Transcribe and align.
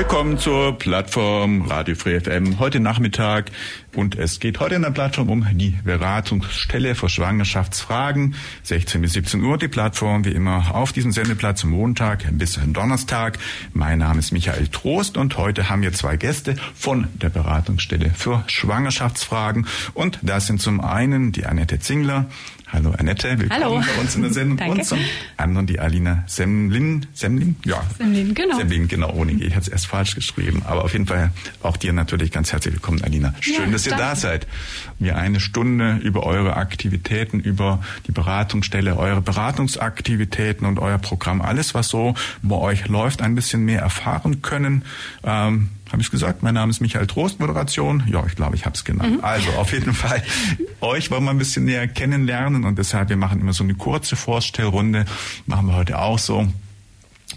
Willkommen 0.00 0.38
zur 0.38 0.78
Plattform 0.78 1.60
Radio 1.60 1.94
Free 1.94 2.18
FM 2.18 2.58
heute 2.58 2.80
Nachmittag 2.80 3.50
und 3.94 4.16
es 4.16 4.40
geht 4.40 4.58
heute 4.58 4.76
in 4.76 4.80
der 4.80 4.92
Plattform 4.92 5.28
um 5.28 5.46
die 5.52 5.76
Beratungsstelle 5.84 6.94
für 6.94 7.10
Schwangerschaftsfragen. 7.10 8.34
16 8.62 9.02
bis 9.02 9.12
17 9.12 9.44
Uhr 9.44 9.58
die 9.58 9.68
Plattform 9.68 10.24
wie 10.24 10.30
immer 10.30 10.74
auf 10.74 10.94
diesem 10.94 11.12
Sendeplatz 11.12 11.64
Montag 11.64 12.24
bis 12.32 12.58
Donnerstag. 12.68 13.38
Mein 13.74 13.98
Name 13.98 14.20
ist 14.20 14.32
Michael 14.32 14.68
Trost 14.68 15.18
und 15.18 15.36
heute 15.36 15.68
haben 15.68 15.82
wir 15.82 15.92
zwei 15.92 16.16
Gäste 16.16 16.56
von 16.74 17.08
der 17.20 17.28
Beratungsstelle 17.28 18.10
für 18.16 18.42
Schwangerschaftsfragen 18.46 19.66
und 19.92 20.18
das 20.22 20.46
sind 20.46 20.62
zum 20.62 20.80
einen 20.80 21.30
die 21.30 21.44
Annette 21.44 21.78
Zingler, 21.78 22.24
Hallo 22.72 22.92
Annette, 22.96 23.36
willkommen 23.38 23.64
Hallo. 23.64 23.80
bei 23.80 24.00
uns 24.00 24.14
in 24.14 24.22
der 24.22 24.32
Sendung. 24.32 24.56
Danke. 24.56 24.74
Und 24.78 24.84
zum 24.84 24.98
anderen 25.36 25.66
die 25.66 25.80
Alina 25.80 26.22
Semlin. 26.28 27.04
Semlin? 27.12 27.56
Ja. 27.64 27.82
Semlin, 27.98 28.32
genau. 28.32 28.56
Semlin, 28.58 28.86
genau, 28.86 29.10
ohne 29.12 29.34
G. 29.34 29.44
Ich 29.44 29.54
hatte 29.56 29.62
es 29.66 29.68
erst 29.68 29.86
falsch 29.88 30.14
geschrieben. 30.14 30.62
Aber 30.66 30.84
auf 30.84 30.92
jeden 30.92 31.06
Fall 31.06 31.32
auch 31.64 31.76
dir 31.76 31.92
natürlich 31.92 32.30
ganz 32.30 32.52
herzlich 32.52 32.74
willkommen, 32.74 33.02
Alina. 33.02 33.34
Schön, 33.40 33.54
Ja, 33.56 33.66
dass 33.66 33.86
ihr 33.86 33.90
danke. 33.90 34.04
da 34.04 34.14
seid. 34.14 34.46
Wir 35.00 35.16
eine 35.16 35.40
Stunde 35.40 35.96
über 36.04 36.22
eure 36.24 36.56
Aktivitäten, 36.56 37.40
über 37.40 37.82
die 38.06 38.12
Beratungsstelle, 38.12 38.96
eure 38.96 39.20
Beratungsaktivitäten 39.20 40.64
und 40.64 40.78
euer 40.78 40.98
Programm, 40.98 41.42
alles, 41.42 41.74
was 41.74 41.88
so 41.88 42.14
bei 42.42 42.56
euch 42.56 42.86
läuft, 42.86 43.20
ein 43.20 43.34
bisschen 43.34 43.64
mehr 43.64 43.80
erfahren 43.80 44.42
können. 44.42 44.84
Ähm, 45.24 45.70
habe 45.92 46.02
ich 46.02 46.10
gesagt, 46.10 46.42
mein 46.42 46.54
Name 46.54 46.70
ist 46.70 46.80
Michael 46.80 47.06
Trost, 47.06 47.40
Moderation. 47.40 48.04
Ja, 48.06 48.24
ich 48.26 48.36
glaube, 48.36 48.56
ich 48.56 48.64
habe 48.64 48.74
es 48.74 48.84
genannt. 48.84 49.22
Also 49.22 49.50
auf 49.52 49.72
jeden 49.72 49.92
Fall, 49.92 50.22
euch 50.80 51.10
wollen 51.10 51.24
wir 51.24 51.30
ein 51.30 51.38
bisschen 51.38 51.64
näher 51.64 51.88
kennenlernen 51.88 52.64
und 52.64 52.78
deshalb, 52.78 53.08
wir 53.08 53.16
machen 53.16 53.40
immer 53.40 53.52
so 53.52 53.64
eine 53.64 53.74
kurze 53.74 54.16
Vorstellrunde. 54.16 55.04
Machen 55.46 55.66
wir 55.66 55.74
heute 55.74 55.98
auch 55.98 56.18
so. 56.18 56.46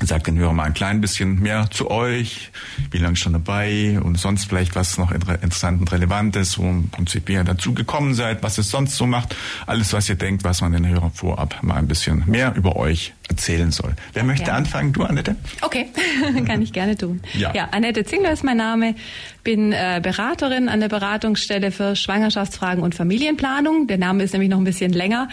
Sagt 0.01 0.25
den 0.25 0.39
Hörern 0.39 0.55
mal 0.55 0.63
ein 0.63 0.73
klein 0.73 1.01
bisschen 1.01 1.39
mehr 1.39 1.69
zu 1.69 1.91
euch, 1.91 2.51
wie 2.89 2.97
lange 2.97 3.15
schon 3.15 3.33
dabei 3.33 3.99
und 4.01 4.17
sonst 4.17 4.45
vielleicht 4.45 4.75
was 4.75 4.97
noch 4.97 5.11
inter- 5.11 5.35
interessant 5.43 5.81
und 5.81 5.91
relevant 5.91 6.35
ist, 6.35 6.57
wo 6.57 6.67
im 6.67 6.89
Prinzip 6.89 7.29
ihr 7.29 7.43
dazu 7.43 7.75
gekommen 7.75 8.15
seid, 8.15 8.41
was 8.41 8.57
es 8.57 8.71
sonst 8.71 8.95
so 8.95 9.05
macht. 9.05 9.35
Alles, 9.67 9.93
was 9.93 10.09
ihr 10.09 10.15
denkt, 10.15 10.43
was 10.43 10.61
man 10.61 10.71
den 10.71 10.87
Hörern 10.87 11.11
vorab 11.11 11.61
mal 11.61 11.75
ein 11.75 11.87
bisschen 11.87 12.23
mehr 12.25 12.55
über 12.55 12.75
euch 12.75 13.13
erzählen 13.29 13.71
soll. 13.71 13.93
Wer 14.13 14.23
möchte 14.23 14.47
Ja. 14.47 14.53
anfangen? 14.55 14.93
Du, 14.93 15.03
Annette? 15.03 15.35
Okay, 15.61 15.87
kann 16.45 16.61
ich 16.61 16.73
gerne 16.73 16.97
tun. 16.97 17.21
Ja. 17.37 17.51
ja 17.55 17.69
Annette 17.71 18.03
Zingler 18.03 18.31
ist 18.31 18.43
mein 18.43 18.57
Name, 18.57 18.95
bin 19.43 19.71
äh, 19.73 19.99
Beraterin 20.03 20.69
an 20.69 20.79
der 20.79 20.89
Beratungsstelle 20.89 21.71
für 21.71 21.95
Schwangerschaftsfragen 21.95 22.83
und 22.83 22.95
Familienplanung. 22.95 23.87
Der 23.87 23.97
Name 23.97 24.23
ist 24.23 24.33
nämlich 24.33 24.49
noch 24.49 24.57
ein 24.57 24.63
bisschen 24.63 24.93
länger, 24.93 25.29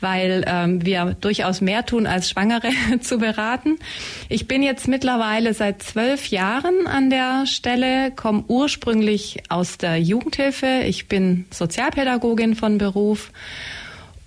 weil 0.00 0.44
ähm, 0.46 0.84
wir 0.84 1.16
durchaus 1.20 1.60
mehr 1.60 1.84
tun, 1.84 2.06
als 2.06 2.30
Schwangere 2.30 2.70
zu 3.00 3.18
beraten. 3.18 3.78
Ich 4.28 4.46
bin 4.48 4.62
jetzt 4.62 4.88
mittlerweile 4.88 5.52
seit 5.54 5.82
zwölf 5.82 6.28
Jahren 6.28 6.86
an 6.86 7.10
der 7.10 7.46
Stelle, 7.46 8.10
komme 8.12 8.44
ursprünglich 8.48 9.42
aus 9.48 9.78
der 9.78 9.98
Jugendhilfe. 10.00 10.82
Ich 10.86 11.08
bin 11.08 11.46
Sozialpädagogin 11.50 12.54
von 12.56 12.78
Beruf 12.78 13.30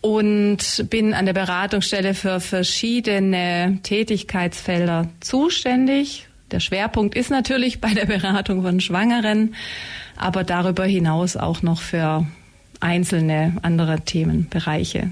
und 0.06 0.86
bin 0.92 1.16
an 1.16 1.26
der 1.26 1.34
Beratungsstelle 1.34 2.14
für 2.14 2.40
verschiedene 2.40 3.80
Tätigkeitsfelder 3.82 5.10
zuständig. 5.20 6.28
Der 6.52 6.60
Schwerpunkt 6.60 7.16
ist 7.16 7.32
natürlich 7.32 7.82
bei 7.82 7.92
der 7.92 8.06
Beratung 8.06 8.62
von 8.62 8.80
Schwangeren, 8.80 9.56
aber 10.16 10.44
darüber 10.44 10.86
hinaus 10.86 11.36
auch 11.38 11.64
noch 11.64 11.82
für 11.82 12.28
einzelne 12.80 13.58
andere 13.64 14.02
Themenbereiche. 14.02 15.10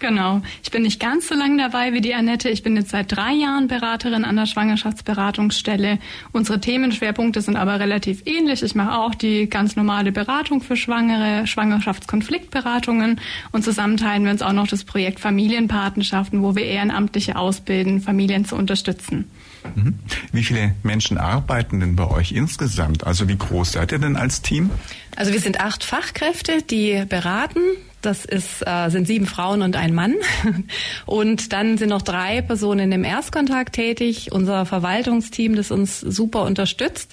Genau. 0.00 0.40
Ich 0.62 0.70
bin 0.70 0.82
nicht 0.82 0.98
ganz 0.98 1.28
so 1.28 1.34
lange 1.34 1.58
dabei 1.58 1.92
wie 1.92 2.00
die 2.00 2.14
Annette. 2.14 2.48
Ich 2.48 2.62
bin 2.62 2.74
jetzt 2.74 2.90
seit 2.90 3.12
drei 3.12 3.32
Jahren 3.32 3.68
Beraterin 3.68 4.24
an 4.24 4.34
der 4.34 4.46
Schwangerschaftsberatungsstelle. 4.46 5.98
Unsere 6.32 6.58
Themenschwerpunkte 6.58 7.42
sind 7.42 7.56
aber 7.56 7.78
relativ 7.78 8.22
ähnlich. 8.24 8.62
Ich 8.62 8.74
mache 8.74 8.98
auch 8.98 9.14
die 9.14 9.48
ganz 9.48 9.76
normale 9.76 10.10
Beratung 10.10 10.62
für 10.62 10.74
Schwangere, 10.74 11.46
Schwangerschaftskonfliktberatungen 11.46 13.20
und 13.52 13.62
zusammen 13.62 13.98
teilen 13.98 14.24
wir 14.24 14.32
uns 14.32 14.40
auch 14.40 14.54
noch 14.54 14.66
das 14.66 14.84
Projekt 14.84 15.20
Familienpatenschaften, 15.20 16.42
wo 16.42 16.56
wir 16.56 16.64
Ehrenamtliche 16.64 17.36
ausbilden, 17.36 18.00
Familien 18.00 18.46
zu 18.46 18.56
unterstützen. 18.56 19.30
Mhm. 19.74 19.98
Wie 20.32 20.44
viele 20.44 20.74
Menschen 20.82 21.18
arbeiten 21.18 21.80
denn 21.80 21.94
bei 21.94 22.08
euch 22.08 22.32
insgesamt? 22.32 23.06
Also 23.06 23.28
wie 23.28 23.36
groß 23.36 23.72
seid 23.72 23.92
ihr 23.92 23.98
denn 23.98 24.16
als 24.16 24.40
Team? 24.40 24.70
Also 25.16 25.34
wir 25.34 25.40
sind 25.40 25.60
acht 25.60 25.84
Fachkräfte, 25.84 26.62
die 26.62 27.04
beraten. 27.06 27.60
Das 28.02 28.24
ist, 28.24 28.66
äh, 28.66 28.88
sind 28.88 29.06
sieben 29.06 29.26
Frauen 29.26 29.62
und 29.62 29.76
ein 29.76 29.94
Mann. 29.94 30.14
Und 31.06 31.52
dann 31.52 31.76
sind 31.76 31.90
noch 31.90 32.02
drei 32.02 32.40
Personen 32.40 32.92
im 32.92 33.04
Erstkontakt 33.04 33.74
tätig. 33.74 34.32
Unser 34.32 34.64
Verwaltungsteam, 34.64 35.54
das 35.54 35.70
uns 35.70 36.00
super 36.00 36.44
unterstützt. 36.44 37.12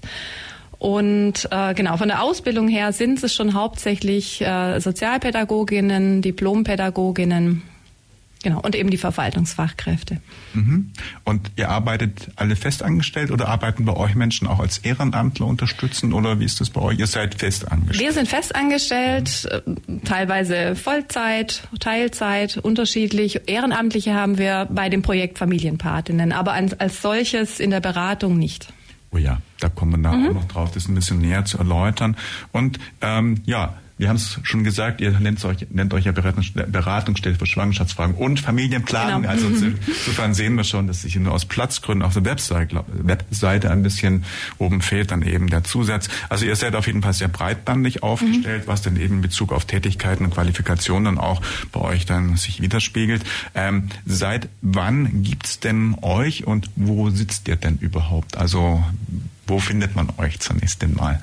Und 0.80 1.48
äh, 1.52 1.74
genau, 1.74 1.98
von 1.98 2.08
der 2.08 2.22
Ausbildung 2.22 2.68
her 2.68 2.94
sind 2.94 3.22
es 3.24 3.34
schon 3.34 3.54
hauptsächlich 3.54 4.42
äh, 4.42 4.80
Sozialpädagoginnen, 4.80 6.22
Diplompädagoginnen, 6.22 7.64
genau, 8.44 8.60
und 8.62 8.76
eben 8.76 8.90
die 8.90 8.98
Verwaltungsfachkräfte. 8.98 10.20
Mhm. 10.54 10.92
Und 11.24 11.52
ihr 11.56 11.70
arbeitet 11.70 12.30
alle 12.36 12.56
festangestellt 12.56 13.32
oder 13.32 13.48
arbeiten 13.48 13.86
bei 13.86 13.96
euch 13.96 14.16
Menschen 14.16 14.48
auch 14.48 14.60
als 14.60 14.80
Ehrenamtler 14.80 15.46
unterstützen 15.46 16.14
oder 16.14 16.40
wie 16.40 16.46
ist 16.46 16.60
das 16.62 16.70
bei 16.70 16.82
euch? 16.82 17.00
Ihr 17.00 17.08
seid 17.08 17.36
festangestellt. 17.36 18.00
Wir 18.00 18.14
sind 18.14 18.28
festangestellt, 18.28 19.46
äh, 19.52 19.62
teilweise 20.06 20.76
Vollzeit, 20.76 21.68
Teilzeit, 21.80 22.58
unterschiedlich. 22.58 23.42
Ehrenamtliche 23.48 24.14
haben 24.14 24.38
wir 24.38 24.68
bei 24.72 24.90
dem 24.90 25.02
Projekt 25.02 25.38
Familienpatinnen, 25.38 26.32
aber 26.32 26.54
als, 26.54 26.80
als 26.80 27.02
solches 27.02 27.60
in 27.60 27.72
der 27.72 27.80
Beratung 27.82 28.38
nicht. 28.38 28.74
Oh 29.12 29.18
ja, 29.18 29.40
da 29.60 29.70
kommen 29.70 29.92
wir 29.94 29.98
nachher 29.98 30.18
Mhm. 30.18 30.28
auch 30.30 30.34
noch 30.42 30.48
drauf, 30.48 30.72
das 30.72 30.88
ein 30.88 30.96
bisschen 30.96 31.20
näher 31.20 31.46
zu 31.46 31.58
erläutern. 31.58 32.18
Und 32.52 32.78
ähm, 33.02 33.42
ja, 33.46 33.78
wir 33.98 34.10
haben 34.10 34.18
es 34.18 34.40
schon 34.44 34.64
gesagt, 34.64 35.02
ihr 35.02 35.12
nennt 35.20 35.44
euch, 35.44 35.68
nennt 35.72 35.94
euch 35.94 36.06
ja 36.06 36.12
Beratungsstelle 36.12 37.36
für 37.36 37.46
Schwangerschaftsfragen 37.46 38.16
und 38.16 38.40
Familienplanung. 38.40 39.24
Genau. 39.24 39.34
Also 39.34 39.48
insofern 39.88 40.34
sehen 40.34 40.56
wir 40.56 40.64
schon, 40.64 40.88
dass 40.88 41.02
sich 41.02 41.16
nur 41.16 41.34
aus 41.34 41.46
Platzgründen 41.46 42.06
auf 42.06 42.14
der 42.14 42.26
Webseite, 42.26 42.84
Webseite 42.88 43.72
ein 43.72 43.82
bisschen 43.82 44.26
oben 44.60 44.82
fehlt 44.82 45.12
dann 45.12 45.24
eben 45.24 45.48
der 45.48 45.64
Zusatz. 45.64 46.10
Also 46.30 46.46
ihr 46.46 46.56
seid 46.56 46.76
auf 46.76 46.86
jeden 46.88 47.02
Fall 47.02 47.14
sehr 47.14 47.28
breitbandig 47.28 48.04
aufgestellt, 48.04 48.64
was 48.68 48.82
dann 48.84 48.98
eben 48.98 49.16
in 49.16 49.22
Bezug 49.22 49.52
auf 49.52 49.66
Tätigkeiten 49.66 50.26
und 50.26 50.34
Qualifikationen 50.34 51.16
dann 51.16 51.18
auch 51.18 51.42
bei 51.72 51.82
euch 51.82 52.06
dann 52.06 52.38
sich 52.38 52.62
widerspiegelt. 52.62 53.24
Ähm, 53.56 53.90
seit 54.06 54.50
wann 54.62 55.24
gibt's 55.24 55.60
denn 55.60 55.96
euch 56.02 56.46
und 56.46 56.70
wo 56.76 57.10
sitzt 57.10 57.48
ihr 57.48 57.56
denn 57.56 57.78
überhaupt? 57.80 58.38
Also 58.38 58.84
wo 59.48 59.60
findet 59.60 59.96
man 59.96 60.10
euch 60.18 60.40
zunächst 60.40 60.82
denn 60.82 60.94
mal? 60.94 61.20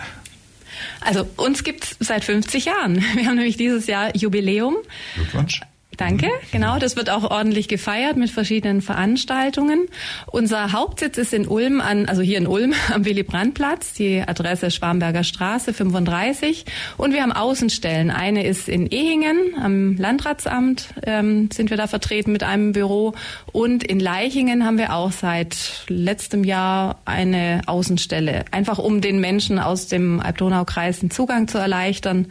Also 1.01 1.29
uns 1.37 1.65
gibt's 1.65 1.97
seit 2.01 2.25
50 2.25 2.67
Jahren. 2.67 3.05
Wir 3.15 3.27
haben 3.27 3.37
nämlich 3.37 3.57
dieses 3.57 3.87
Jahr 3.87 4.15
Jubiläum. 4.17 4.77
Glückwunsch. 5.15 5.61
Danke, 5.97 6.29
genau. 6.53 6.79
Das 6.79 6.97
wird 6.97 7.11
auch 7.11 7.31
ordentlich 7.31 7.69
gefeiert 7.69 8.17
mit 8.17 8.31
verschiedenen 8.31 8.83
Veranstaltungen. 8.83 9.87
Unser 10.27 10.73
Hauptsitz 10.73 11.19
ist 11.19 11.33
in 11.33 11.47
Ulm, 11.47 11.81
an, 11.81 12.07
also 12.07 12.23
hier 12.23 12.39
in 12.39 12.47
Ulm 12.47 12.75
am 12.93 13.05
Willy-Brandt-Platz, 13.05 13.95
die 13.95 14.23
Adresse 14.27 14.71
Schwamberger 14.71 15.25
Straße 15.25 15.73
35. 15.73 16.65
Und 16.97 17.13
wir 17.13 17.23
haben 17.23 17.33
Außenstellen. 17.33 18.11
Eine 18.11 18.47
ist 18.47 18.69
in 18.69 18.87
Ehingen 18.87 19.55
am 19.63 19.97
Landratsamt, 19.97 20.89
ähm, 21.05 21.51
sind 21.53 21.71
wir 21.71 21.77
da 21.77 21.87
vertreten 21.87 22.33
mit 22.33 22.43
einem 22.43 22.73
Büro. 22.73 23.15
Und 23.53 23.85
in 23.85 24.01
Leichingen 24.01 24.65
haben 24.65 24.79
wir 24.79 24.95
auch 24.95 25.13
seit 25.13 25.85
letztem 25.89 26.45
Jahr 26.45 26.99
eine 27.05 27.63
Außenstelle. 27.67 28.45
Einfach 28.51 28.79
um 28.79 29.01
den 29.01 29.21
Menschen 29.21 29.59
aus 29.59 29.87
dem 29.87 30.21
Alb-Donau-Kreis 30.21 31.01
den 31.01 31.11
Zugang 31.11 31.49
zu 31.49 31.59
erleichtern. 31.59 32.27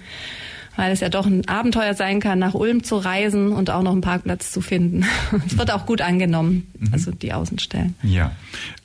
Weil 0.75 0.91
es 0.91 0.99
ja 0.99 1.09
doch 1.09 1.25
ein 1.25 1.47
Abenteuer 1.47 1.93
sein 1.93 2.19
kann, 2.19 2.39
nach 2.39 2.53
Ulm 2.53 2.83
zu 2.83 2.97
reisen 2.97 3.51
und 3.51 3.69
auch 3.69 3.83
noch 3.83 3.91
einen 3.91 4.01
Parkplatz 4.01 4.51
zu 4.51 4.61
finden. 4.61 5.05
Es 5.45 5.57
wird 5.57 5.71
auch 5.71 5.85
gut 5.85 6.01
angenommen, 6.01 6.67
mhm. 6.79 6.89
also 6.93 7.11
die 7.11 7.33
Außenstellen. 7.33 7.95
Ja, 8.01 8.31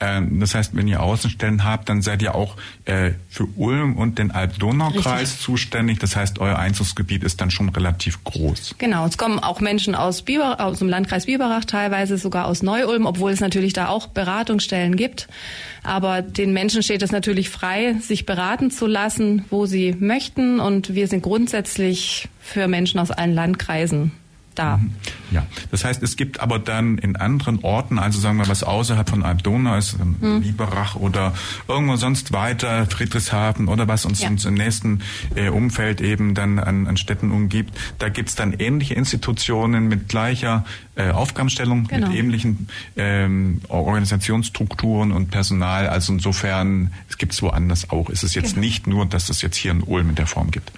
ähm, 0.00 0.40
das 0.40 0.55
heißt, 0.55 0.75
wenn 0.75 0.88
ihr 0.88 1.02
Außenstellen 1.02 1.64
habt, 1.64 1.88
dann 1.88 2.02
seid 2.02 2.20
ihr 2.23 2.35
auch 2.35 2.56
äh, 2.85 3.12
für 3.29 3.46
Ulm 3.56 3.96
und 3.96 4.19
den 4.19 4.31
Alb-Donau-Kreis 4.31 5.40
zuständig. 5.40 5.99
Das 5.99 6.17
heißt, 6.17 6.38
euer 6.40 6.58
Einzugsgebiet 6.58 7.23
ist 7.23 7.40
dann 7.40 7.50
schon 7.50 7.69
relativ 7.69 8.23
groß. 8.25 8.76
Genau, 8.79 9.06
es 9.06 9.19
kommen 9.19 9.38
auch 9.38 9.61
Menschen 9.61 9.94
aus, 9.94 10.23
Biber, 10.23 10.61
aus 10.61 10.81
dem 10.81 10.88
Landkreis 10.88 11.26
Biberach, 11.26 11.64
teilweise 11.64 12.19
sogar 12.19 12.46
aus 12.46 12.62
Neu-Ulm, 12.62 13.06
obwohl 13.06 13.31
es 13.31 13.40
natürlich 13.40 13.73
da 13.73 13.88
auch 13.88 14.08
Beratungsstellen 14.08 14.96
gibt. 14.96 15.29
Aber 15.85 16.23
den 16.23 16.52
Menschen 16.52 16.82
steht 16.82 17.02
es 17.02 17.12
natürlich 17.12 17.50
frei, 17.50 17.94
sich 18.00 18.26
beraten 18.26 18.70
zu 18.70 18.87
lassen, 18.87 19.44
wo 19.50 19.67
sie 19.67 19.94
möchten. 19.99 20.61
Und 20.61 20.94
wir 20.94 21.06
sind 21.08 21.23
grundsätzlich 21.23 21.77
für 22.40 22.69
Menschen 22.69 23.00
aus 23.00 23.10
allen 23.10 23.34
Landkreisen 23.34 24.12
da. 24.58 24.78
Mhm. 24.78 24.90
Ja, 25.30 25.46
das 25.70 25.84
heißt, 25.84 26.02
es 26.02 26.16
gibt 26.16 26.40
aber 26.40 26.58
dann 26.58 26.98
in 26.98 27.16
anderen 27.16 27.60
Orten, 27.62 27.98
also 27.98 28.19
sagen 28.19 28.38
wir 28.38 28.48
was 28.48 28.62
außerhalb 28.62 29.08
von 29.08 29.22
Alb-Donau 29.22 29.76
ist, 29.76 29.98
hm. 29.98 30.40
Biberach 30.40 30.96
oder 30.96 31.34
irgendwo 31.69 31.96
sonst 31.96 32.32
weiter, 32.32 32.86
Friedrichshafen 32.86 33.69
oder 33.69 33.88
was 33.88 34.04
uns, 34.06 34.22
ja. 34.22 34.28
uns 34.28 34.44
im 34.46 34.54
nächsten 34.54 35.02
äh, 35.34 35.50
Umfeld 35.50 36.00
eben 36.00 36.34
dann 36.34 36.58
an, 36.58 36.86
an 36.86 36.96
Städten 36.96 37.30
umgibt, 37.30 37.78
da 37.98 38.08
gibt's 38.08 38.34
dann 38.36 38.54
ähnliche 38.54 38.94
Institutionen 38.94 39.86
mit 39.88 40.08
gleicher 40.08 40.64
äh, 40.96 41.10
Aufgabenstellung, 41.10 41.86
genau. 41.86 42.08
mit 42.08 42.16
ähnlichen 42.16 42.69
ähm, 42.96 43.60
Organisationsstrukturen 43.69 45.12
und 45.12 45.30
Personal. 45.30 45.88
Also 45.88 46.14
insofern, 46.14 46.92
es 47.08 47.19
gibt's 47.19 47.42
woanders 47.42 47.90
auch. 47.90 48.08
Es 48.08 48.22
ist 48.22 48.34
jetzt 48.34 48.54
genau. 48.54 48.66
nicht 48.66 48.86
nur, 48.86 49.04
dass 49.04 49.28
es 49.28 49.42
jetzt 49.42 49.56
hier 49.56 49.72
in 49.72 49.82
Ulm 49.82 50.08
in 50.08 50.14
der 50.14 50.26
Form 50.26 50.50
gibt. 50.50 50.72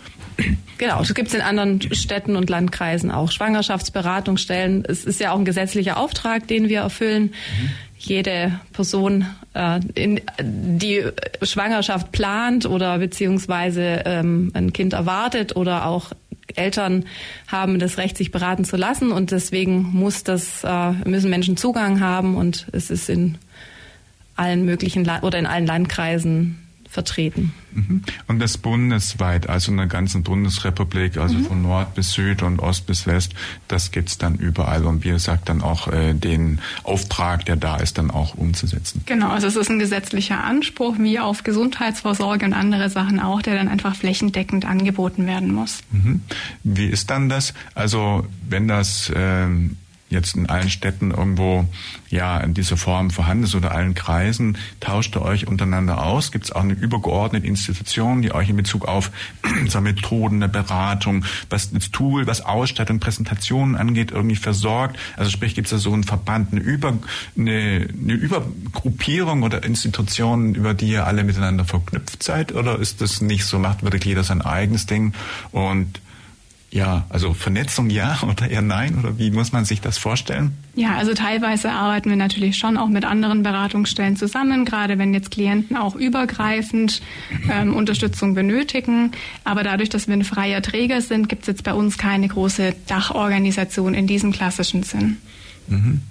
Genau, 0.79 0.99
das 0.99 1.15
gibt 1.15 1.29
es 1.29 1.35
in 1.35 1.41
anderen 1.41 1.81
Städten 1.95 2.37
und 2.37 2.49
Landkreisen 2.49 3.11
auch. 3.11 3.31
Schwangerschaftsberatungsstellen, 3.31 4.85
es 4.87 5.05
ist 5.05 5.21
ja 5.21 5.33
auch 5.33 5.39
ein 5.39 5.45
gesetzlicher 5.45 5.99
Auftrag, 5.99 6.47
den 6.47 6.69
wir 6.69 6.81
erfüllen. 6.81 7.25
Mhm. 7.25 7.71
Jede 7.99 8.59
Person, 8.73 9.27
äh, 9.53 9.81
in, 9.95 10.23
die 10.41 11.05
Schwangerschaft 11.43 12.13
plant 12.13 12.65
oder 12.65 12.99
beziehungsweise 12.99 14.03
ähm, 14.07 14.51
ein 14.55 14.73
Kind 14.73 14.95
erwartet 14.95 15.55
oder 15.55 15.87
auch 15.87 16.13
Eltern 16.57 17.05
haben 17.47 17.79
das 17.79 17.99
Recht, 17.99 18.17
sich 18.17 18.31
beraten 18.31 18.65
zu 18.65 18.77
lassen 18.77 19.13
und 19.13 19.31
deswegen 19.31 19.83
muss 19.83 20.25
das, 20.25 20.65
äh, 20.65 20.93
müssen 21.05 21.31
Menschen 21.31 21.57
Zugang 21.57 22.01
haben 22.01 22.37
und 22.37 22.67
es 22.73 22.91
ist 22.91 23.09
in 23.09 23.39
allen 24.37 24.65
möglichen 24.65 25.05
La 25.05 25.23
oder 25.23 25.39
in 25.39 25.47
allen 25.47 25.67
Landkreisen 25.67 26.59
vertreten. 26.91 27.55
Mhm. 27.73 28.03
Und 28.27 28.41
das 28.41 28.59
bundesweit, 28.59 29.49
also 29.49 29.71
in 29.71 29.77
der 29.77 29.87
ganzen 29.87 30.25
Bundesrepublik, 30.25 31.17
also 31.17 31.37
mhm. 31.37 31.45
von 31.45 31.63
Nord 31.63 31.95
bis 31.95 32.13
Süd 32.13 32.43
und 32.43 32.59
Ost 32.59 32.87
bis 32.87 33.07
West, 33.07 33.33
das 33.69 33.93
gibt's 33.93 34.19
dann 34.19 34.35
überall. 34.35 34.85
Und 34.85 35.05
wie 35.05 35.11
gesagt, 35.11 35.49
dann 35.49 35.63
auch 35.63 35.87
äh, 35.87 36.13
den 36.15 36.59
Auftrag, 36.83 37.47
der 37.47 37.55
da 37.55 37.77
ist, 37.77 37.97
dann 37.97 38.11
auch 38.11 38.35
umzusetzen. 38.35 39.03
Genau, 39.07 39.29
also 39.29 39.47
es 39.47 39.55
ist 39.55 39.71
ein 39.71 39.79
gesetzlicher 39.79 40.43
Anspruch, 40.43 40.97
wie 40.99 41.21
auf 41.21 41.45
Gesundheitsvorsorge 41.45 42.45
und 42.45 42.55
andere 42.55 42.91
Sachen 42.91 43.21
auch, 43.21 43.41
der 43.41 43.55
dann 43.55 43.69
einfach 43.69 43.95
flächendeckend 43.95 44.65
angeboten 44.65 45.27
werden 45.27 45.55
muss. 45.55 45.79
Mhm. 45.93 46.23
Wie 46.65 46.87
ist 46.87 47.09
dann 47.11 47.29
das? 47.29 47.55
Also 47.75 48.27
wenn 48.49 48.67
das 48.67 49.13
ähm, 49.15 49.77
jetzt 50.11 50.37
in 50.37 50.49
allen 50.49 50.69
Städten 50.69 51.13
irgendwo 51.13 51.67
ja 52.11 52.39
in 52.39 52.53
dieser 52.53 52.77
Form 52.77 53.11
vorhanden 53.11 53.45
ist 53.45 53.55
oder 53.55 53.73
allen 53.73 53.95
Kreisen, 53.95 54.59
tauscht 54.81 55.17
ihr 55.17 55.23
euch 55.23 55.47
untereinander 55.47 56.05
aus? 56.05 56.33
Gibt 56.33 56.47
es 56.47 56.53
auch 56.53 56.63
eine 56.63 56.75
übergeordnete 56.75 57.47
Institution, 57.47 58.21
die 58.21 58.33
euch 58.33 58.51
in 58.51 58.57
Bezug 58.57 58.87
auf 58.87 59.11
Methoden, 59.81 60.37
eine 60.37 60.49
Beratung, 60.49 61.25
was 61.49 61.71
das 61.71 61.91
Tool, 61.91 62.27
was 62.27 62.43
Ausstattung, 62.45 63.01
Präsentationen 63.01 63.77
angeht, 63.77 64.11
irgendwie 64.11 64.37
versorgt? 64.37 64.99
Also 65.17 65.31
sprich, 65.31 65.55
gibt 65.55 65.69
es 65.69 65.71
da 65.71 65.79
so 65.79 65.93
einen 65.93 66.05
Verband, 66.05 66.53
eine, 66.53 66.61
Über, 66.61 66.99
eine, 67.39 67.89
eine 68.03 68.13
Übergruppierung 68.13 69.43
oder 69.43 69.63
Institutionen, 69.63 70.55
über 70.55 70.75
die 70.75 70.91
ihr 70.91 71.07
alle 71.07 71.23
miteinander 71.23 71.65
verknüpft 71.65 72.23
seid? 72.23 72.53
Oder 72.53 72.79
ist 72.79 73.01
das 73.01 73.21
nicht 73.21 73.45
so, 73.45 73.59
macht 73.59 73.85
wirklich 73.85 74.05
jeder 74.05 74.25
sein 74.25 74.43
eigenes 74.43 74.87
Ding 74.87 75.15
und 75.53 76.01
ja, 76.73 77.05
also 77.09 77.35
Vernetzung 77.35 77.91
ja 77.91 78.19
oder 78.29 78.49
eher 78.49 78.63
nein 78.63 78.99
oder 78.99 79.19
wie 79.19 79.31
muss 79.31 79.53
man 79.53 79.65
sich 79.65 79.81
das 79.81 79.99
vorstellen? 79.99 80.53
Ja, 80.75 80.97
also 80.97 81.15
teilweise 81.15 81.71
arbeiten 81.73 82.11
wir 82.11 82.17
natürlich 82.17 82.57
schon 82.57 82.77
auch 82.77 82.89
mit 82.89 83.05
anderen 83.05 83.43
Beratungsstellen 83.43 84.17
zusammen, 84.17 84.65
gerade 84.65 84.99
wenn 84.99 85.13
jetzt 85.13 85.31
Klienten 85.31 85.77
auch 85.77 85.97
übergreifend 85.97 87.03
ähm, 87.51 87.75
Unterstützung 87.75 88.35
benötigen. 88.35 89.11
Aber 89.45 89.65
dadurch, 89.65 89.89
dass 89.89 90.07
wir 90.07 90.15
ein 90.15 90.25
freier 90.25 90.63
Träger 90.63 91.01
sind, 91.01 91.29
gibt 91.29 91.43
es 91.43 91.49
jetzt 91.49 91.65
bei 91.65 91.75
uns 91.75 91.99
keine 91.99 92.29
große 92.29 92.75
Dachorganisation 92.87 93.95
in 93.95 94.07
diesem 94.07 94.31
klassischen 94.31 94.85
Sinn. 94.85 95.17
Mhm. 95.69 96.03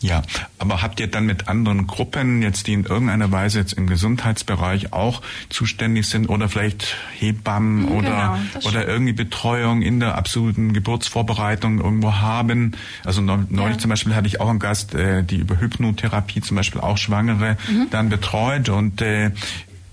Ja, 0.00 0.22
aber 0.58 0.80
habt 0.80 1.00
ihr 1.00 1.08
dann 1.08 1.26
mit 1.26 1.48
anderen 1.48 1.88
Gruppen 1.88 2.40
jetzt, 2.40 2.68
die 2.68 2.72
in 2.72 2.84
irgendeiner 2.84 3.32
Weise 3.32 3.58
jetzt 3.58 3.72
im 3.72 3.88
Gesundheitsbereich 3.88 4.92
auch 4.92 5.22
zuständig 5.48 6.06
sind 6.06 6.28
oder 6.28 6.48
vielleicht 6.48 6.96
Hebammen 7.18 7.82
mhm, 7.82 7.88
oder, 7.88 8.38
genau, 8.54 8.68
oder 8.68 8.86
irgendwie 8.86 9.12
Betreuung 9.12 9.82
in 9.82 9.98
der 9.98 10.14
absoluten 10.14 10.72
Geburtsvorbereitung 10.72 11.80
irgendwo 11.80 12.14
haben? 12.14 12.72
Also 13.04 13.22
neulich 13.22 13.50
ja. 13.50 13.78
zum 13.78 13.88
Beispiel 13.88 14.14
hatte 14.14 14.28
ich 14.28 14.40
auch 14.40 14.48
einen 14.48 14.60
Gast, 14.60 14.94
äh, 14.94 15.24
die 15.24 15.36
über 15.36 15.60
Hypnotherapie 15.60 16.42
zum 16.42 16.56
Beispiel 16.56 16.80
auch 16.80 16.96
Schwangere 16.96 17.56
mhm. 17.68 17.88
dann 17.90 18.08
betreut 18.08 18.68
und 18.68 19.02
äh, 19.02 19.32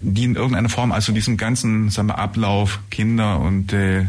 die 0.02 0.26
in 0.26 0.36
irgendeiner 0.36 0.70
Form, 0.70 0.92
also 0.92 1.14
diesen 1.14 1.36
ganzen 1.36 1.90
sagen 1.90 2.10
wir, 2.10 2.20
Ablauf 2.20 2.80
Kinder 2.92 3.40
und 3.40 3.74
äh, 3.74 4.06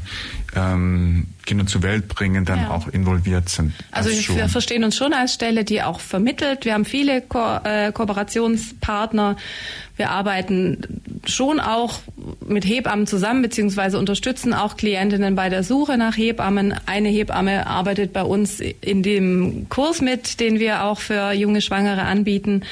ähm, 0.56 1.26
Kinder 1.44 1.66
zur 1.66 1.82
Welt 1.82 2.08
bringen, 2.08 2.44
dann 2.44 2.60
ja. 2.60 2.70
auch 2.70 2.88
involviert 2.88 3.48
sind. 3.48 3.72
Also 3.92 4.10
wir 4.10 4.48
verstehen 4.48 4.82
uns 4.84 4.96
schon 4.96 5.12
als 5.12 5.34
Stelle, 5.34 5.64
die 5.64 5.82
auch 5.82 6.00
vermittelt. 6.00 6.64
Wir 6.64 6.74
haben 6.74 6.84
viele 6.84 7.20
Ko 7.20 7.58
äh, 7.62 7.92
Kooperationspartner. 7.92 9.36
Wir 9.96 10.10
arbeiten 10.10 11.00
schon 11.26 11.60
auch 11.60 12.00
mit 12.46 12.66
Hebammen 12.66 13.06
zusammen, 13.06 13.42
beziehungsweise 13.42 13.98
unterstützen 13.98 14.52
auch 14.52 14.76
Klientinnen 14.76 15.34
bei 15.34 15.48
der 15.48 15.62
Suche 15.62 15.96
nach 15.96 16.16
Hebammen. 16.16 16.74
Eine 16.86 17.08
Hebamme 17.08 17.66
arbeitet 17.66 18.12
bei 18.12 18.22
uns 18.22 18.60
in 18.60 19.02
dem 19.02 19.68
Kurs 19.68 20.00
mit, 20.00 20.40
den 20.40 20.58
wir 20.58 20.84
auch 20.84 20.98
für 20.98 21.32
junge 21.32 21.60
Schwangere 21.60 22.02
anbieten. 22.02 22.62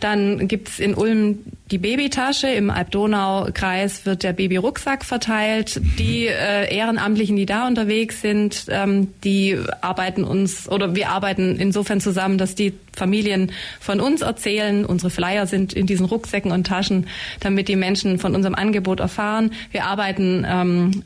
Dann 0.00 0.48
gibt's 0.48 0.78
in 0.78 0.94
Ulm 0.94 1.38
die 1.70 1.78
Babytasche. 1.78 2.48
Im 2.48 2.70
Alb-Donau-Kreis 2.70 4.04
wird 4.04 4.22
der 4.22 4.32
Babyrucksack 4.32 5.04
verteilt. 5.04 5.80
Die 5.98 6.26
äh, 6.26 6.74
Ehrenamtlichen, 6.74 7.36
die 7.36 7.46
da 7.46 7.66
unterwegs 7.66 8.20
sind, 8.20 8.66
ähm, 8.68 9.14
die 9.24 9.58
arbeiten 9.80 10.24
uns 10.24 10.68
oder 10.68 10.94
wir 10.94 11.08
arbeiten 11.08 11.56
insofern 11.56 12.00
zusammen, 12.00 12.36
dass 12.36 12.54
die 12.54 12.74
Familien 12.92 13.52
von 13.80 14.00
uns 14.00 14.20
erzählen. 14.20 14.84
Unsere 14.84 15.10
Flyer 15.10 15.46
sind 15.46 15.72
in 15.72 15.86
diesen 15.86 16.06
Rucksäcken 16.06 16.52
und 16.52 16.66
Taschen, 16.66 17.06
damit 17.40 17.68
die 17.68 17.76
Menschen 17.76 18.18
von 18.18 18.34
unserem 18.34 18.54
Angebot 18.54 19.00
erfahren. 19.00 19.52
Wir 19.70 19.86
arbeiten 19.86 20.46
ähm, 20.46 21.02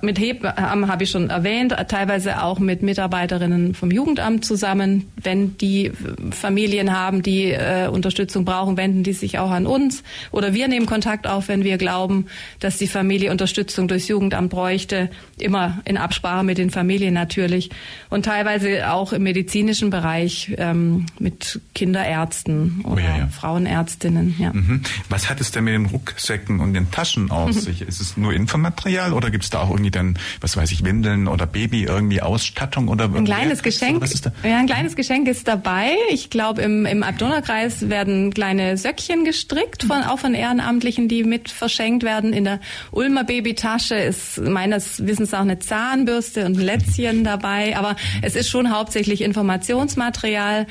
mit 0.00 0.18
Hebammen 0.18 0.88
habe 0.88 1.04
ich 1.04 1.10
schon 1.10 1.30
erwähnt, 1.30 1.74
teilweise 1.88 2.42
auch 2.42 2.58
mit 2.58 2.82
Mitarbeiterinnen 2.82 3.74
vom 3.74 3.90
Jugendamt 3.90 4.44
zusammen. 4.44 5.10
Wenn 5.16 5.56
die 5.58 5.92
Familien 6.30 6.92
haben, 6.92 7.22
die 7.22 7.52
äh, 7.52 7.88
Unterstützung 7.88 8.44
brauchen, 8.44 8.76
wenden 8.76 9.04
die 9.04 9.12
sich 9.12 9.38
auch 9.38 9.50
an 9.50 9.66
uns. 9.66 10.02
Oder 10.32 10.52
wir 10.52 10.66
nehmen 10.66 10.86
Kontakt 10.86 11.26
auf, 11.26 11.48
wenn 11.48 11.62
wir 11.62 11.78
glauben, 11.78 12.26
dass 12.58 12.78
die 12.78 12.88
Familie 12.88 13.30
Unterstützung 13.30 13.86
durchs 13.86 14.08
Jugendamt 14.08 14.50
bräuchte. 14.50 15.10
Immer 15.38 15.80
in 15.84 15.96
Absprache 15.96 16.44
mit 16.44 16.58
den 16.58 16.70
Familien 16.70 17.14
natürlich. 17.14 17.70
Und 18.10 18.24
teilweise 18.24 18.90
auch 18.90 19.12
im 19.12 19.22
medizinischen 19.22 19.90
Bereich 19.90 20.52
ähm, 20.58 21.06
mit 21.20 21.60
Kinderärzten 21.74 22.80
oder 22.84 22.94
oh 22.94 22.98
ja, 22.98 23.18
ja. 23.18 23.28
Frauenärztinnen. 23.28 24.34
Ja. 24.38 24.52
Mhm. 24.52 24.82
Was 25.08 25.30
hat 25.30 25.40
es 25.40 25.52
denn 25.52 25.64
mit 25.64 25.74
den 25.74 25.86
Rucksäcken 25.86 26.58
und 26.58 26.74
den 26.74 26.90
Taschen 26.90 27.30
aus 27.30 27.54
sich? 27.62 27.82
Ist 27.82 28.00
es 28.00 28.16
nur 28.16 28.32
Infomaterial 28.32 29.12
oder 29.12 29.30
gibt 29.30 29.44
es 29.44 29.51
da 29.54 29.60
auch 29.60 29.70
irgendwie 29.70 29.90
dann, 29.90 30.18
was 30.40 30.56
weiß 30.56 30.70
ich, 30.72 30.84
Windeln 30.84 31.28
oder 31.28 31.46
Baby 31.46 31.84
irgendwie 31.84 32.20
Ausstattung 32.20 32.88
oder 32.88 33.04
ein 33.04 33.24
kleines 33.24 33.62
Geschenk. 33.62 34.04
Ja, 34.42 34.58
ein 34.58 34.66
kleines 34.66 34.96
Geschenk 34.96 35.28
ist 35.28 35.48
dabei. 35.48 35.90
Ich 36.10 36.30
glaube, 36.30 36.62
im, 36.62 36.86
im 36.86 37.02
Abdonnerkreis 37.02 37.88
werden 37.88 38.32
kleine 38.32 38.76
Söckchen 38.76 39.24
gestrickt 39.24 39.84
von 39.84 40.02
auch 40.02 40.18
von 40.18 40.34
Ehrenamtlichen, 40.34 41.08
die 41.08 41.24
mit 41.24 41.50
verschenkt 41.50 42.02
werden. 42.02 42.32
In 42.32 42.44
der 42.44 42.60
Ulmer 42.90 43.24
Babytasche 43.24 43.94
ist 43.94 44.40
meines 44.40 45.06
Wissens 45.06 45.34
auch 45.34 45.40
eine 45.40 45.58
Zahnbürste 45.58 46.46
und 46.46 46.58
ein 46.58 46.62
Lätzchen 46.62 47.24
dabei. 47.24 47.76
Aber 47.76 47.96
es 48.22 48.36
ist 48.36 48.48
schon 48.48 48.74
hauptsächlich 48.74 49.22
Informationsmaterial 49.22 50.66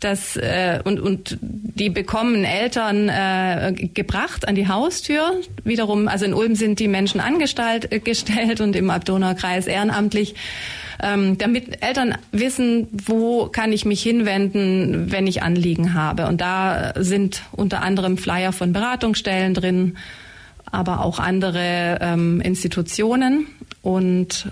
das 0.00 0.36
äh, 0.36 0.80
und 0.84 1.00
und 1.00 1.38
die 1.40 1.90
bekommen 1.90 2.44
Eltern 2.44 3.08
äh, 3.08 3.72
gebracht 3.72 4.46
an 4.46 4.54
die 4.54 4.68
Haustür. 4.68 5.40
Wiederum, 5.64 6.08
also 6.08 6.24
in 6.24 6.34
Ulm 6.34 6.54
sind 6.54 6.78
die 6.78 6.88
Menschen 6.88 7.20
angestellt 7.20 7.92
äh, 7.92 8.00
gestellt 8.00 8.60
und 8.60 8.76
im 8.76 8.90
Abdonner-Kreis 8.90 9.66
ehrenamtlich. 9.66 10.34
Ähm, 11.02 11.36
damit 11.36 11.82
Eltern 11.82 12.16
wissen, 12.32 12.88
wo 12.92 13.46
kann 13.46 13.72
ich 13.72 13.84
mich 13.84 14.02
hinwenden, 14.02 15.12
wenn 15.12 15.26
ich 15.26 15.42
Anliegen 15.42 15.92
habe. 15.92 16.26
Und 16.26 16.40
da 16.40 16.94
sind 16.96 17.42
unter 17.52 17.82
anderem 17.82 18.16
Flyer 18.16 18.52
von 18.52 18.72
Beratungsstellen 18.72 19.52
drin 19.52 19.96
aber 20.70 21.04
auch 21.04 21.18
andere 21.18 21.98
ähm, 22.00 22.40
Institutionen 22.40 23.46
und 23.82 24.50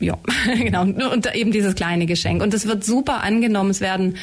ja, 0.00 0.18
genau. 0.58 0.82
Und 0.82 1.34
eben 1.34 1.52
dieses 1.52 1.74
kleine 1.74 2.06
Geschenk. 2.06 2.42
Und 2.42 2.54
es 2.54 2.66
wird 2.66 2.84
super 2.84 3.22
angenommen. 3.22 3.70
Es 3.70 3.80
werden 3.80 4.16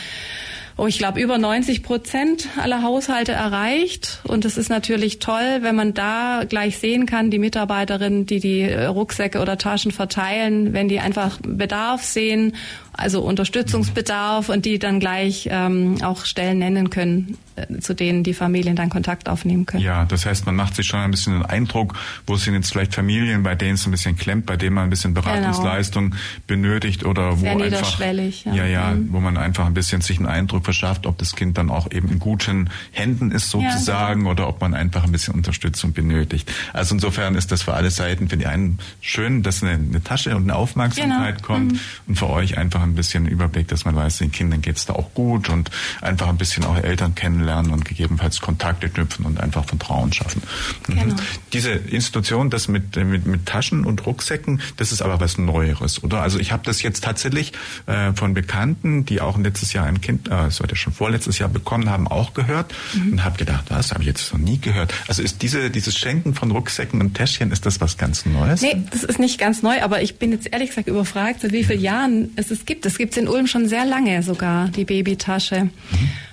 oh, 0.77 0.87
ich 0.87 0.97
glaube, 0.97 1.19
über 1.19 1.37
90 1.37 1.83
Prozent 1.83 2.47
aller 2.57 2.81
Haushalte 2.81 3.33
erreicht. 3.33 4.19
Und 4.23 4.45
es 4.45 4.57
ist 4.57 4.69
natürlich 4.69 5.19
toll, 5.19 5.59
wenn 5.61 5.75
man 5.75 5.93
da 5.93 6.43
gleich 6.47 6.79
sehen 6.79 7.05
kann, 7.05 7.29
die 7.29 7.39
Mitarbeiterinnen, 7.39 8.25
die 8.25 8.39
die 8.39 8.65
Rucksäcke 8.65 9.39
oder 9.39 9.57
Taschen 9.57 9.91
verteilen, 9.91 10.73
wenn 10.73 10.87
die 10.87 10.99
einfach 10.99 11.39
Bedarf 11.41 12.03
sehen 12.03 12.53
also 12.93 13.21
Unterstützungsbedarf 13.21 14.49
und 14.49 14.65
die 14.65 14.79
dann 14.79 14.99
gleich 14.99 15.49
ähm, 15.51 15.97
auch 16.03 16.25
Stellen 16.25 16.59
nennen 16.59 16.89
können, 16.89 17.37
äh, 17.50 17.50
zu 17.79 17.93
denen 17.93 18.23
die 18.23 18.33
Familien 18.33 18.75
dann 18.75 18.89
Kontakt 18.89 19.29
aufnehmen 19.29 19.65
können. 19.65 19.83
Ja, 19.83 20.05
das 20.05 20.25
heißt, 20.25 20.45
man 20.45 20.55
macht 20.55 20.75
sich 20.75 20.87
schon 20.87 20.99
ein 20.99 21.11
bisschen 21.11 21.33
den 21.33 21.45
Eindruck, 21.45 21.95
wo 22.27 22.35
sind 22.35 22.55
jetzt 22.55 22.71
vielleicht 22.71 22.93
Familien, 22.93 23.43
bei 23.43 23.55
denen 23.55 23.75
es 23.75 23.85
ein 23.85 23.91
bisschen 23.91 24.17
klemmt, 24.17 24.45
bei 24.45 24.57
denen 24.57 24.75
man 24.75 24.85
ein 24.85 24.89
bisschen. 24.89 25.11
Beratungsleistung 25.21 26.11
genau. 26.11 26.21
benötigt 26.47 27.05
oder 27.05 27.35
Sehr 27.37 27.55
wo 27.55 27.63
einfach 27.63 27.99
ja, 27.99 28.53
ja, 28.53 28.65
ja 28.65 28.91
mhm. 28.91 29.11
wo 29.11 29.19
man 29.19 29.37
einfach 29.37 29.65
ein 29.65 29.73
bisschen 29.73 30.01
sich 30.01 30.17
einen 30.17 30.27
Eindruck 30.27 30.63
verschafft, 30.63 31.05
ob 31.05 31.17
das 31.17 31.35
Kind 31.35 31.57
dann 31.57 31.69
auch 31.69 31.91
eben 31.91 32.09
in 32.09 32.19
guten 32.19 32.69
Händen 32.91 33.31
ist 33.31 33.49
sozusagen 33.49 33.87
ja, 33.87 34.13
genau. 34.13 34.31
oder 34.31 34.47
ob 34.47 34.61
man 34.61 34.73
einfach 34.73 35.03
ein 35.03 35.11
bisschen 35.11 35.33
Unterstützung 35.33 35.93
benötigt. 35.93 36.51
Also 36.73 36.95
insofern 36.95 37.35
ist 37.35 37.51
das 37.51 37.63
für 37.63 37.73
alle 37.73 37.91
Seiten, 37.91 38.29
für 38.29 38.37
die 38.37 38.47
einen 38.47 38.79
schön, 39.01 39.43
dass 39.43 39.63
eine, 39.63 39.73
eine 39.73 40.03
Tasche 40.03 40.35
und 40.35 40.43
eine 40.43 40.55
Aufmerksamkeit 40.55 41.37
genau. 41.37 41.47
kommt 41.47 41.73
mhm. 41.73 41.79
und 42.07 42.15
für 42.15 42.29
euch 42.29 42.57
einfach 42.57 42.81
ein 42.81 42.95
bisschen 42.95 43.27
Überblick, 43.27 43.67
dass 43.67 43.85
man 43.85 43.95
weiß, 43.95 44.17
den 44.19 44.31
Kindern 44.31 44.61
geht 44.61 44.77
es 44.77 44.85
da 44.85 44.93
auch 44.93 45.13
gut 45.13 45.49
und 45.49 45.71
einfach 46.01 46.29
ein 46.29 46.37
bisschen 46.37 46.63
auch 46.65 46.77
Eltern 46.77 47.15
kennenlernen 47.15 47.50
und 47.59 47.85
gegebenenfalls 47.85 48.41
Kontakte 48.41 48.89
knüpfen 48.89 49.25
und 49.25 49.39
einfach 49.39 49.65
Vertrauen 49.65 50.13
schaffen. 50.13 50.41
Mhm. 50.87 50.95
Genau. 50.95 51.15
Diese 51.53 51.71
Institution, 51.71 52.49
das 52.49 52.67
mit, 52.67 52.95
mit, 52.95 53.25
mit 53.25 53.45
Taschen 53.45 53.85
und 53.85 54.05
Rucksäcken, 54.05 54.61
das 54.77 54.91
ist 54.91 55.01
aber 55.01 55.19
was 55.19 55.37
Neueres, 55.37 56.03
oder? 56.03 56.21
Also 56.21 56.39
ich 56.39 56.51
habe 56.51 56.63
das 56.65 56.81
jetzt 56.81 57.03
tatsächlich 57.03 57.53
äh, 57.85 58.13
von 58.13 58.33
Bekannten, 58.33 59.05
die 59.05 59.21
auch 59.21 59.37
letztes 59.37 59.73
Jahr 59.73 59.85
ein 59.85 60.01
Kind, 60.01 60.27
äh, 60.27 60.31
das 60.31 60.59
war 60.61 60.69
ja 60.69 60.75
schon 60.75 60.93
vorletztes 60.93 61.39
Jahr 61.39 61.49
bekommen 61.49 61.89
haben, 61.89 62.07
auch 62.07 62.33
gehört 62.33 62.73
mhm. 62.93 63.13
und 63.13 63.23
habe 63.23 63.37
gedacht, 63.37 63.65
was, 63.69 63.91
habe 63.91 64.01
ich 64.01 64.07
jetzt 64.07 64.31
noch 64.33 64.39
nie 64.39 64.59
gehört. 64.59 64.93
Also 65.07 65.21
ist 65.21 65.41
diese, 65.41 65.69
dieses 65.69 65.97
Schenken 65.97 66.33
von 66.33 66.51
Rucksäcken 66.51 67.01
und 67.01 67.15
Täschchen, 67.15 67.51
ist 67.51 67.65
das 67.65 67.81
was 67.81 67.97
ganz 67.97 68.25
Neues? 68.25 68.61
Nee, 68.61 68.83
das 68.91 69.03
ist 69.03 69.19
nicht 69.19 69.39
ganz 69.39 69.61
neu, 69.61 69.81
aber 69.81 70.01
ich 70.01 70.17
bin 70.17 70.31
jetzt 70.31 70.51
ehrlich 70.51 70.69
gesagt 70.69 70.87
überfragt, 70.87 71.41
seit 71.41 71.51
wie 71.51 71.63
vielen 71.63 71.81
Jahren 71.81 72.29
es 72.35 72.51
es 72.51 72.65
gibt. 72.65 72.85
Das 72.85 72.97
gibt 72.97 73.13
es 73.13 73.17
in 73.17 73.27
Ulm 73.27 73.47
schon 73.47 73.67
sehr 73.67 73.85
lange 73.85 74.23
sogar, 74.23 74.69
die 74.69 74.85
Babytasche. 74.85 75.65
Mhm. 75.65 75.71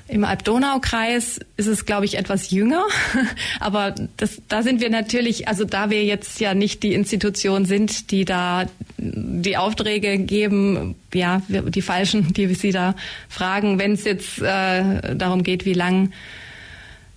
Im 0.08 0.24
Alb-Donau-Kreis 0.24 1.38
ist 1.58 1.66
es, 1.66 1.84
glaube 1.84 2.06
ich, 2.06 2.16
etwas 2.16 2.50
jünger. 2.50 2.82
Aber 3.60 3.94
das, 4.16 4.40
da 4.48 4.62
sind 4.62 4.80
wir 4.80 4.88
natürlich, 4.88 5.48
also 5.48 5.64
da 5.64 5.90
wir 5.90 6.02
jetzt 6.04 6.40
ja 6.40 6.54
nicht 6.54 6.82
die 6.82 6.94
Institution 6.94 7.66
sind, 7.66 8.10
die 8.10 8.24
da 8.24 8.66
die 8.96 9.56
Aufträge 9.58 10.18
geben, 10.18 10.94
ja, 11.12 11.42
die 11.48 11.82
falschen, 11.82 12.32
die 12.32 12.54
Sie 12.54 12.72
da 12.72 12.94
fragen, 13.28 13.78
wenn 13.78 13.92
es 13.92 14.04
jetzt 14.04 14.40
äh, 14.40 15.14
darum 15.14 15.42
geht, 15.42 15.66
wie 15.66 15.74
lang 15.74 16.10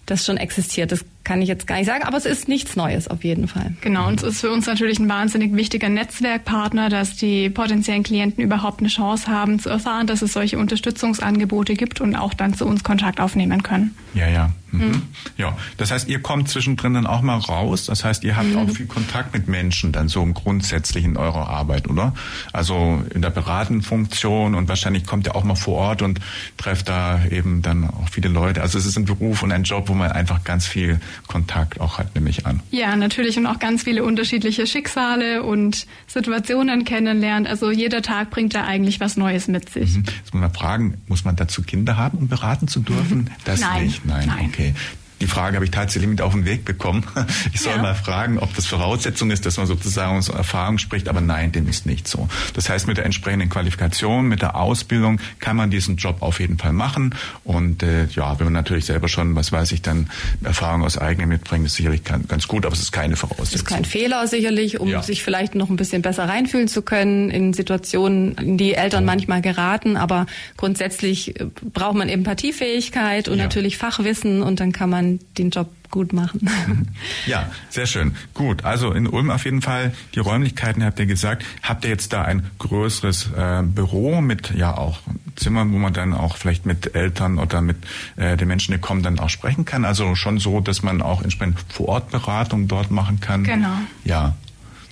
das 0.06 0.26
schon 0.26 0.38
existiert. 0.38 0.92
Das 0.92 1.06
kann 1.24 1.42
ich 1.42 1.48
jetzt 1.48 1.68
gar 1.68 1.76
nicht 1.76 1.86
sagen, 1.86 2.04
aber 2.04 2.18
es 2.18 2.26
ist 2.26 2.48
nichts 2.48 2.76
Neues 2.76 3.08
auf 3.08 3.24
jeden 3.24 3.48
Fall. 3.48 3.74
Genau, 3.82 4.08
und 4.08 4.22
es 4.22 4.36
ist 4.36 4.42
für 4.42 4.52
uns 4.52 4.66
natürlich 4.66 5.00
ein 5.00 5.08
wahnsinnig 5.08 5.56
wichtiger 5.56 5.90
Netzwerkpartner, 5.90 6.90
dass 6.90 7.16
die 7.16 7.50
potenziellen 7.50 8.04
Klienten 8.04 8.44
überhaupt 8.44 8.80
eine 8.80 8.90
Chance 8.90 9.28
haben 9.28 9.60
zu 9.60 9.70
erfahren, 9.70 10.08
dass 10.08 10.22
es 10.22 10.34
solche 10.34 10.58
Unterstützungsangebote 10.58 11.76
gibt 11.76 12.02
und 12.02 12.16
auch 12.16 12.34
dann 12.34 12.54
zu 12.54 12.66
uns 12.66 12.84
Kontakt 12.84 13.20
aufnehmen 13.20 13.64
können. 13.64 13.96
Ja, 14.14 14.28
ja. 14.28 14.52
Mhm. 14.72 14.86
Mhm. 14.86 15.02
Ja, 15.38 15.58
das 15.78 15.92
heißt, 15.92 16.08
ihr 16.08 16.22
kommt 16.22 16.50
zwischendrin 16.50 16.94
dann 16.94 17.06
auch 17.06 17.22
mal 17.22 17.38
raus. 17.38 17.86
Das 17.86 18.04
heißt, 18.04 18.24
ihr 18.24 18.36
habt 18.36 18.50
mhm. 18.50 18.58
auch 18.58 18.70
viel 18.70 18.86
Kontakt 18.86 19.34
mit 19.34 19.48
Menschen 19.48 19.92
dann 19.92 20.08
so 20.08 20.26
grundsätzlich 20.26 21.04
in 21.04 21.18
eurer 21.18 21.50
Arbeit, 21.50 21.90
oder? 21.90 22.14
Also 22.54 23.04
in 23.14 23.22
der 23.22 23.30
beratenden 23.30 23.84
Funktion 23.84 24.56
und 24.56 24.70
wahrscheinlich 24.70 25.06
kommt 25.06 25.28
ihr 25.28 25.36
auch 25.36 25.44
mal 25.44 25.56
vor 25.56 25.78
Ort 25.78 26.02
und 26.02 26.20
trefft 26.58 26.90
da 26.90 27.24
eben 27.26 27.62
dann 27.62 27.90
auch 27.90 28.10
viele 28.10 28.30
Leute. 28.30 28.62
Also 28.62 28.78
es 28.78 28.86
ist 28.86 28.98
ein 28.98 29.06
Beruf 29.06 29.44
und 29.44 29.52
ein 29.52 29.64
Job, 29.64 29.90
wo 29.90 29.94
man 29.94 30.12
einfach 30.12 30.44
ganz 30.44 30.66
viel 30.66 31.00
Kontakt 31.28 31.80
auch 31.80 31.98
hat, 31.98 32.16
nehme 32.16 32.30
ich 32.30 32.46
an. 32.46 32.62
Ja, 32.72 32.96
natürlich 32.96 33.38
und 33.38 33.46
auch 33.46 33.60
ganz 33.60 33.84
viele 33.84 34.04
unterschiedliche 34.04 34.68
Schicksale 34.68 35.44
und 35.44 35.86
Situationen 36.08 36.86
kennenlernt. 36.86 37.48
Also 37.48 37.72
jeder 37.72 38.02
Tag 38.02 38.30
bringt 38.30 38.56
da 38.56 38.66
eigentlich 38.66 39.00
was 39.00 39.18
Neues 39.18 39.48
mit 39.48 39.70
sich. 39.70 39.96
Mhm. 39.98 40.04
Jetzt 40.06 40.34
muss 40.34 40.42
man 40.42 40.54
fragen, 40.54 40.98
muss 41.08 41.24
man 41.26 41.36
dazu 41.36 41.62
Kinder 41.62 41.98
haben, 41.98 42.18
um 42.18 42.28
beraten 42.28 42.68
zu 42.68 42.80
dürfen? 42.82 43.30
Das 43.46 43.60
Nein. 43.60 43.86
nicht. 43.86 44.06
Nein, 44.06 44.28
Nein. 44.28 44.50
okay. 44.52 44.74
Die 45.22 45.28
Frage 45.28 45.56
habe 45.56 45.66
ich 45.66 45.72
tatsächlich 45.72 46.10
mit 46.10 46.20
auf 46.22 46.34
den 46.34 46.46
Weg 46.46 46.66
bekommen. 46.66 47.06
Ich 47.54 47.62
soll 47.62 47.76
ja. 47.76 47.82
mal 47.82 47.96
fragen, 47.96 48.40
ob 48.40 48.56
das 48.56 48.66
Voraussetzung 48.66 49.30
ist, 49.32 49.46
dass 49.46 49.58
man 49.58 49.66
sozusagen 49.66 50.18
aus 50.18 50.30
Erfahrung 50.30 50.78
spricht, 50.78 51.08
aber 51.08 51.22
nein, 51.22 51.52
dem 51.52 51.68
ist 51.68 51.86
nicht 51.86 52.08
so. 52.08 52.28
Das 52.54 52.70
heißt, 52.70 52.88
mit 52.88 52.98
der 52.98 53.06
entsprechenden 53.06 53.50
Qualifikation, 53.50 54.28
mit 54.28 54.42
der 54.42 54.56
Ausbildung 54.56 55.20
kann 55.40 55.56
man 55.56 55.70
diesen 55.70 55.98
Job 55.98 56.18
auf 56.22 56.40
jeden 56.40 56.58
Fall 56.58 56.74
machen. 56.74 57.16
Und 57.44 57.84
äh, 57.84 58.06
ja, 58.08 58.40
wenn 58.40 58.46
man 58.46 58.54
natürlich 58.54 58.86
selber 58.86 59.08
schon, 59.08 59.36
was 59.36 59.52
weiß 59.52 59.72
ich, 59.74 59.82
dann 59.82 60.10
Erfahrung 60.44 60.84
aus 60.84 60.98
eigenem 60.98 61.30
mitbringt, 61.30 61.66
ist 61.66 61.76
sicherlich 61.76 62.04
ganz 62.04 62.48
gut, 62.48 62.66
aber 62.66 62.74
es 62.74 62.82
ist 62.82 62.92
keine 62.92 63.16
Voraussetzung. 63.16 63.46
Es 63.46 63.56
ist 63.56 63.66
kein 63.66 63.86
Fehler 63.86 64.28
sicherlich, 64.28 64.80
um 64.80 64.88
ja. 64.88 65.04
sich 65.04 65.24
vielleicht 65.24 65.56
noch 65.56 65.70
ein 65.70 65.76
bisschen 65.76 66.02
besser 66.02 66.28
reinfühlen 66.28 66.68
zu 66.68 66.82
können 66.82 67.30
in 67.30 67.54
Situationen, 67.54 68.36
in 68.36 68.58
die 68.58 68.74
Eltern 68.74 69.06
manchmal 69.06 69.42
geraten. 69.42 69.98
Aber 69.98 70.26
grundsätzlich 70.58 71.40
äh, 71.40 71.46
braucht 71.74 71.96
man 71.96 72.10
Empathiefähigkeit 72.10 73.28
und 73.28 73.38
ja. 73.38 73.44
natürlich 73.44 73.78
Fachwissen 73.78 74.42
und 74.42 74.60
dann 74.60 74.72
kann 74.72 74.90
man 74.90 75.11
den 75.38 75.50
Job 75.50 75.70
gut 75.92 76.14
machen. 76.14 76.42
Ja, 77.28 77.52
sehr 77.70 77.86
schön. 77.86 78.16
Gut, 78.34 78.66
also 78.66 78.92
in 78.94 79.06
Ulm 79.06 79.30
auf 79.30 79.46
jeden 79.46 79.62
Fall 79.62 79.94
die 80.16 80.20
Räumlichkeiten 80.20 80.84
habt 80.84 81.00
ihr 81.00 81.06
gesagt. 81.06 81.46
Habt 81.62 81.84
ihr 81.84 81.90
jetzt 81.90 82.14
da 82.14 82.24
ein 82.24 82.50
größeres 82.58 83.30
äh, 83.36 83.62
Büro 83.64 84.22
mit 84.22 84.52
ja 84.52 84.76
auch 84.76 85.00
Zimmern, 85.36 85.72
wo 85.72 85.78
man 85.78 85.94
dann 85.94 86.14
auch 86.14 86.38
vielleicht 86.38 86.66
mit 86.66 86.96
Eltern 86.96 87.38
oder 87.38 87.62
mit 87.62 87.78
äh, 88.16 88.38
den 88.38 88.48
Menschen, 88.48 88.74
die 88.74 88.80
kommen, 88.80 89.04
dann 89.04 89.20
auch 89.20 89.30
sprechen 89.30 89.66
kann? 89.66 89.86
Also 89.86 90.16
schon 90.16 90.40
so, 90.40 90.62
dass 90.62 90.82
man 90.82 91.02
auch 91.02 91.22
entsprechend 91.22 91.60
Vorortberatung 91.70 92.68
dort 92.68 92.92
machen 92.92 93.20
kann? 93.20 93.44
Genau. 93.44 93.76
Ja. 94.04 94.36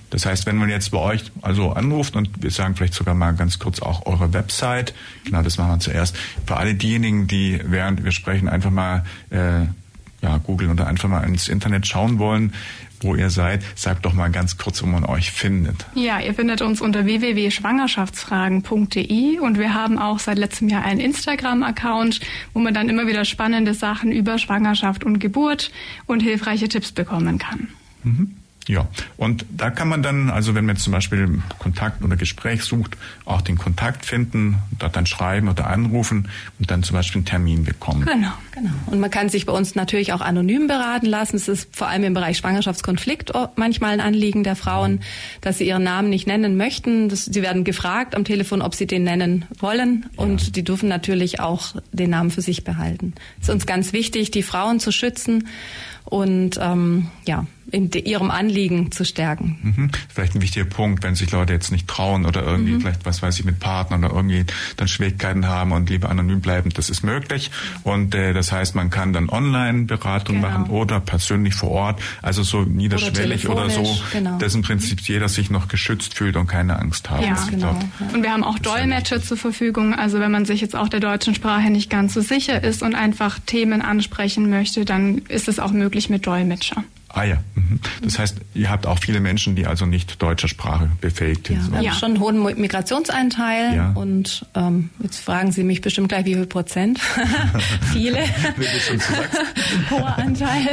Das 0.10 0.26
heißt, 0.26 0.46
wenn 0.46 0.58
man 0.58 0.70
jetzt 0.70 0.92
bei 0.92 1.00
euch 1.00 1.32
also 1.42 1.72
anruft 1.72 2.16
und 2.16 2.42
wir 2.42 2.52
sagen 2.52 2.76
vielleicht 2.76 2.96
sogar 2.96 3.16
mal 3.16 3.34
ganz 3.34 3.60
kurz 3.60 3.80
auch 3.80 4.06
eure 4.06 4.34
Website, 4.34 4.94
genau 5.24 5.44
das 5.44 5.58
machen 5.58 5.72
wir 5.72 5.80
zuerst. 5.80 6.18
Für 6.46 6.58
alle 6.58 6.76
diejenigen, 6.76 7.28
die 7.28 7.60
während 7.64 8.04
wir 8.04 8.12
sprechen 8.12 8.50
einfach 8.50 8.72
mal 8.72 9.04
äh, 9.30 9.68
ja, 10.22 10.38
googeln 10.38 10.72
oder 10.72 10.88
einfach 10.88 11.10
mal 11.10 11.24
ins 11.24 11.48
Internet 11.48 11.88
schauen 11.88 12.20
wollen, 12.20 12.54
wo 13.02 13.16
ihr 13.16 13.30
seid, 13.30 13.64
sagt 13.76 14.04
doch 14.06 14.14
mal 14.14 14.30
ganz 14.30 14.58
kurz, 14.58 14.84
wo 14.84 14.88
man 14.88 15.06
euch 15.06 15.32
findet. 15.32 15.86
Ja, 15.96 16.20
ihr 16.20 16.34
findet 16.34 16.62
uns 16.62 16.82
unter 16.82 17.06
www.schwangerschaftsfragen.de 17.06 19.40
und 19.40 19.58
wir 19.58 19.74
haben 19.74 19.98
auch 19.98 20.20
seit 20.20 20.38
letztem 20.38 20.68
Jahr 20.68 20.84
einen 20.84 21.00
Instagram-Account, 21.00 22.20
wo 22.54 22.60
man 22.60 22.74
dann 22.74 22.90
immer 22.90 23.08
wieder 23.08 23.24
spannende 23.26 23.74
Sachen 23.74 24.12
über 24.12 24.38
Schwangerschaft 24.38 25.06
und 25.06 25.20
Geburt 25.20 25.72
und 26.08 26.20
hilfreiche 26.22 26.68
Tipps 26.68 26.92
bekommen 26.92 27.38
kann. 27.38 27.70
Mhm. 28.04 28.36
Ja, 28.70 28.88
und 29.18 29.48
da 29.50 29.72
kann 29.72 29.88
man 29.88 30.04
dann, 30.04 30.30
also 30.30 30.54
wenn 30.54 30.68
man 30.68 30.76
jetzt 30.76 30.84
zum 30.84 30.94
Beispiel 30.94 31.42
Kontakt 31.58 32.04
oder 32.04 32.16
Gespräch 32.16 32.62
sucht, 32.62 32.98
auch 33.26 33.42
den 33.42 33.58
Kontakt 33.58 34.06
finden, 34.06 34.60
dort 34.78 34.96
dann 34.96 35.08
schreiben 35.08 35.50
oder 35.50 35.66
anrufen 35.66 36.30
und 36.60 36.70
dann 36.70 36.84
zum 36.84 36.96
Beispiel 36.96 37.18
einen 37.18 37.26
Termin 37.26 37.64
bekommen. 37.64 38.06
Genau, 38.06 38.32
genau. 38.52 38.70
Und 38.86 39.00
man 39.00 39.10
kann 39.10 39.28
sich 39.28 39.48
bei 39.48 39.54
uns 39.54 39.74
natürlich 39.74 40.14
auch 40.14 40.22
anonym 40.22 40.68
beraten 40.68 41.08
lassen. 41.08 41.36
Es 41.36 41.48
ist 41.48 41.76
vor 41.76 41.88
allem 41.88 42.04
im 42.04 42.14
Bereich 42.14 42.38
Schwangerschaftskonflikt 42.38 43.32
manchmal 43.56 43.94
ein 43.94 44.02
Anliegen 44.02 44.44
der 44.44 44.56
Frauen, 44.56 45.00
dass 45.42 45.58
sie 45.58 45.66
ihren 45.66 45.82
Namen 45.82 46.12
nicht 46.12 46.28
nennen 46.28 46.56
möchten. 46.56 47.10
Das, 47.10 47.26
sie 47.26 47.42
werden 47.42 47.64
gefragt 47.64 48.14
am 48.14 48.24
Telefon, 48.24 48.62
ob 48.62 48.76
sie 48.76 48.86
den 48.86 49.02
nennen 49.02 49.46
wollen 49.58 50.06
und 50.16 50.44
ja. 50.44 50.52
die 50.52 50.64
dürfen 50.64 50.90
natürlich 50.90 51.40
auch 51.40 51.74
den 51.92 52.12
Namen 52.12 52.30
für 52.30 52.44
sich 52.44 52.64
behalten. 52.64 53.16
Es 53.42 53.48
ist 53.48 53.54
uns 53.56 53.66
ganz 53.66 53.94
wichtig, 53.94 54.30
die 54.30 54.44
Frauen 54.44 54.80
zu 54.80 54.92
schützen 54.92 55.48
und 56.06 56.60
ähm, 56.62 57.08
ja, 57.26 57.48
in 57.72 57.92
ihrem 57.92 58.32
Anliegen 58.32 58.92
zu 58.92 59.06
stärken. 59.06 59.58
Mhm. 59.62 59.92
Vielleicht 60.10 60.36
ein 60.36 60.42
wichtiger 60.42 60.66
Punkt, 60.66 61.04
wenn 61.04 61.16
sich 61.16 61.32
Leute 61.32 61.54
jetzt 61.54 61.72
nicht 61.72 61.88
trauen 61.88 62.26
oder 62.26 62.44
irgendwie 62.44 62.74
mhm. 62.74 62.82
vielleicht, 62.82 63.06
was 63.06 63.22
weiß 63.22 63.40
ich, 63.40 63.46
mit 63.46 63.60
Partnern 63.60 64.04
oder 64.04 64.14
irgendwie 64.14 64.46
dann 64.78 64.88
Schwierigkeiten 64.88 65.48
haben 65.48 65.72
und 65.72 65.90
lieber 65.90 66.10
anonym 66.10 66.42
bleiben, 66.42 66.70
das 66.72 66.90
ist 66.90 67.04
möglich. 67.04 67.52
Und 67.84 68.16
äh, 68.16 68.34
das 68.34 68.52
heißt, 68.52 68.76
man 68.76 68.90
kann 68.90 69.14
dann 69.14 69.30
Online-Beratung 69.30 70.38
genau. 70.38 70.48
machen 70.48 70.70
oder 70.70 71.00
persönlich 71.00 71.56
vor 71.56 71.72
Ort, 71.72 72.02
also 72.22 72.44
so 72.44 72.62
niederschwellig 72.62 73.48
oder, 73.48 73.66
oder 73.66 73.70
so, 73.70 73.98
genau. 74.12 74.38
dass 74.38 74.56
im 74.56 74.62
Prinzip 74.62 75.02
jeder 75.02 75.30
sich 75.30 75.50
noch 75.50 75.68
geschützt 75.68 76.14
fühlt 76.14 76.36
und 76.36 76.48
keine 76.48 76.80
Angst 76.80 77.10
hat. 77.10 77.24
Ja, 77.24 77.36
genau. 77.50 77.78
Glaub, 77.98 78.14
und 78.14 78.24
wir 78.24 78.32
haben 78.32 78.44
auch 78.44 78.60
Dolmetscher 78.60 79.22
zur 79.22 79.38
Verfügung, 79.38 79.94
also 79.94 80.20
wenn 80.20 80.32
man 80.32 80.46
sich 80.46 80.62
jetzt 80.62 80.76
auch 80.76 80.90
der 80.90 81.00
deutschen 81.00 81.36
Sprache 81.36 81.70
nicht 81.70 81.90
ganz 81.90 82.14
so 82.14 82.22
sicher 82.22 82.64
ist 82.64 82.84
und 82.84 82.96
einfach 82.96 83.40
Themen 83.46 83.82
ansprechen 83.82 84.50
möchte, 84.50 84.86
dann 84.86 85.20
ist 85.28 85.48
es 85.48 85.60
auch 85.60 85.72
möglich 85.72 86.10
mit 86.10 86.26
Dolmetscher. 86.26 86.84
Ah 87.12 87.24
ja. 87.24 87.38
Mhm. 87.56 87.80
Das 88.04 88.20
heißt, 88.20 88.38
ihr 88.54 88.70
habt 88.70 88.86
auch 88.86 89.00
viele 89.00 89.20
Menschen, 89.20 89.56
die 89.56 89.66
also 89.66 89.88
nicht 89.88 90.22
deutscher 90.22 90.48
Sprache 90.48 90.90
befähigt 91.02 91.48
sind. 91.48 91.58
Ja, 91.58 91.72
wir 91.72 91.78
haben 91.78 91.86
ja. 91.86 91.94
schon 91.94 92.12
einen 92.12 92.20
hohen 92.20 92.62
Migrationseinteil 92.62 93.76
ja. 93.76 93.92
und 93.94 94.46
ähm, 94.56 94.92
jetzt 95.02 95.20
fragen 95.20 95.52
Sie 95.52 95.64
mich 95.64 95.82
bestimmt 95.82 96.10
gleich, 96.10 96.26
wie 96.26 96.36
viel 96.36 96.46
Prozent? 96.46 97.00
viele. 97.92 98.20
Hoher 99.90 100.18
Anteil. 100.20 100.68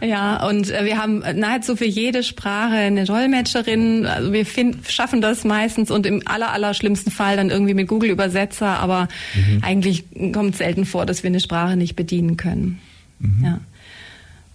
Ja, 0.00 0.46
und 0.46 0.70
äh, 0.70 0.84
wir 0.84 0.98
haben 0.98 1.24
nahezu 1.34 1.74
für 1.74 1.86
jede 1.86 2.22
Sprache 2.22 2.76
eine 2.76 3.04
Dolmetscherin. 3.04 4.06
Also 4.06 4.32
wir 4.32 4.46
find, 4.46 4.88
schaffen 4.88 5.20
das 5.20 5.42
meistens 5.42 5.90
und 5.90 6.06
im 6.06 6.22
aller, 6.24 6.52
aller 6.52 6.74
schlimmsten 6.74 7.10
Fall 7.10 7.36
dann 7.36 7.50
irgendwie 7.50 7.74
mit 7.74 7.88
Google 7.88 8.10
Übersetzer, 8.10 8.78
aber 8.78 9.08
mhm. 9.34 9.58
eigentlich 9.62 10.04
kommt 10.32 10.52
es 10.52 10.58
selten 10.58 10.84
vor, 10.84 11.04
dass 11.04 11.24
wir 11.24 11.28
eine 11.28 11.40
Sprache 11.40 11.76
nicht 11.76 11.96
bedienen 11.96 12.36
können. 12.36 12.78
Mhm. 13.18 13.44
Ja. 13.44 13.60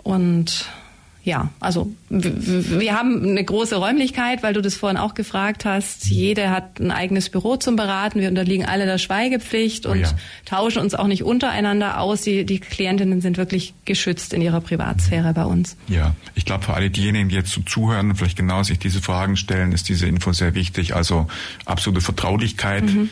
Und 0.04 0.70
ja, 1.30 1.50
also 1.60 1.92
wir 2.10 2.94
haben 2.94 3.24
eine 3.24 3.44
große 3.44 3.76
Räumlichkeit, 3.76 4.42
weil 4.42 4.54
du 4.54 4.62
das 4.62 4.76
vorhin 4.76 4.98
auch 4.98 5.14
gefragt 5.14 5.64
hast. 5.64 6.08
Jede 6.08 6.50
hat 6.50 6.80
ein 6.80 6.90
eigenes 6.90 7.30
Büro 7.30 7.56
zum 7.56 7.76
Beraten. 7.76 8.20
Wir 8.20 8.30
unterliegen 8.30 8.66
alle 8.66 8.88
der 8.88 8.98
Schweigepflicht 8.98 9.86
und 9.86 10.00
oh 10.00 10.02
ja. 10.02 10.10
tauschen 10.46 10.82
uns 10.82 10.96
auch 10.96 11.06
nicht 11.06 11.24
untereinander 11.24 12.00
aus. 12.00 12.24
Die, 12.24 12.46
die 12.46 12.60
Klientinnen 12.60 13.22
sind 13.22 13.38
wirklich 13.38 13.76
geschützt 13.86 14.34
in 14.34 14.42
ihrer 14.42 14.60
Privatsphäre 14.60 15.34
bei 15.34 15.46
uns. 15.46 15.78
Ja, 15.88 16.16
ich 16.34 16.46
glaube 16.46 16.66
für 16.66 16.74
alle 16.74 16.90
diejenigen, 16.90 17.30
die 17.30 17.36
jetzt 17.36 17.52
so 17.52 17.62
zuhören 17.62 18.10
und 18.10 18.16
vielleicht 18.16 18.38
genau 18.38 18.64
sich 18.64 18.80
diese 18.80 19.00
Fragen 19.00 19.38
stellen, 19.38 19.72
ist 19.72 19.88
diese 19.88 20.08
Info 20.08 20.34
sehr 20.34 20.56
wichtig. 20.56 20.96
Also 20.96 21.28
absolute 21.66 22.02
Vertraulichkeit. 22.02 22.86
Mhm 22.86 23.10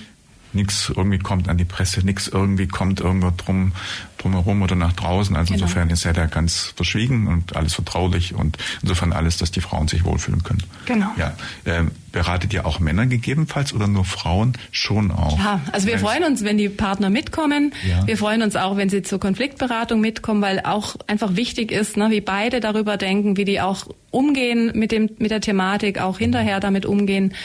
nichts 0.54 0.92
irgendwie 0.96 1.20
kommt 1.20 1.50
an 1.50 1.58
die 1.58 1.66
Presse, 1.66 2.06
nichts 2.06 2.28
irgendwie 2.28 2.68
kommt 2.68 3.00
irgendwo 3.00 3.32
drum 3.36 3.74
drumherum 4.18 4.62
oder 4.62 4.76
nach 4.76 4.94
draußen. 4.94 5.36
Also 5.36 5.54
genau. 5.54 5.66
insofern 5.66 5.90
ist 5.90 6.06
er 6.06 6.14
da 6.14 6.26
ganz 6.26 6.74
verschwiegen 6.76 7.28
und 7.28 7.56
alles 7.56 7.74
vertraulich 7.74 8.36
und 8.36 8.58
insofern 8.82 9.14
alles, 9.14 9.38
dass 9.38 9.52
die 9.52 9.62
Frauen 9.62 9.88
sich 9.88 10.04
wohlfühlen 10.04 10.44
können. 10.44 10.64
Genau. 10.86 11.08
Ja, 11.18 11.36
äh, 11.66 11.84
beratet 12.12 12.54
ihr 12.54 12.66
auch 12.66 12.80
Männer 12.80 13.06
gegebenenfalls 13.06 13.74
oder 13.74 13.88
nur 13.88 14.04
Frauen? 14.04 14.54
Schon 14.72 15.12
auch. 15.12 15.38
Ja, 15.38 15.62
also 15.72 15.88
wir 15.88 16.00
freuen 16.00 16.24
uns, 16.24 16.44
wenn 16.44 16.58
die 16.58 16.70
Partner 16.70 17.10
mitkommen. 17.10 17.74
Ja. 17.88 18.08
Wir 18.08 18.18
freuen 18.18 18.42
uns 18.42 18.56
auch, 18.56 18.76
wenn 18.76 18.90
sie 18.90 19.04
zur 19.04 19.20
Konfliktberatung 19.20 20.02
mitkommen, 20.02 20.42
weil 20.42 20.62
auch 20.62 20.96
einfach 21.06 21.36
wichtig 21.36 21.72
ist, 21.72 21.96
ne, 21.96 22.10
wie 22.10 22.22
beide 22.22 22.60
darüber 22.60 22.98
denken, 22.98 23.38
wie 23.38 23.46
die 23.46 23.62
auch 23.62 23.86
umgehen 24.10 24.72
mit 24.74 24.92
dem 24.92 25.10
mit 25.20 25.32
der 25.32 25.42
Thematik, 25.42 26.00
auch 26.00 26.18
hinterher 26.18 26.60
damit 26.60 26.86
umgehen. 26.86 27.36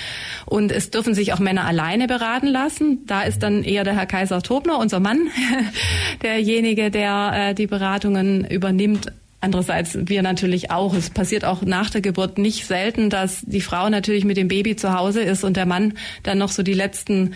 Und 0.46 0.72
es 0.72 0.90
dürfen 0.90 1.14
sich 1.14 1.34
auch 1.34 1.38
Männer 1.38 1.66
alleine 1.66 2.06
beraten 2.06 2.46
lassen. 2.46 3.04
Da 3.06 3.22
ist 3.22 3.42
dann 3.42 3.64
eher 3.64 3.84
der 3.84 3.94
Herr 3.94 4.06
Kaiser 4.06 4.42
Tobner, 4.42 4.78
unser 4.78 5.00
Mann, 5.00 5.28
derjenige 6.22 6.61
derjenige, 6.62 6.90
der 6.90 7.32
äh, 7.34 7.54
die 7.54 7.66
Beratungen 7.66 8.44
übernimmt. 8.46 9.12
Andererseits 9.40 9.98
wir 10.06 10.22
natürlich 10.22 10.70
auch. 10.70 10.94
Es 10.94 11.10
passiert 11.10 11.44
auch 11.44 11.62
nach 11.62 11.90
der 11.90 12.00
Geburt 12.00 12.38
nicht 12.38 12.64
selten, 12.66 13.10
dass 13.10 13.40
die 13.42 13.60
Frau 13.60 13.88
natürlich 13.88 14.24
mit 14.24 14.36
dem 14.36 14.46
Baby 14.46 14.76
zu 14.76 14.96
Hause 14.96 15.22
ist 15.22 15.42
und 15.42 15.56
der 15.56 15.66
Mann 15.66 15.94
dann 16.22 16.38
noch 16.38 16.50
so 16.50 16.62
die 16.62 16.74
letzten 16.74 17.34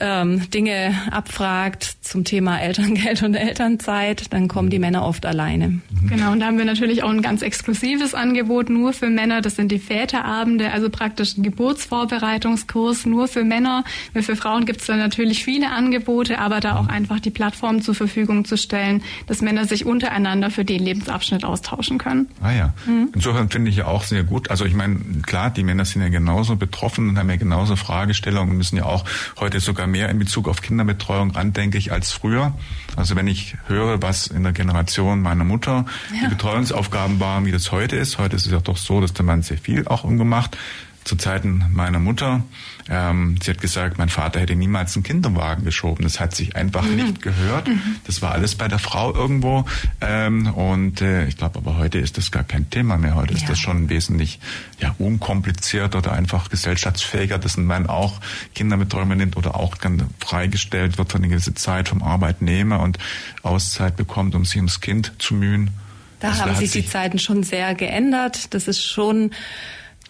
ähm, 0.00 0.48
Dinge 0.50 0.94
abfragt 1.10 1.96
zum 2.00 2.24
Thema 2.24 2.58
Elterngeld 2.58 3.22
und 3.22 3.34
Elternzeit, 3.34 4.32
dann 4.32 4.48
kommen 4.48 4.70
die 4.70 4.78
Männer 4.78 5.04
oft 5.04 5.26
alleine. 5.26 5.68
Mhm. 5.68 6.08
Genau, 6.08 6.32
und 6.32 6.40
da 6.40 6.46
haben 6.46 6.58
wir 6.58 6.64
natürlich 6.64 7.02
auch 7.02 7.10
ein 7.10 7.22
ganz 7.22 7.42
exklusives 7.42 8.14
Angebot 8.14 8.70
nur 8.70 8.92
für 8.92 9.08
Männer. 9.08 9.40
Das 9.40 9.56
sind 9.56 9.72
die 9.72 9.78
Väterabende, 9.78 10.72
also 10.72 10.90
praktisch 10.90 11.36
ein 11.36 11.42
Geburtsvorbereitungskurs 11.42 13.06
nur 13.06 13.28
für 13.28 13.44
Männer. 13.44 13.84
Für 14.14 14.36
Frauen 14.36 14.66
gibt 14.66 14.80
es 14.80 14.86
da 14.86 14.96
natürlich 14.96 15.44
viele 15.44 15.70
Angebote, 15.70 16.38
aber 16.38 16.60
da 16.60 16.76
auch 16.78 16.88
einfach 16.88 17.20
die 17.20 17.30
Plattform 17.30 17.82
zur 17.82 17.94
Verfügung 17.94 18.44
zu 18.44 18.56
stellen, 18.56 19.02
dass 19.26 19.40
Männer 19.40 19.64
sich 19.64 19.86
untereinander 19.86 20.50
für 20.50 20.64
den 20.64 20.82
Lebensabschnitt 20.82 21.44
austauschen 21.44 21.98
können. 21.98 22.28
Ah 22.42 22.52
ja, 22.52 22.74
mhm. 22.86 23.08
insofern 23.14 23.50
finde 23.50 23.70
ich 23.70 23.76
ja 23.76 23.86
auch 23.86 24.04
sehr 24.04 24.24
gut. 24.24 24.50
Also 24.50 24.64
ich 24.64 24.74
meine, 24.74 24.96
klar, 25.22 25.50
die 25.50 25.62
Männer 25.62 25.84
sind 25.84 26.02
ja 26.02 26.08
genauso 26.08 26.56
betroffen 26.56 27.08
und 27.08 27.18
haben 27.18 27.30
ja 27.30 27.36
genauso 27.36 27.76
Fragestellungen 27.76 28.50
und 28.50 28.56
müssen 28.56 28.76
ja 28.76 28.84
auch 28.84 29.04
heute 29.38 29.60
sogar 29.60 29.79
mehr 29.86 30.08
in 30.08 30.18
Bezug 30.18 30.48
auf 30.48 30.62
Kinderbetreuung 30.62 31.36
an, 31.36 31.52
denke 31.52 31.78
ich, 31.78 31.92
als 31.92 32.12
früher. 32.12 32.54
Also 32.96 33.16
wenn 33.16 33.26
ich 33.26 33.56
höre, 33.66 34.02
was 34.02 34.26
in 34.26 34.42
der 34.42 34.52
Generation 34.52 35.22
meiner 35.22 35.44
Mutter 35.44 35.86
ja. 36.12 36.24
die 36.24 36.34
Betreuungsaufgaben 36.34 37.20
waren, 37.20 37.46
wie 37.46 37.52
das 37.52 37.72
heute 37.72 37.96
ist. 37.96 38.18
Heute 38.18 38.36
ist 38.36 38.46
es 38.46 38.52
ja 38.52 38.60
doch 38.60 38.76
so, 38.76 39.00
dass 39.00 39.12
der 39.12 39.24
Mann 39.24 39.42
sehr 39.42 39.58
viel 39.58 39.86
auch 39.86 40.04
umgemacht 40.04 40.56
zu 41.04 41.16
Zeiten 41.16 41.64
meiner 41.72 41.98
Mutter. 41.98 42.42
Ähm, 42.90 43.36
sie 43.40 43.52
hat 43.52 43.60
gesagt, 43.60 43.98
mein 43.98 44.08
Vater 44.08 44.40
hätte 44.40 44.56
niemals 44.56 44.96
einen 44.96 45.04
Kinderwagen 45.04 45.64
geschoben. 45.64 46.02
Das 46.02 46.18
hat 46.18 46.34
sich 46.34 46.56
einfach 46.56 46.82
mhm. 46.82 46.96
nicht 46.96 47.22
gehört. 47.22 47.68
Mhm. 47.68 47.80
Das 48.04 48.20
war 48.20 48.32
alles 48.32 48.56
bei 48.56 48.66
der 48.66 48.80
Frau 48.80 49.14
irgendwo. 49.14 49.64
Ähm, 50.00 50.52
und 50.52 51.00
äh, 51.00 51.26
ich 51.26 51.36
glaube, 51.36 51.60
aber 51.60 51.78
heute 51.78 51.98
ist 51.98 52.18
das 52.18 52.32
gar 52.32 52.42
kein 52.42 52.68
Thema 52.68 52.98
mehr. 52.98 53.14
Heute 53.14 53.32
ja. 53.32 53.38
ist 53.38 53.48
das 53.48 53.60
schon 53.60 53.88
wesentlich 53.88 54.40
ja, 54.80 54.92
unkomplizierter 54.98 55.98
oder 55.98 56.12
einfach 56.12 56.50
gesellschaftsfähiger, 56.50 57.38
dass 57.38 57.56
ein 57.56 57.64
Mann 57.64 57.86
auch 57.86 58.20
Kinderbetreuung 58.56 59.08
nimmt 59.16 59.36
oder 59.36 59.54
auch 59.54 59.76
dann 59.76 60.08
freigestellt 60.18 60.98
wird 60.98 61.12
für 61.12 61.18
eine 61.18 61.28
gewisse 61.28 61.54
Zeit 61.54 61.88
vom 61.88 62.02
Arbeitnehmer 62.02 62.80
und 62.80 62.98
Auszeit 63.42 63.96
bekommt, 63.96 64.34
um 64.34 64.44
sich 64.44 64.56
ums 64.56 64.80
Kind 64.80 65.12
zu 65.18 65.34
mühen. 65.34 65.70
Da 66.18 66.30
also 66.30 66.42
haben 66.42 66.56
sich 66.56 66.72
die 66.72 66.86
Zeiten 66.86 67.18
schon 67.18 67.44
sehr 67.44 67.74
geändert. 67.74 68.52
Das 68.52 68.68
ist 68.68 68.84
schon 68.84 69.30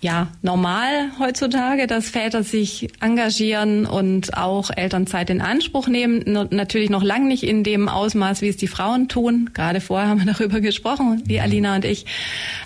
ja 0.00 0.28
normal 0.42 1.10
heutzutage, 1.18 1.86
dass 1.86 2.08
Väter 2.08 2.42
sich 2.42 2.88
engagieren 3.00 3.86
und 3.86 4.36
auch 4.36 4.70
Elternzeit 4.74 5.30
in 5.30 5.40
Anspruch 5.40 5.88
nehmen. 5.88 6.22
Natürlich 6.50 6.90
noch 6.90 7.02
lang 7.02 7.28
nicht 7.28 7.42
in 7.42 7.64
dem 7.64 7.88
Ausmaß, 7.88 8.40
wie 8.42 8.48
es 8.48 8.56
die 8.56 8.66
Frauen 8.66 9.08
tun. 9.08 9.50
Gerade 9.52 9.80
vorher 9.80 10.08
haben 10.08 10.24
wir 10.24 10.32
darüber 10.32 10.60
gesprochen, 10.60 11.22
die 11.26 11.40
Alina 11.40 11.76
und 11.76 11.84
ich. 11.84 12.06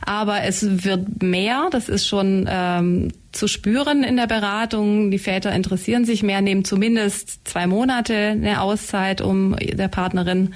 Aber 0.04 0.42
es 0.42 0.84
wird 0.84 1.22
mehr. 1.22 1.68
Das 1.70 1.88
ist 1.88 2.06
schon 2.06 2.48
ähm, 2.48 3.08
zu 3.32 3.48
spüren 3.48 4.04
in 4.04 4.16
der 4.16 4.26
Beratung. 4.26 5.10
Die 5.10 5.18
Väter 5.18 5.52
interessieren 5.52 6.04
sich 6.04 6.22
mehr, 6.22 6.40
nehmen 6.40 6.64
zumindest 6.64 7.46
zwei 7.48 7.66
Monate 7.66 8.14
eine 8.14 8.60
Auszeit, 8.60 9.20
um 9.20 9.56
der 9.56 9.88
Partnerin 9.88 10.54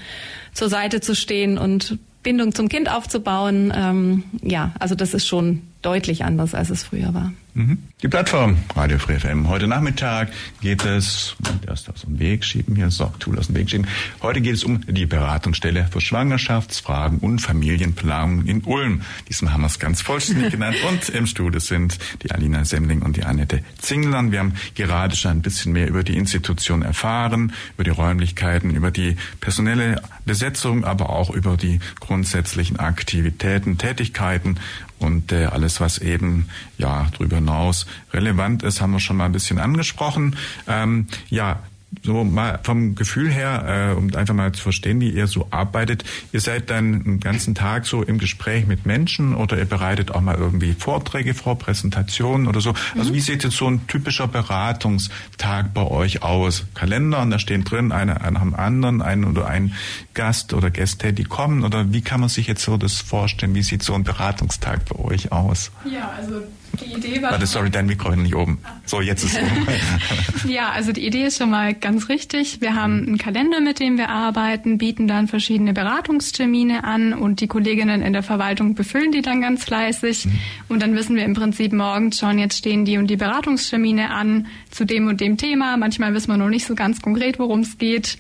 zur 0.55 0.69
Seite 0.69 1.01
zu 1.01 1.15
stehen 1.15 1.59
und 1.59 1.99
Bindung 2.23 2.55
zum 2.55 2.69
Kind 2.69 2.91
aufzubauen. 2.91 3.73
Ähm, 3.75 4.25
ja, 4.43 4.73
also 4.79 4.95
das 4.95 5.15
ist 5.15 5.27
schon 5.27 5.63
deutlich 5.89 6.23
anders, 6.23 6.55
als 6.55 6.69
es 6.69 6.85
früher 6.85 7.15
war. 7.15 7.33
Mhm. 7.55 7.79
Die 8.03 8.09
Plattform 8.09 8.59
Radio 8.77 8.99
Free 8.99 9.19
FM. 9.19 9.49
Heute 9.49 9.67
Nachmittag 9.67 10.29
geht 10.61 10.85
es, 10.85 11.35
erst 11.67 11.89
aus 11.91 12.03
dem 12.03 12.19
Weg 12.19 12.45
schieben 12.45 12.77
hier, 12.77 12.91
so, 12.91 13.11
Tool 13.19 13.39
aus 13.39 13.47
dem 13.47 13.57
Weg 13.57 13.71
schieben. 13.71 13.87
Heute 14.23 14.43
geht 14.43 14.55
es 14.55 14.65
um 14.65 14.83
die 14.87 15.07
Beratungsstelle 15.07 15.89
für 15.91 16.01
Schwangerschaftsfragen 16.01 17.19
und 17.21 17.41
Familienplanung 17.41 18.45
in 18.45 18.63
Ulm. 18.65 19.01
Diesmal 19.29 19.55
haben 19.55 19.63
wir 19.63 19.69
es 19.69 19.79
ganz 19.79 20.03
vollständig 20.03 20.53
genannt. 20.53 20.77
Und 20.87 21.09
im 21.09 21.27
Studio 21.27 21.59
sind 21.59 21.99
die 22.23 22.31
Alina 22.31 22.67
Semling 22.67 23.01
und 23.01 23.17
die 23.17 23.25
Annette 23.25 23.63
Zinglern. 23.79 24.31
Wir 24.31 24.41
haben 24.41 24.53
gerade 24.75 25.17
schon 25.17 25.31
ein 25.31 25.43
bisschen 25.43 25.73
mehr 25.73 25.89
über 25.89 26.05
die 26.05 26.19
Institution 26.19 26.83
erfahren, 26.83 27.55
über 27.75 27.85
die 27.85 27.91
Räumlichkeiten, 27.91 28.71
über 28.71 28.91
die 28.91 29.17
personelle 29.41 30.03
Besetzung, 30.27 30.85
aber 30.85 31.09
auch 31.09 31.31
über 31.31 31.57
die 31.57 31.81
grundsätzlichen 31.99 32.79
Aktivitäten, 32.79 33.79
Tätigkeiten 33.79 34.59
und 34.99 35.33
äh, 35.33 35.47
alles, 35.47 35.81
was 35.81 35.99
eben 35.99 36.49
ja 36.77 37.09
darüber 37.13 37.37
hinaus 37.37 37.87
relevant 38.13 38.63
ist, 38.63 38.81
haben 38.81 38.93
wir 38.93 39.01
schon 39.01 39.17
mal 39.17 39.27
ein 39.27 39.33
bisschen 39.33 39.59
angesprochen. 39.59 40.37
Ähm, 40.67 41.07
ja, 41.29 41.61
so 42.03 42.25
mal 42.25 42.61
vom 42.63 42.95
Gefühl 42.95 43.31
her, 43.31 43.93
äh, 43.93 43.97
um 43.97 44.15
einfach 44.15 44.35
mal 44.35 44.53
zu 44.53 44.63
verstehen, 44.63 45.01
wie 45.01 45.11
ihr 45.11 45.27
so 45.27 45.49
arbeitet. 45.51 46.05
Ihr 46.33 46.41
seid 46.41 46.71
dann 46.71 47.03
den 47.03 47.21
ganzen 47.21 47.55
Tag 47.55 47.87
so 47.87 48.03
im 48.03 48.19
Gespräch 48.19 48.67
mit 48.67 48.87
Menschen 48.87 49.35
oder 49.35 49.59
ihr 49.59 49.65
bereitet 49.65 50.11
auch 50.11 50.21
mal 50.21 50.37
irgendwie 50.37 50.75
Vorträge 50.75 51.35
vor, 51.35 51.59
Präsentationen 51.59 52.47
oder 52.47 52.61
so. 52.61 52.75
Also 52.97 53.11
mhm. 53.11 53.15
wie 53.15 53.21
sieht 53.21 53.43
jetzt 53.43 53.57
so 53.57 53.69
ein 53.69 53.87
typischer 53.87 54.29
Beratungstag 54.29 55.73
bei 55.73 55.83
euch 55.83 56.23
aus? 56.23 56.67
Kalender 56.75 57.23
und 57.23 57.31
da 57.31 57.39
stehen 57.39 57.65
drin 57.65 57.91
einer 57.91 58.19
nach 58.31 58.43
dem 58.43 58.55
anderen, 58.55 59.01
ein 59.03 59.25
oder 59.25 59.47
ein 59.47 59.75
Gast 60.15 60.53
oder 60.53 60.71
Gäste, 60.71 61.13
die 61.13 61.25
kommen 61.25 61.65
oder 61.65 61.93
wie 61.93 62.03
kann 62.03 62.21
man 62.21 62.29
sich 62.29 62.47
jetzt 62.47 62.63
so 62.63 62.77
das 62.77 62.95
vorstellen? 62.95 63.55
Wie 63.55 63.63
sieht 63.63 63.83
so 63.83 63.95
ein 63.95 64.05
Beratungstag 64.05 64.85
bei 64.87 64.99
euch 64.99 65.33
aus? 65.33 65.71
Ja, 65.85 66.11
also 66.17 66.43
die 66.81 66.95
Idee 66.95 67.23
war. 67.23 67.33
Warte, 67.33 67.47
sorry, 67.47 67.71
dein 67.71 67.87
Mikro 67.87 68.11
ist 68.11 68.19
nicht 68.19 68.35
oben. 68.35 68.59
So, 68.85 69.01
jetzt 69.01 69.25
ist 69.25 69.37
es 69.37 69.43
oben. 69.43 70.51
ja, 70.51 70.71
also 70.71 70.93
die 70.93 71.07
Idee 71.07 71.25
ist 71.25 71.39
schon 71.39 71.51
mal 71.51 71.75
ganz 71.75 72.09
richtig. 72.09 72.61
Wir 72.61 72.75
haben 72.75 73.07
einen 73.07 73.19
Kalender, 73.19 73.61
mit 73.61 73.81
dem 73.81 73.99
wir 73.99 74.09
arbeiten, 74.09 74.79
bieten 74.79 75.09
dann 75.09 75.29
verschiedene 75.29 75.73
Beratungstermine 75.73 76.85
an 76.85 77.13
und 77.13 77.41
die 77.41 77.47
Kolleginnen 77.47 78.03
in 78.03 78.13
der 78.13 78.23
Verwaltung 78.23 78.75
befüllen 78.75 79.13
die 79.13 79.23
dann 79.23 79.41
ganz 79.41 79.65
fleißig. 79.65 80.27
Mhm. 80.27 80.39
Und 80.69 80.83
dann 80.83 80.95
wissen 80.95 81.17
wir 81.17 81.25
im 81.25 81.35
Prinzip 81.35 81.73
morgens 81.73 82.19
schon, 82.19 82.39
jetzt 82.39 82.59
stehen 82.59 82.85
die 82.85 82.99
und 82.99 83.09
die 83.09 83.17
Beratungstermine 83.17 84.11
an 84.11 84.47
zu 84.71 84.85
dem 84.85 85.09
und 85.09 85.21
dem 85.21 85.37
Thema. 85.37 85.77
Manchmal 85.77 86.15
wissen 86.15 86.29
wir 86.29 86.37
noch 86.37 86.49
nicht 86.49 86.67
so 86.67 86.75
ganz 86.75 87.03
konkret, 87.03 87.39
worum 87.39 87.61
es 87.61 87.79
geht. 87.79 88.19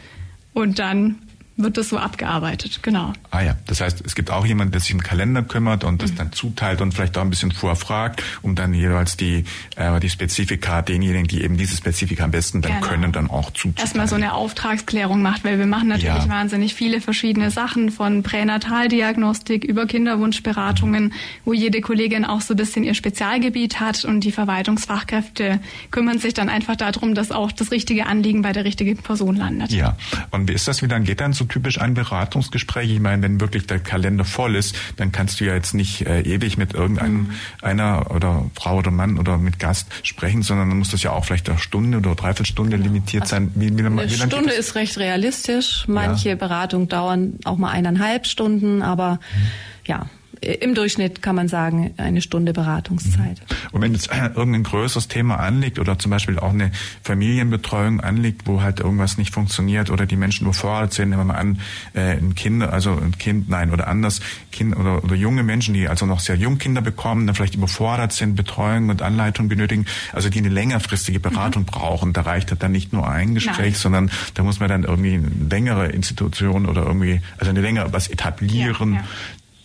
Und 0.54 0.78
dann 0.78 1.16
wird 1.58 1.76
das 1.76 1.88
so 1.88 1.98
abgearbeitet, 1.98 2.80
genau. 2.82 3.12
Ah 3.30 3.42
ja, 3.42 3.56
das 3.66 3.80
heißt, 3.80 4.02
es 4.06 4.14
gibt 4.14 4.30
auch 4.30 4.46
jemanden, 4.46 4.72
der 4.72 4.80
sich 4.80 4.92
im 4.92 5.02
Kalender 5.02 5.42
kümmert 5.42 5.82
und 5.82 6.00
das 6.02 6.12
mhm. 6.12 6.16
dann 6.16 6.32
zuteilt 6.32 6.80
und 6.80 6.92
vielleicht 6.92 7.18
auch 7.18 7.22
ein 7.22 7.30
bisschen 7.30 7.50
vorfragt, 7.50 8.22
um 8.42 8.54
dann 8.54 8.72
jeweils 8.72 9.16
die, 9.16 9.44
äh, 9.76 9.98
die 10.00 10.08
Spezifika 10.08 10.82
denjenigen, 10.82 11.26
die 11.26 11.42
eben 11.42 11.56
diese 11.56 11.76
Spezifika 11.76 12.24
am 12.24 12.30
besten 12.30 12.62
dann 12.62 12.74
genau. 12.74 12.86
können, 12.86 13.12
dann 13.12 13.28
auch 13.28 13.50
zuteilen. 13.50 13.76
Erstmal 13.78 14.06
so 14.06 14.14
eine 14.14 14.34
Auftragsklärung 14.34 15.20
macht, 15.20 15.44
weil 15.44 15.58
wir 15.58 15.66
machen 15.66 15.88
natürlich 15.88 16.24
ja. 16.24 16.28
wahnsinnig 16.28 16.74
viele 16.74 17.00
verschiedene 17.00 17.50
Sachen 17.50 17.90
von 17.90 18.22
Pränataldiagnostik 18.22 19.64
über 19.64 19.86
Kinderwunschberatungen, 19.86 21.04
mhm. 21.04 21.12
wo 21.44 21.52
jede 21.52 21.80
Kollegin 21.80 22.24
auch 22.24 22.40
so 22.40 22.54
ein 22.54 22.56
bisschen 22.56 22.84
ihr 22.84 22.94
Spezialgebiet 22.94 23.80
hat 23.80 24.04
und 24.04 24.20
die 24.20 24.32
Verwaltungsfachkräfte 24.32 25.58
kümmern 25.90 26.20
sich 26.20 26.34
dann 26.34 26.48
einfach 26.48 26.76
darum, 26.76 27.16
dass 27.16 27.32
auch 27.32 27.50
das 27.50 27.72
richtige 27.72 28.06
Anliegen 28.06 28.42
bei 28.42 28.52
der 28.52 28.64
richtigen 28.64 28.96
Person 28.98 29.34
landet. 29.34 29.72
Ja, 29.72 29.96
und 30.30 30.48
wie 30.48 30.52
ist 30.52 30.68
das, 30.68 30.82
wie 30.82 30.88
dann 30.88 31.02
geht 31.02 31.20
dann 31.20 31.32
so 31.32 31.47
typisch 31.48 31.80
ein 31.80 31.94
Beratungsgespräch? 31.94 32.90
Ich 32.90 33.00
meine, 33.00 33.22
wenn 33.22 33.40
wirklich 33.40 33.66
der 33.66 33.78
Kalender 33.78 34.24
voll 34.24 34.56
ist, 34.56 34.76
dann 34.96 35.12
kannst 35.12 35.40
du 35.40 35.44
ja 35.44 35.54
jetzt 35.54 35.74
nicht 35.74 36.06
äh, 36.06 36.20
ewig 36.22 36.58
mit 36.58 36.74
irgendeinem 36.74 37.14
mhm. 37.14 37.30
einer 37.62 38.10
oder 38.14 38.50
Frau 38.54 38.76
oder 38.76 38.90
Mann 38.90 39.18
oder 39.18 39.38
mit 39.38 39.58
Gast 39.58 39.88
sprechen, 40.02 40.42
sondern 40.42 40.68
dann 40.68 40.78
muss 40.78 40.90
das 40.90 41.02
ja 41.02 41.12
auch 41.12 41.24
vielleicht 41.24 41.48
eine 41.48 41.58
Stunde 41.58 41.98
oder 41.98 42.14
dreiviertel 42.14 42.46
Stunde 42.46 42.76
genau. 42.76 42.88
limitiert 42.88 43.22
also 43.22 43.36
sein. 43.36 43.52
Wie, 43.54 43.76
wie, 43.76 43.84
eine 43.84 44.04
wie 44.04 44.14
Stunde 44.14 44.52
ist 44.52 44.74
recht 44.74 44.98
realistisch. 44.98 45.84
Manche 45.88 46.30
ja. 46.30 46.34
Beratungen 46.34 46.88
dauern 46.88 47.34
auch 47.44 47.56
mal 47.56 47.70
eineinhalb 47.70 48.26
Stunden, 48.26 48.82
aber 48.82 49.14
mhm. 49.14 49.46
ja, 49.86 50.06
im 50.40 50.74
Durchschnitt 50.74 51.22
kann 51.22 51.36
man 51.36 51.48
sagen, 51.48 51.94
eine 51.96 52.20
Stunde 52.20 52.52
Beratungszeit. 52.52 53.40
Mhm. 53.40 53.56
Und 53.72 53.82
wenn 53.82 53.92
jetzt 53.92 54.10
irgendein 54.12 54.62
größeres 54.62 55.08
Thema 55.08 55.38
anliegt 55.38 55.78
oder 55.78 55.98
zum 55.98 56.10
Beispiel 56.10 56.38
auch 56.38 56.52
eine 56.52 56.70
Familienbetreuung 57.02 58.00
anliegt, 58.00 58.46
wo 58.46 58.62
halt 58.62 58.80
irgendwas 58.80 59.18
nicht 59.18 59.34
funktioniert 59.34 59.90
oder 59.90 60.06
die 60.06 60.16
Menschen 60.16 60.44
überfordert 60.44 60.92
sind, 60.92 61.10
nehmen 61.10 61.22
wir 61.22 61.32
mal 61.32 61.38
an, 61.38 61.60
äh, 61.94 62.16
ein 62.16 62.34
Kind, 62.34 62.62
also 62.62 62.92
ein 62.92 63.16
Kind, 63.18 63.48
nein, 63.48 63.72
oder 63.72 63.88
anders, 63.88 64.20
Kind 64.52 64.76
oder, 64.76 65.02
oder 65.04 65.14
junge 65.14 65.42
Menschen, 65.42 65.74
die 65.74 65.88
also 65.88 66.06
noch 66.06 66.20
sehr 66.20 66.36
jung 66.36 66.58
Kinder 66.58 66.80
bekommen, 66.80 67.26
dann 67.26 67.34
vielleicht 67.34 67.54
überfordert 67.54 68.12
sind, 68.12 68.36
Betreuung 68.36 68.88
und 68.88 69.02
Anleitung 69.02 69.48
benötigen, 69.48 69.86
also 70.12 70.28
die 70.28 70.38
eine 70.38 70.48
längerfristige 70.48 71.20
Beratung 71.20 71.62
mhm. 71.62 71.66
brauchen. 71.66 72.12
Da 72.12 72.22
reicht 72.22 72.50
halt 72.50 72.62
dann 72.62 72.72
nicht 72.72 72.92
nur 72.92 73.08
ein 73.08 73.34
Gespräch, 73.34 73.58
nein. 73.58 73.74
sondern 73.74 74.10
da 74.34 74.42
muss 74.42 74.60
man 74.60 74.68
dann 74.68 74.84
irgendwie 74.84 75.14
eine 75.14 75.30
längere 75.50 75.88
Institution 75.88 76.66
oder 76.66 76.84
irgendwie, 76.84 77.20
also 77.38 77.50
eine 77.50 77.60
längere 77.60 77.92
was 77.92 78.08
etablieren, 78.08 78.94
ja, 78.94 79.00
ja. 79.00 79.04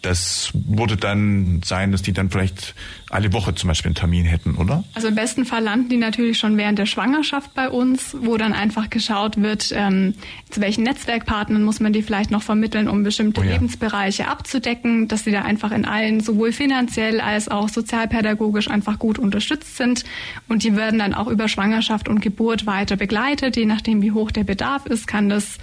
Das 0.03 0.51
würde 0.53 0.97
dann 0.97 1.61
sein, 1.63 1.91
dass 1.91 2.01
die 2.01 2.13
dann 2.13 2.29
vielleicht 2.29 2.75
alle 3.09 3.31
Woche 3.31 3.55
zum 3.55 3.69
Beispiel 3.69 3.89
einen 3.89 3.95
Termin 3.95 4.25
hätten, 4.25 4.55
oder? 4.55 4.83
Also 4.93 5.07
im 5.07 5.15
besten 5.15 5.45
Fall 5.45 5.63
landen 5.63 5.87
die 5.87 5.97
natürlich 5.97 6.37
schon 6.37 6.57
während 6.57 6.77
der 6.77 6.85
Schwangerschaft 6.85 7.53
bei 7.53 7.69
uns, 7.69 8.15
wo 8.19 8.35
dann 8.37 8.53
einfach 8.53 8.89
geschaut 8.89 9.41
wird, 9.41 9.71
ähm, 9.73 10.15
zu 10.49 10.61
welchen 10.61 10.83
Netzwerkpartnern 10.83 11.63
muss 11.63 11.79
man 11.79 11.93
die 11.93 12.01
vielleicht 12.01 12.31
noch 12.31 12.43
vermitteln, 12.43 12.89
um 12.89 13.03
bestimmte 13.03 13.41
oh 13.41 13.43
ja. 13.43 13.53
Lebensbereiche 13.53 14.27
abzudecken, 14.27 15.07
dass 15.07 15.23
sie 15.23 15.31
da 15.31 15.43
einfach 15.43 15.71
in 15.71 15.85
allen 15.85 16.19
sowohl 16.19 16.51
finanziell 16.51 17.21
als 17.21 17.47
auch 17.47 17.69
sozialpädagogisch 17.69 18.69
einfach 18.69 18.99
gut 18.99 19.19
unterstützt 19.19 19.77
sind. 19.77 20.03
Und 20.49 20.63
die 20.63 20.75
werden 20.75 20.99
dann 20.99 21.13
auch 21.13 21.27
über 21.27 21.47
Schwangerschaft 21.47 22.09
und 22.09 22.19
Geburt 22.19 22.65
weiter 22.65 22.97
begleitet. 22.97 23.55
Je 23.55 23.65
nachdem, 23.65 24.01
wie 24.01 24.11
hoch 24.11 24.31
der 24.31 24.43
Bedarf 24.43 24.85
ist, 24.85 25.07
kann 25.07 25.29
das 25.29 25.59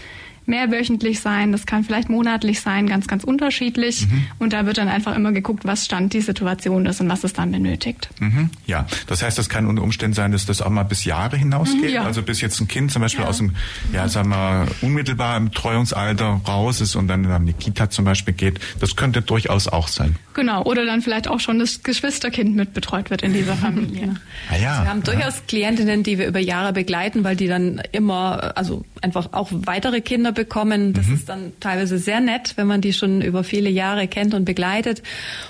mehrwöchentlich 0.51 1.21
sein, 1.21 1.53
das 1.53 1.65
kann 1.65 1.85
vielleicht 1.85 2.11
monatlich 2.11 2.61
sein, 2.61 2.87
ganz, 2.87 3.07
ganz 3.07 3.25
unterschiedlich. 3.25 4.07
Mhm. 4.07 4.27
Und 4.39 4.53
da 4.53 4.67
wird 4.67 4.77
dann 4.77 4.89
einfach 4.89 5.17
immer 5.17 5.33
geguckt, 5.33 5.65
was 5.65 5.87
Stand 5.87 6.13
die 6.13 6.21
Situation 6.21 6.85
ist 6.85 7.01
und 7.01 7.09
was 7.09 7.25
es 7.25 7.33
dann 7.33 7.51
benötigt. 7.53 8.11
Mhm. 8.21 8.51
Ja, 8.67 8.87
das 9.07 9.23
heißt, 9.23 9.39
das 9.39 9.49
kann 9.49 9.67
unter 9.67 9.83
Umständen 9.83 10.15
sein, 10.15 10.33
dass 10.33 10.45
das 10.45 10.61
auch 10.61 10.71
mal 10.71 10.83
bis 10.83 11.05
Jahre 11.05 11.37
hinausgeht. 11.37 11.83
Mhm, 11.83 11.95
ja. 11.95 12.05
Also 12.05 12.23
bis 12.23 12.41
jetzt 12.43 12.61
ein 12.61 12.69
Kind 12.69 12.93
zum 12.93 13.01
Beispiel 13.01 13.25
ja. 13.25 13.31
aus 13.31 13.39
dem, 13.39 13.55
ja, 13.93 14.09
sagen 14.09 14.29
wir, 14.29 14.67
unmittelbar 14.83 15.37
im 15.37 15.53
Treuungsalter 15.53 16.41
raus 16.47 16.81
ist 16.81 16.97
und 16.97 17.09
dann 17.09 17.25
in 17.25 17.47
die 17.47 17.53
Kita 17.53 17.89
zum 17.89 18.05
Beispiel 18.05 18.35
geht. 18.35 18.61
Das 18.81 18.97
könnte 18.97 19.23
durchaus 19.23 19.69
auch 19.69 19.89
sein. 19.89 20.17
Genau, 20.41 20.63
oder 20.63 20.87
dann 20.87 21.03
vielleicht 21.03 21.29
auch 21.29 21.39
schon 21.39 21.59
das 21.59 21.83
Geschwisterkind 21.83 22.57
mitbetreut 22.57 23.11
wird 23.11 23.21
in 23.21 23.35
dieser 23.35 23.57
Familie. 23.57 24.15
ah, 24.51 24.57
ja. 24.57 24.83
Wir 24.83 24.89
haben 24.89 25.03
durchaus 25.03 25.43
Klientinnen, 25.47 26.03
die 26.03 26.19
wir 26.19 26.27
über 26.27 26.39
Jahre 26.39 26.73
begleiten, 26.73 27.25
weil 27.25 27.37
die 27.37 27.47
dann 27.47 27.83
immer, 27.93 28.57
also 28.57 28.83
einfach 29.03 29.35
auch 29.35 29.51
weitere 29.53 30.01
Kinder 30.01 30.33
bekommen. 30.33 30.95
Das 30.95 31.09
mhm. 31.09 31.15
ist 31.15 31.29
dann 31.29 31.53
teilweise 31.61 31.99
sehr 31.99 32.21
nett, 32.21 32.55
wenn 32.57 32.67
man 32.67 32.81
die 32.81 32.95
schon 32.95 33.21
über 33.21 33.45
viele 33.45 33.69
Jahre 33.69 34.09
kennt 34.09 34.33
und 34.33 34.47
begleitet. 34.47 35.03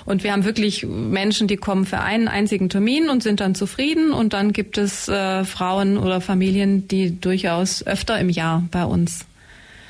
Und 0.03 0.25
wir 0.25 0.33
haben 0.33 0.43
wirklich 0.43 0.85
Menschen, 0.85 1.47
die 1.47 1.55
kommen 1.55 1.85
für 1.85 2.01
einen 2.01 2.27
einzigen 2.27 2.67
Termin 2.67 3.07
und 3.07 3.23
sind 3.23 3.39
dann 3.39 3.55
zufrieden. 3.55 4.11
Und 4.11 4.33
dann 4.33 4.51
gibt 4.51 4.77
es 4.77 5.07
äh, 5.07 5.45
Frauen 5.45 5.97
oder 5.97 6.19
Familien, 6.19 6.89
die 6.89 7.17
durchaus 7.17 7.87
öfter 7.87 8.19
im 8.19 8.27
Jahr 8.27 8.67
bei 8.71 8.83
uns 8.83 9.25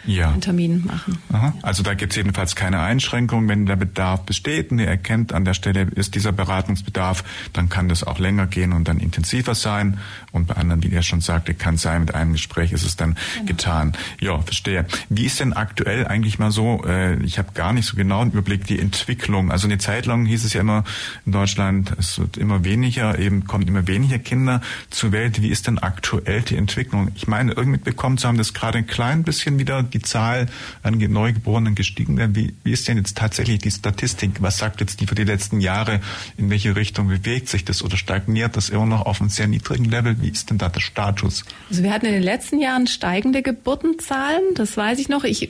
ja. 0.06 0.30
einen 0.30 0.42
Termin 0.42 0.86
machen. 0.86 1.18
Aha. 1.32 1.54
Also 1.62 1.84
da 1.84 1.94
gibt 1.94 2.14
es 2.14 2.18
jedenfalls 2.18 2.56
keine 2.56 2.80
Einschränkung. 2.80 3.48
Wenn 3.48 3.66
der 3.66 3.76
Bedarf 3.76 4.22
besteht 4.22 4.72
und 4.72 4.80
ihr 4.80 4.88
erkennt, 4.88 5.34
an 5.34 5.46
der 5.46 5.54
Stelle 5.54 5.84
ist 5.96 6.16
dieser 6.16 6.32
Beratungsbedarf, 6.32 7.24
dann 7.54 7.70
kann 7.70 7.90
das 7.90 8.04
auch 8.04 8.20
länger 8.20 8.48
gehen 8.48 8.74
und 8.74 8.88
dann 8.88 9.00
intensiver 9.00 9.56
sein. 9.56 10.00
Und 10.32 10.48
bei 10.48 10.56
anderen, 10.56 10.82
wie 10.84 10.88
ihr 10.88 11.04
schon 11.04 11.22
sagte, 11.22 11.54
kann 11.54 11.78
sein, 11.78 12.02
mit 12.02 12.16
einem 12.16 12.34
Gespräch 12.34 12.72
ist 12.72 12.84
es 12.84 12.96
dann 12.96 13.16
genau. 13.34 13.46
getan. 13.48 13.94
Ja, 14.20 14.40
verstehe. 14.42 14.86
Wie 15.10 15.26
ist 15.26 15.40
denn 15.40 15.54
aktuell 15.54 16.08
eigentlich 16.08 16.40
mal 16.40 16.52
so, 16.52 16.84
äh, 16.86 17.22
ich 17.24 17.38
habe 17.38 17.50
gar 17.54 17.74
nicht 17.74 17.86
so 17.86 17.98
genau 17.98 18.22
einen 18.22 18.32
Überblick, 18.32 18.66
die 18.66 18.80
Entwicklung. 18.80 19.52
Also 19.52 19.68
eine 19.68 19.78
Zeit 19.78 20.06
lang 20.06 20.26
hieß 20.26 20.46
es 20.46 20.54
ja 20.54 20.62
immer 20.62 20.84
in 21.26 21.34
Deutschland, 21.34 21.94
es 22.00 22.18
wird 22.20 22.38
immer 22.38 22.64
weniger, 22.64 23.20
eben 23.20 23.46
kommen 23.46 23.68
immer 23.68 23.88
weniger 23.88 24.20
Kinder 24.20 24.62
zur 24.90 25.12
Welt. 25.12 25.42
Wie 25.42 25.50
ist 25.50 25.68
denn 25.68 25.80
aktuell 25.80 26.42
die 26.42 26.56
Entwicklung? 26.56 27.12
Ich 27.16 27.28
meine, 27.28 27.52
irgendwie 27.52 27.80
bekommen 27.80 28.18
zu 28.18 28.28
haben, 28.28 28.38
dass 28.38 28.54
gerade 28.54 28.80
ein 28.80 28.88
klein 28.88 29.24
bisschen 29.24 29.60
wieder 29.60 29.84
die 29.84 30.02
Zahl 30.02 30.48
an 30.84 30.98
Neugeborenen 31.12 31.76
gestiegen 31.76 32.18
wäre. 32.18 32.36
Wie, 32.36 32.54
wie 32.64 32.72
ist 32.72 32.88
denn 32.88 32.98
jetzt 32.98 33.18
tatsächlich 33.18 33.60
die 33.60 33.72
Statistik? 33.72 34.42
Was 34.42 34.58
sagt 34.58 34.80
jetzt 34.82 35.02
die 35.02 35.08
für 35.08 35.16
die 35.16 35.24
letzten 35.24 35.60
Jahre? 35.60 36.00
In 36.38 36.50
welche 36.50 36.76
Richtung 36.76 37.08
bewegt 37.08 37.50
sich 37.50 37.66
das 37.66 37.84
oder 37.84 37.98
stagniert 37.98 38.56
das 38.56 38.70
immer 38.70 38.86
noch 38.86 39.06
auf 39.06 39.20
einem 39.20 39.30
sehr 39.30 39.48
niedrigen 39.48 39.86
Level? 39.86 40.16
Wie 40.22 40.30
ist 40.30 40.50
denn 40.50 40.58
da 40.58 40.70
der 40.70 40.80
Status? 40.80 41.44
Also 41.70 41.84
wir 41.84 41.94
hatten 41.94 42.06
in 42.06 42.14
den 42.14 42.24
letzten 42.24 42.60
Jahren 42.60 42.88
steigende 42.88 43.42
Geburtenzahlen, 43.42 44.42
das 44.56 44.78
weiß 44.78 45.00
ich 45.00 45.10
noch. 45.10 45.24
Ich 45.24 45.50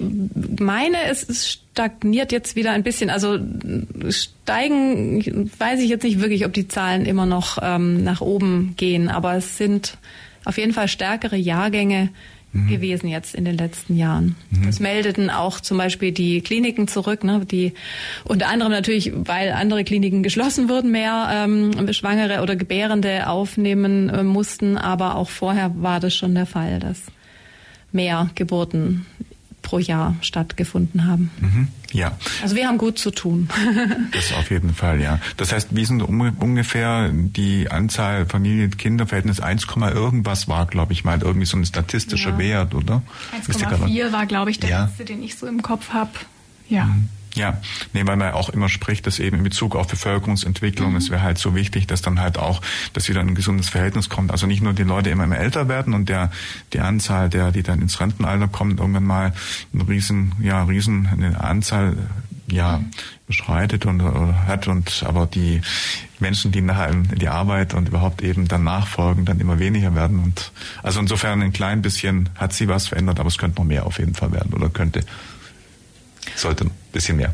meine, 0.60 0.98
es 1.10 1.24
ist 1.24 1.62
stagniert 1.72 2.32
jetzt 2.32 2.56
wieder 2.56 2.72
ein 2.72 2.84
bisschen. 2.84 3.10
Also 3.10 3.40
steigen, 4.10 5.50
weiß 5.58 5.80
ich 5.80 5.90
jetzt 5.90 6.04
nicht 6.04 6.20
wirklich, 6.20 6.46
ob 6.46 6.54
die 6.54 6.68
Zahlen 6.68 7.06
immer 7.06 7.26
noch 7.26 7.58
ähm, 7.62 8.04
nach 8.04 8.22
oben 8.22 8.74
gehen, 8.78 9.10
aber 9.10 9.36
es 9.36 9.58
sind 9.58 9.98
auf 10.44 10.58
jeden 10.58 10.74
Fall 10.74 10.88
stärkere 10.88 11.38
Jahrgänge 11.38 12.10
mhm. 12.54 12.68
gewesen 12.68 13.08
jetzt 13.08 13.36
in 13.36 13.46
den 13.46 13.58
letzten 13.58 13.96
Jahren. 13.96 14.36
Mhm. 14.50 14.66
Das 14.66 14.80
meldeten 14.80 15.30
auch 15.30 15.60
zum 15.60 15.78
Beispiel 15.78 16.12
die 16.12 16.42
Kliniken 16.42 16.88
zurück, 16.88 17.24
ne, 17.24 17.46
die 17.46 17.74
unter 18.24 18.48
anderem 18.48 18.72
natürlich, 18.72 19.12
weil 19.14 19.52
andere 19.52 19.84
Kliniken 19.84 20.24
geschlossen 20.24 20.70
wurden, 20.70 20.92
mehr 20.92 21.30
ähm, 21.32 21.94
Schwangere 21.94 22.42
oder 22.42 22.56
Gebärende 22.56 23.28
aufnehmen 23.28 24.10
äh, 24.10 24.24
mussten, 24.24 24.78
aber 24.78 25.16
auch 25.16 25.30
vorher 25.30 25.72
war 25.76 26.00
das 26.00 26.16
schon 26.16 26.36
der 26.36 26.46
Fall, 26.46 26.80
dass 26.80 27.04
mehr 27.92 28.30
Geburten 28.36 29.06
pro 29.72 29.80
Jahr 29.80 30.16
stattgefunden 30.20 31.08
haben. 31.08 31.32
Mhm. 31.40 31.68
Ja. 31.94 32.18
Also 32.42 32.58
wir 32.58 32.68
haben 32.68 32.78
gut 32.78 33.00
zu 33.00 33.10
tun. 33.10 33.48
das 34.12 34.34
auf 34.34 34.52
jeden 34.52 34.74
Fall, 34.74 35.00
ja. 35.00 35.20
Das 35.38 35.54
heißt, 35.54 35.70
wie 35.72 35.86
sind 35.86 36.02
ungefähr 36.02 37.10
die 37.14 37.72
Anzahl 37.72 38.26
Familien-Kinder-Verhältnis 38.26 39.40
1, 39.40 39.68
irgendwas 39.94 40.50
war, 40.50 40.66
glaube 40.66 40.92
ich 40.92 41.06
mal, 41.06 41.22
irgendwie 41.22 41.46
so 41.46 41.56
ein 41.56 41.64
statistischer 41.64 42.32
ja. 42.32 42.38
Wert, 42.38 42.76
oder? 42.76 43.02
1,4 43.48 44.12
war, 44.12 44.26
glaube 44.26 44.52
ich, 44.52 44.60
der 44.60 44.70
ja. 44.70 44.84
letzte, 44.84 45.06
den 45.06 45.24
ich 45.24 45.38
so 45.38 45.48
im 45.48 45.62
Kopf 45.62 45.92
habe. 45.92 46.12
Ja. 46.68 46.84
Mhm. 46.84 47.08
Ja, 47.36 47.62
nee, 47.94 48.06
weil 48.06 48.18
man 48.18 48.34
auch 48.34 48.50
immer 48.50 48.68
spricht, 48.68 49.08
dass 49.08 49.20
eben 49.20 49.38
in 49.38 49.44
Bezug 49.44 49.76
auf 49.76 49.88
Bevölkerungsentwicklung, 49.88 50.92
mhm. 50.92 50.98
es 50.98 51.10
wäre 51.10 51.22
halt 51.22 51.38
so 51.38 51.56
wichtig, 51.56 51.88
dass 51.88 52.02
dann 52.02 52.20
halt 52.20 52.38
auch, 52.38 52.62
dass 52.94 53.08
wieder 53.08 53.22
ein 53.22 53.36
gesundes 53.36 53.70
Verhältnis 53.70 54.10
kommt. 54.10 54.32
Also 54.32 54.48
nicht 54.48 54.62
nur 54.62 54.74
die 54.74 54.84
Leute 54.84 55.10
immer, 55.10 55.24
immer 55.24 55.38
älter 55.38 55.70
werden 55.70 55.94
und 55.94 56.10
der, 56.10 56.32
die 56.74 56.82
Anzahl 56.82 57.30
der, 57.30 57.52
die 57.52 57.64
dann 57.64 57.82
ins 57.82 58.00
Rentenalter 58.02 58.50
kommen, 58.50 58.78
irgendwann 58.78 59.06
mal 59.06 59.34
eine 59.74 59.88
riesen, 59.88 60.34
ja, 60.42 60.64
riesen, 60.64 61.08
eine 61.08 61.40
Anzahl, 61.42 61.96
ja, 62.48 62.80
mhm. 62.80 62.92
beschreitet 63.28 63.86
und 63.86 64.02
oder 64.02 64.46
hat 64.46 64.68
und 64.68 65.04
aber 65.08 65.26
die 65.26 65.62
Menschen, 66.20 66.52
die 66.52 66.62
nachher 66.62 66.90
in 66.90 67.08
die 67.16 67.30
Arbeit 67.30 67.74
und 67.74 67.88
überhaupt 67.88 68.22
eben 68.22 68.50
dann 68.50 68.66
nachfolgen, 68.66 69.24
dann 69.24 69.40
immer 69.40 69.58
weniger 69.58 69.96
werden 69.96 70.20
und 70.20 70.52
also 70.84 71.00
insofern 71.00 71.42
ein 71.42 71.54
klein 71.54 71.82
bisschen 71.82 72.30
hat 72.36 72.52
sie 72.52 72.68
was 72.68 72.88
verändert, 72.90 73.22
aber 73.22 73.30
es 73.30 73.38
könnte 73.38 73.62
noch 73.62 73.68
mehr 73.68 73.86
auf 73.86 74.00
jeden 74.00 74.16
Fall 74.16 74.34
werden 74.34 74.54
oder 74.54 74.70
könnte 74.70 75.06
sollte 76.36 76.66
ein 76.66 76.72
bisschen 76.92 77.18
mehr. 77.18 77.34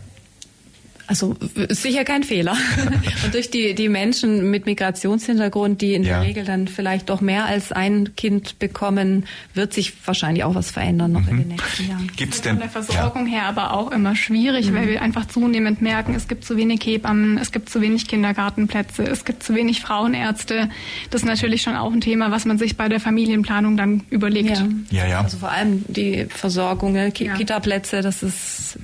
Also 1.08 1.38
sicher 1.70 2.04
kein 2.04 2.24
Fehler. 2.24 2.58
und 3.24 3.34
durch 3.34 3.50
die, 3.50 3.74
die 3.74 3.88
Menschen 3.88 4.52
mit 4.52 4.66
Migrationshintergrund, 4.66 5.82
die 5.82 5.94
in 5.94 6.04
ja. 6.04 6.20
der 6.20 6.28
Regel 6.28 6.44
dann 6.44 6.68
vielleicht 6.68 7.10
doch 7.10 7.22
mehr 7.22 7.46
als 7.46 7.72
ein 7.72 8.16
Kind 8.18 8.60
bekommen, 8.60 9.26
wird 9.54 9.74
sich 9.74 9.94
wahrscheinlich 10.06 10.44
auch 10.44 10.54
was 10.54 10.70
verändern 10.70 11.14
noch 11.14 11.22
mhm. 11.22 11.30
in 11.30 11.38
den 11.38 11.48
nächsten 11.48 11.90
Jahren. 11.90 12.12
Gibt's 12.18 12.42
denn? 12.42 12.56
Von 12.56 12.62
der 12.62 12.70
Versorgung 12.70 13.26
ja. 13.28 13.34
her 13.34 13.44
aber 13.46 13.74
auch 13.74 13.92
immer 13.92 14.18
schwierig, 14.18 14.70
mhm. 14.70 14.76
weil 14.76 14.88
wir 14.90 15.02
einfach 15.02 15.26
zunehmend 15.28 15.82
merken, 15.82 16.14
es 16.14 16.28
gibt 16.28 16.44
zu 16.44 16.58
wenig 16.58 16.86
Hebammen, 16.86 17.38
es 17.38 17.54
gibt 17.54 17.70
zu 17.70 17.80
wenig 17.80 18.08
Kindergartenplätze, 18.10 19.04
es 19.04 19.24
gibt 19.24 19.44
zu 19.44 19.56
wenig 19.56 19.80
Frauenärzte. 19.80 20.70
Das 21.10 21.22
ist 21.22 21.28
natürlich 21.28 21.62
schon 21.62 21.78
auch 21.78 21.94
ein 21.94 22.02
Thema, 22.02 22.32
was 22.32 22.44
man 22.44 22.58
sich 22.58 22.76
bei 22.76 22.90
der 22.90 23.00
Familienplanung 23.00 23.78
dann 23.78 24.04
überlegt. 24.10 24.58
Ja, 24.58 25.04
ja. 25.04 25.08
ja. 25.08 25.22
Also 25.22 25.38
vor 25.38 25.52
allem 25.52 25.86
die 25.88 26.26
Versorgung, 26.26 26.92
ne? 26.92 27.12
Kita-Plätze, 27.12 28.02
das 28.02 28.24
ist 28.24 28.78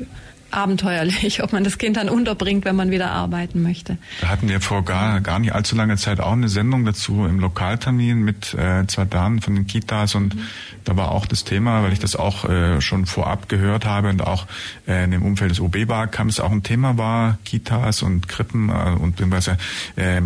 abenteuerlich, 0.53 1.43
ob 1.43 1.53
man 1.53 1.63
das 1.63 1.77
Kind 1.77 1.97
dann 1.97 2.09
unterbringt, 2.09 2.65
wenn 2.65 2.75
man 2.75 2.91
wieder 2.91 3.11
arbeiten 3.11 3.61
möchte. 3.61 3.97
Da 4.21 4.29
hatten 4.29 4.49
wir 4.49 4.61
vor 4.61 4.83
gar, 4.85 5.21
gar 5.21 5.39
nicht 5.39 5.53
allzu 5.53 5.75
langer 5.75 5.97
Zeit 5.97 6.19
auch 6.19 6.33
eine 6.33 6.49
Sendung 6.49 6.85
dazu 6.85 7.25
im 7.25 7.39
Lokaltermin 7.39 8.19
mit 8.19 8.53
äh, 8.53 8.85
zwei 8.87 9.05
Damen 9.05 9.41
von 9.41 9.55
den 9.55 9.67
Kitas 9.67 10.15
und 10.15 10.35
mhm. 10.35 10.41
da 10.83 10.95
war 10.97 11.11
auch 11.11 11.25
das 11.25 11.43
Thema, 11.43 11.83
weil 11.83 11.93
ich 11.93 11.99
das 11.99 12.15
auch 12.15 12.45
äh, 12.45 12.81
schon 12.81 13.05
vorab 13.05 13.49
gehört 13.49 13.85
habe 13.85 14.09
und 14.09 14.21
auch 14.21 14.45
äh, 14.87 15.03
in 15.03 15.11
dem 15.11 15.23
Umfeld 15.23 15.51
des 15.51 15.59
OB-Wahlkampfs 15.59 16.39
auch 16.39 16.51
ein 16.51 16.63
Thema 16.63 16.97
war, 16.97 17.37
Kitas 17.45 18.01
und 18.01 18.27
Krippen 18.27 18.69
äh, 18.69 18.95
und 18.99 19.11
beziehungsweise 19.11 19.57
äh, 19.95 20.21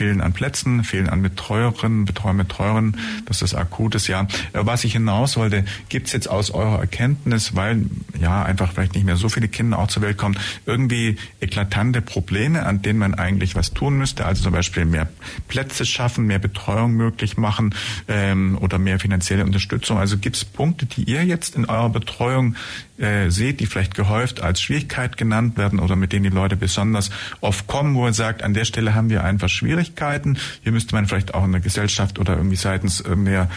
Fehlen 0.00 0.22
an 0.22 0.32
Plätzen, 0.32 0.82
Fehlen 0.82 1.10
an 1.10 1.20
Betreuerinnen, 1.20 2.06
Betreuer, 2.06 2.32
Betreuerinnen, 2.32 2.96
das 3.26 3.42
ist. 3.42 3.52
Ja, 3.52 4.22
äh, 4.22 4.26
was 4.52 4.82
ich 4.84 4.94
hinaus 4.94 5.36
wollte, 5.36 5.66
gibt 5.90 6.06
es 6.06 6.14
jetzt 6.14 6.26
aus 6.26 6.50
eurer 6.50 6.78
Erkenntnis, 6.80 7.54
weil 7.54 7.84
ja 8.18 8.42
einfach 8.42 8.72
vielleicht 8.72 8.94
nicht 8.94 9.04
mehr 9.04 9.16
so 9.16 9.28
viele 9.28 9.48
Kinder 9.48 9.78
auch 9.78 9.88
zur 9.88 10.00
Welt 10.00 10.16
kommen, 10.16 10.38
irgendwie 10.64 11.16
eklatante 11.40 12.00
Probleme, 12.00 12.64
an 12.64 12.80
denen 12.80 12.98
man 12.98 13.12
eigentlich 13.12 13.56
was 13.56 13.74
tun 13.74 13.98
müsste? 13.98 14.24
Also 14.24 14.44
zum 14.44 14.52
Beispiel 14.52 14.86
mehr 14.86 15.06
Plätze 15.48 15.84
schaffen, 15.84 16.24
mehr 16.24 16.38
Betreuung 16.38 16.92
möglich 16.92 17.36
machen 17.36 17.74
ähm, 18.08 18.56
oder 18.58 18.78
mehr 18.78 18.98
finanzielle 18.98 19.44
Unterstützung. 19.44 19.98
Also 19.98 20.16
gibt 20.16 20.36
es 20.36 20.46
Punkte, 20.46 20.86
die 20.86 21.04
ihr 21.04 21.26
jetzt 21.26 21.56
in 21.56 21.66
eurer 21.66 21.90
Betreuung 21.90 22.56
äh, 23.00 23.30
seht, 23.30 23.60
die 23.60 23.66
vielleicht 23.66 23.94
gehäuft 23.94 24.42
als 24.42 24.60
Schwierigkeit 24.60 25.16
genannt 25.16 25.56
werden 25.56 25.78
oder 25.78 25.96
mit 25.96 26.12
denen 26.12 26.24
die 26.24 26.30
Leute 26.30 26.56
besonders 26.56 27.10
oft 27.40 27.66
kommen, 27.66 27.94
wo 27.94 28.06
ihr 28.06 28.12
sagt, 28.12 28.42
an 28.42 28.54
der 28.54 28.64
Stelle 28.64 28.94
haben 28.94 29.10
wir 29.10 29.24
einfach 29.24 29.48
Schwierigkeiten. 29.48 30.38
Hier 30.62 30.72
müsste 30.72 30.94
man 30.94 31.06
vielleicht 31.06 31.34
auch 31.34 31.44
in 31.44 31.52
der 31.52 31.60
Gesellschaft 31.60 32.18
oder 32.18 32.36
irgendwie 32.36 32.56
seitens 32.56 33.02
mehr 33.06 33.48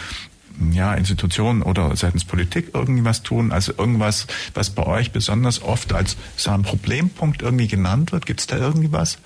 ja, 0.72 0.94
Institutionen 0.94 1.62
oder 1.62 1.94
seitens 1.96 2.24
Politik 2.24 2.70
irgendwie 2.74 3.04
was 3.04 3.22
tun? 3.22 3.52
Also 3.52 3.72
irgendwas, 3.76 4.26
was 4.54 4.70
bei 4.70 4.86
euch 4.86 5.12
besonders 5.12 5.62
oft 5.62 5.92
als 5.92 6.16
so 6.36 6.50
ein 6.50 6.62
Problempunkt 6.62 7.42
irgendwie 7.42 7.68
genannt 7.68 8.12
wird? 8.12 8.26
Gibt 8.26 8.40
es 8.40 8.46
da 8.46 8.56
irgendwie 8.56 8.92
was? 8.92 9.18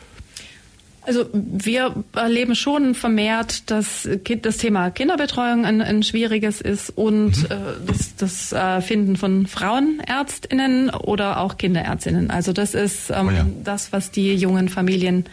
Also 1.09 1.25
wir 1.33 2.05
erleben 2.15 2.55
schon 2.55 2.95
vermehrt, 2.95 3.71
dass 3.71 4.07
das 4.43 4.59
Thema 4.59 4.91
Kinderbetreuung 4.91 5.65
ein, 5.65 5.81
ein 5.81 6.03
schwieriges 6.03 6.61
ist 6.61 6.91
und 6.91 7.45
mhm. 7.45 7.47
äh, 7.51 7.57
das, 7.87 8.17
das 8.17 8.53
äh, 8.53 8.83
Finden 8.83 9.17
von 9.17 9.47
Frauenärztinnen 9.47 10.91
oder 10.91 11.41
auch 11.41 11.57
Kinderärztinnen. 11.57 12.31
Also 12.31 12.53
das 12.53 12.75
ist 12.75 13.09
ähm, 13.09 13.29
oh 13.29 13.31
ja. 13.31 13.47
das, 13.65 13.91
was 13.91 14.11
die 14.11 14.35
jungen 14.35 14.69
Familien 14.69 15.25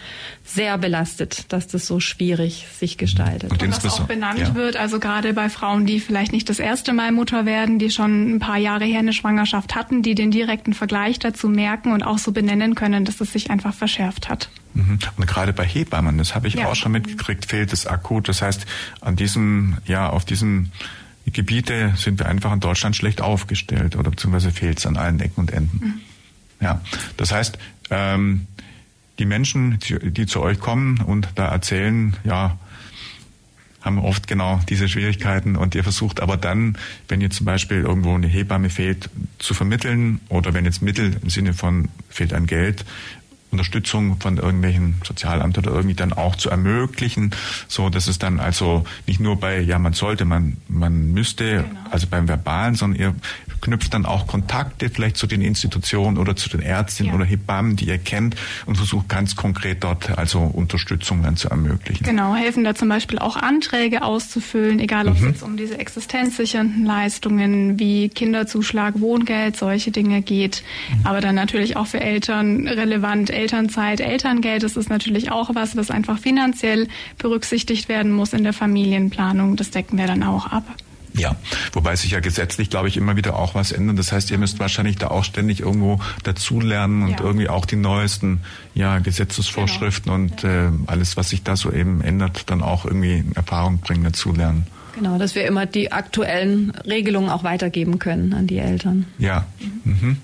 sehr 0.45 0.77
belastet, 0.77 1.51
dass 1.51 1.67
das 1.67 1.85
so 1.85 1.99
schwierig 1.99 2.67
sich 2.73 2.97
gestaltet. 2.97 3.51
Und, 3.51 3.61
und 3.61 3.83
was 3.83 3.99
auch 3.99 4.07
benannt 4.07 4.39
ja. 4.39 4.55
wird, 4.55 4.77
also 4.77 5.01
gerade 5.01 5.33
bei 5.33 5.49
Frauen, 5.49 5.85
die 5.85 5.99
vielleicht 5.99 6.31
nicht 6.31 6.47
das 6.47 6.59
erste 6.59 6.93
Mal 6.93 7.11
Mutter 7.11 7.45
werden, 7.45 7.79
die 7.79 7.89
schon 7.89 8.35
ein 8.35 8.39
paar 8.39 8.57
Jahre 8.57 8.85
her 8.85 8.99
eine 8.99 9.11
Schwangerschaft 9.11 9.75
hatten, 9.75 10.03
die 10.03 10.15
den 10.15 10.31
direkten 10.31 10.73
Vergleich 10.73 11.19
dazu 11.19 11.49
merken 11.49 11.91
und 11.91 12.01
auch 12.01 12.17
so 12.17 12.31
benennen 12.31 12.75
können, 12.75 13.03
dass 13.03 13.19
es 13.19 13.33
sich 13.33 13.51
einfach 13.51 13.73
verschärft 13.73 14.29
hat. 14.29 14.49
Mhm. 14.75 14.99
Und 15.17 15.27
gerade 15.27 15.53
bei 15.53 15.65
Hebammen, 15.65 16.17
das 16.17 16.35
habe 16.35 16.47
ich 16.47 16.55
ja. 16.55 16.67
auch 16.67 16.75
schon 16.75 16.91
mitgekriegt, 16.91 17.45
fehlt 17.45 17.73
es 17.73 17.87
akut. 17.87 18.27
Das 18.27 18.41
heißt, 18.41 18.65
an 19.01 19.15
diesem, 19.15 19.77
ja, 19.85 20.09
auf 20.09 20.25
diesen 20.25 20.71
Gebiete 21.25 21.93
sind 21.95 22.19
wir 22.19 22.27
einfach 22.27 22.53
in 22.53 22.59
Deutschland 22.59 22.95
schlecht 22.95 23.21
aufgestellt 23.21 23.95
oder 23.95 24.11
beziehungsweise 24.11 24.51
fehlt 24.51 24.79
es 24.79 24.85
an 24.85 24.97
allen 24.97 25.19
Ecken 25.19 25.39
und 25.39 25.51
Enden. 25.51 25.79
Mhm. 25.79 26.01
Ja, 26.61 26.81
das 27.17 27.31
heißt, 27.31 27.57
ähm, 27.89 28.47
die 29.17 29.25
Menschen, 29.25 29.79
die, 29.79 30.11
die 30.11 30.25
zu 30.25 30.41
euch 30.41 30.59
kommen 30.59 30.99
und 30.99 31.29
da 31.35 31.47
erzählen, 31.47 32.15
ja, 32.23 32.57
haben 33.81 33.99
oft 33.99 34.27
genau 34.27 34.59
diese 34.67 34.89
Schwierigkeiten 34.89 35.55
und 35.55 35.75
ihr 35.75 35.83
versucht 35.83 36.19
aber 36.19 36.37
dann, 36.37 36.77
wenn 37.07 37.21
ihr 37.21 37.29
zum 37.29 37.45
Beispiel 37.45 37.81
irgendwo 37.81 38.15
eine 38.15 38.27
Hebamme 38.27 38.71
fehlt, 38.71 39.09
zu 39.37 39.53
vermitteln 39.53 40.19
oder 40.27 40.55
wenn 40.55 40.65
jetzt 40.65 40.81
Mittel 40.81 41.15
im 41.21 41.29
Sinne 41.29 41.53
von 41.53 41.89
fehlt 42.09 42.33
an 42.33 42.47
Geld, 42.47 42.83
Unterstützung 43.55 44.19
von 44.19 44.37
irgendwelchen 44.37 45.01
Sozialamt 45.03 45.57
oder 45.57 45.71
irgendwie 45.71 45.95
dann 45.95 46.13
auch 46.13 46.35
zu 46.35 46.49
ermöglichen, 46.49 47.31
so 47.67 47.89
dass 47.89 48.07
es 48.07 48.19
dann 48.19 48.39
also 48.39 48.85
nicht 49.07 49.19
nur 49.19 49.39
bei 49.39 49.59
ja 49.59 49.79
man 49.79 49.93
sollte, 49.93 50.25
man 50.25 50.57
man 50.67 51.11
müsste, 51.13 51.63
genau. 51.63 51.79
also 51.89 52.07
beim 52.07 52.27
verbalen, 52.27 52.75
sondern 52.75 52.99
ihr 52.99 53.15
knüpft 53.65 53.95
dann 53.95 54.05
auch 54.05 54.27
Kontakte 54.27 54.89
vielleicht 54.89 55.17
zu 55.17 55.25
den 55.25 55.41
Institutionen 55.41 56.19
oder 56.19 56.35
zu 56.35 56.49
den 56.49 56.61
Ärztinnen 56.61 57.11
ja. 57.11 57.15
oder 57.15 57.25
Hebammen, 57.25 57.75
die 57.75 57.85
ihr 57.85 57.97
kennt 57.97 58.35
und 58.67 58.75
versucht 58.75 59.09
ganz 59.09 59.35
konkret 59.35 59.83
dort 59.83 60.17
also 60.17 60.39
Unterstützung 60.39 61.23
dann 61.23 61.35
zu 61.35 61.49
ermöglichen. 61.49 62.03
Genau, 62.03 62.35
helfen 62.35 62.63
da 62.63 62.75
zum 62.75 62.89
Beispiel 62.89 63.17
auch 63.17 63.35
Anträge 63.35 64.03
auszufüllen, 64.03 64.79
egal 64.79 65.07
ob 65.07 65.19
mhm. 65.19 65.25
es 65.25 65.33
jetzt 65.33 65.43
um 65.43 65.57
diese 65.57 65.79
existenzsichernden 65.79 66.85
Leistungen 66.85 67.79
wie 67.79 68.09
Kinderzuschlag, 68.09 68.99
Wohngeld, 68.99 69.57
solche 69.57 69.89
Dinge 69.89 70.21
geht, 70.21 70.61
mhm. 70.91 71.07
aber 71.07 71.19
dann 71.19 71.33
natürlich 71.33 71.75
auch 71.75 71.87
für 71.87 71.99
Eltern 71.99 72.67
relevant, 72.67 73.31
Elternzeit, 73.31 73.99
Elterngeld, 73.99 74.61
das 74.61 74.77
ist 74.77 74.91
natürlich 74.91 75.31
auch 75.31 75.55
was, 75.55 75.75
was 75.75 75.89
einfach 75.89 76.19
finanziell 76.19 76.87
berücksichtigt 77.17 77.89
werden 77.89 78.11
muss 78.11 78.33
in 78.33 78.43
der 78.43 78.53
Familienplanung. 78.53 79.55
Das 79.55 79.71
decken 79.71 79.97
wir 79.97 80.05
dann 80.05 80.21
auch 80.21 80.45
ab. 80.45 80.65
Ja, 81.17 81.35
wobei 81.73 81.95
sich 81.95 82.11
ja 82.11 82.19
gesetzlich, 82.19 82.69
glaube 82.69 82.87
ich, 82.87 82.97
immer 82.97 83.15
wieder 83.15 83.37
auch 83.37 83.55
was 83.55 83.71
ändert. 83.71 83.99
Das 83.99 84.11
heißt, 84.11 84.31
ihr 84.31 84.37
müsst 84.37 84.59
wahrscheinlich 84.59 84.97
da 84.97 85.07
auch 85.07 85.23
ständig 85.23 85.61
irgendwo 85.61 85.99
dazulernen 86.23 87.03
und 87.03 87.11
ja. 87.11 87.21
irgendwie 87.21 87.49
auch 87.49 87.65
die 87.65 87.77
neuesten 87.77 88.41
ja, 88.73 88.99
Gesetzesvorschriften 88.99 90.11
genau. 90.11 90.33
und 90.33 90.43
äh, 90.43 90.69
alles, 90.87 91.17
was 91.17 91.29
sich 91.29 91.43
da 91.43 91.55
so 91.55 91.71
eben 91.71 92.01
ändert, 92.01 92.49
dann 92.49 92.61
auch 92.61 92.85
irgendwie 92.85 93.19
in 93.19 93.35
Erfahrung 93.35 93.79
bringen, 93.79 94.03
dazulernen. 94.03 94.67
Genau, 94.95 95.17
dass 95.17 95.35
wir 95.35 95.45
immer 95.45 95.65
die 95.65 95.91
aktuellen 95.91 96.71
Regelungen 96.85 97.29
auch 97.29 97.43
weitergeben 97.43 97.99
können 97.99 98.33
an 98.33 98.47
die 98.47 98.59
Eltern. 98.59 99.05
Ja. 99.17 99.45
Mhm. 99.59 99.91
Mhm. 99.91 100.17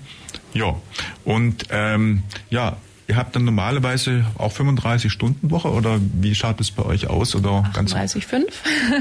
Ja. 0.54 0.76
Und 1.24 1.66
ähm, 1.70 2.22
ja, 2.50 2.76
Ihr 3.08 3.16
habt 3.16 3.34
dann 3.34 3.44
normalerweise 3.44 4.24
auch 4.38 4.52
35 4.52 5.12
Stunden 5.12 5.50
Woche 5.50 5.70
oder 5.70 5.98
wie 6.20 6.34
schaut 6.34 6.60
es 6.60 6.70
bei 6.70 6.84
euch 6.84 7.08
aus? 7.08 7.34
Oder 7.34 7.64
38,5. 7.74 8.44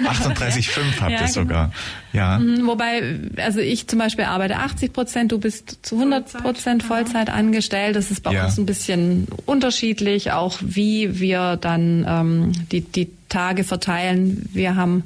38,5 0.05 0.99
habt 0.99 1.11
ihr 1.11 1.17
ja, 1.19 1.27
sogar. 1.27 1.71
Genau. 2.11 2.23
Ja. 2.25 2.39
Mhm, 2.39 2.65
wobei, 2.65 3.19
also 3.37 3.59
ich 3.59 3.87
zum 3.87 3.99
Beispiel 3.99 4.25
arbeite 4.25 4.57
80 4.57 4.91
Prozent, 4.91 5.31
du 5.31 5.39
bist 5.39 5.79
zu 5.83 5.95
100 5.95 6.41
Prozent 6.41 6.83
Vollzeit 6.83 7.29
angestellt. 7.29 7.95
Das 7.95 8.09
ist 8.09 8.23
bei 8.23 8.33
ja. 8.33 8.45
uns 8.45 8.57
ein 8.57 8.65
bisschen 8.65 9.27
unterschiedlich, 9.45 10.31
auch 10.31 10.57
wie 10.61 11.19
wir 11.19 11.57
dann 11.57 12.05
ähm, 12.07 12.51
die, 12.71 12.81
die 12.81 13.11
Tage 13.29 13.63
verteilen. 13.63 14.49
Wir 14.51 14.75
haben, 14.75 15.03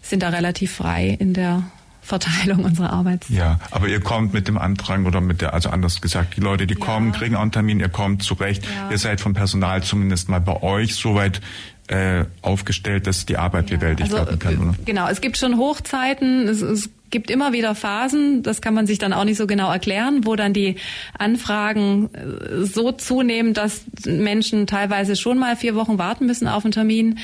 sind 0.00 0.22
da 0.22 0.30
relativ 0.30 0.72
frei 0.72 1.16
in 1.20 1.34
der 1.34 1.64
Verteilung 2.02 2.64
unserer 2.64 2.92
Arbeitszeit. 2.92 3.36
Ja, 3.36 3.60
aber 3.70 3.86
ihr 3.86 4.00
kommt 4.00 4.34
mit 4.34 4.48
dem 4.48 4.58
Antrag 4.58 5.04
oder 5.06 5.20
mit 5.20 5.40
der, 5.40 5.54
also 5.54 5.70
anders 5.70 6.00
gesagt, 6.00 6.36
die 6.36 6.40
Leute, 6.40 6.66
die 6.66 6.74
ja. 6.74 6.84
kommen, 6.84 7.12
kriegen 7.12 7.36
auch 7.36 7.42
einen 7.42 7.52
Termin, 7.52 7.78
ihr 7.78 7.88
kommt 7.88 8.22
zurecht. 8.24 8.64
Ja. 8.64 8.90
Ihr 8.90 8.98
seid 8.98 9.20
vom 9.20 9.34
Personal 9.34 9.82
zumindest 9.82 10.28
mal 10.28 10.40
bei 10.40 10.62
euch 10.62 10.96
soweit 10.96 11.40
äh, 11.86 12.24
aufgestellt, 12.42 13.06
dass 13.06 13.24
die 13.24 13.38
Arbeit 13.38 13.70
ja. 13.70 13.76
bewältigt 13.76 14.12
also, 14.12 14.26
werden 14.26 14.38
kann. 14.38 14.58
Oder? 14.58 14.74
Genau, 14.84 15.08
es 15.08 15.20
gibt 15.20 15.38
schon 15.38 15.56
Hochzeiten, 15.56 16.48
es, 16.48 16.60
es 16.60 16.90
gibt 17.12 17.30
immer 17.30 17.52
wieder 17.52 17.76
Phasen, 17.76 18.42
das 18.42 18.60
kann 18.60 18.74
man 18.74 18.88
sich 18.88 18.98
dann 18.98 19.12
auch 19.12 19.22
nicht 19.22 19.36
so 19.36 19.46
genau 19.46 19.70
erklären, 19.70 20.22
wo 20.26 20.34
dann 20.34 20.52
die 20.52 20.76
Anfragen 21.16 22.10
äh, 22.12 22.64
so 22.64 22.90
zunehmen, 22.90 23.54
dass 23.54 23.84
Menschen 24.04 24.66
teilweise 24.66 25.14
schon 25.14 25.38
mal 25.38 25.54
vier 25.54 25.76
Wochen 25.76 25.98
warten 25.98 26.26
müssen 26.26 26.48
auf 26.48 26.64
einen 26.64 26.72
Termin. 26.72 27.20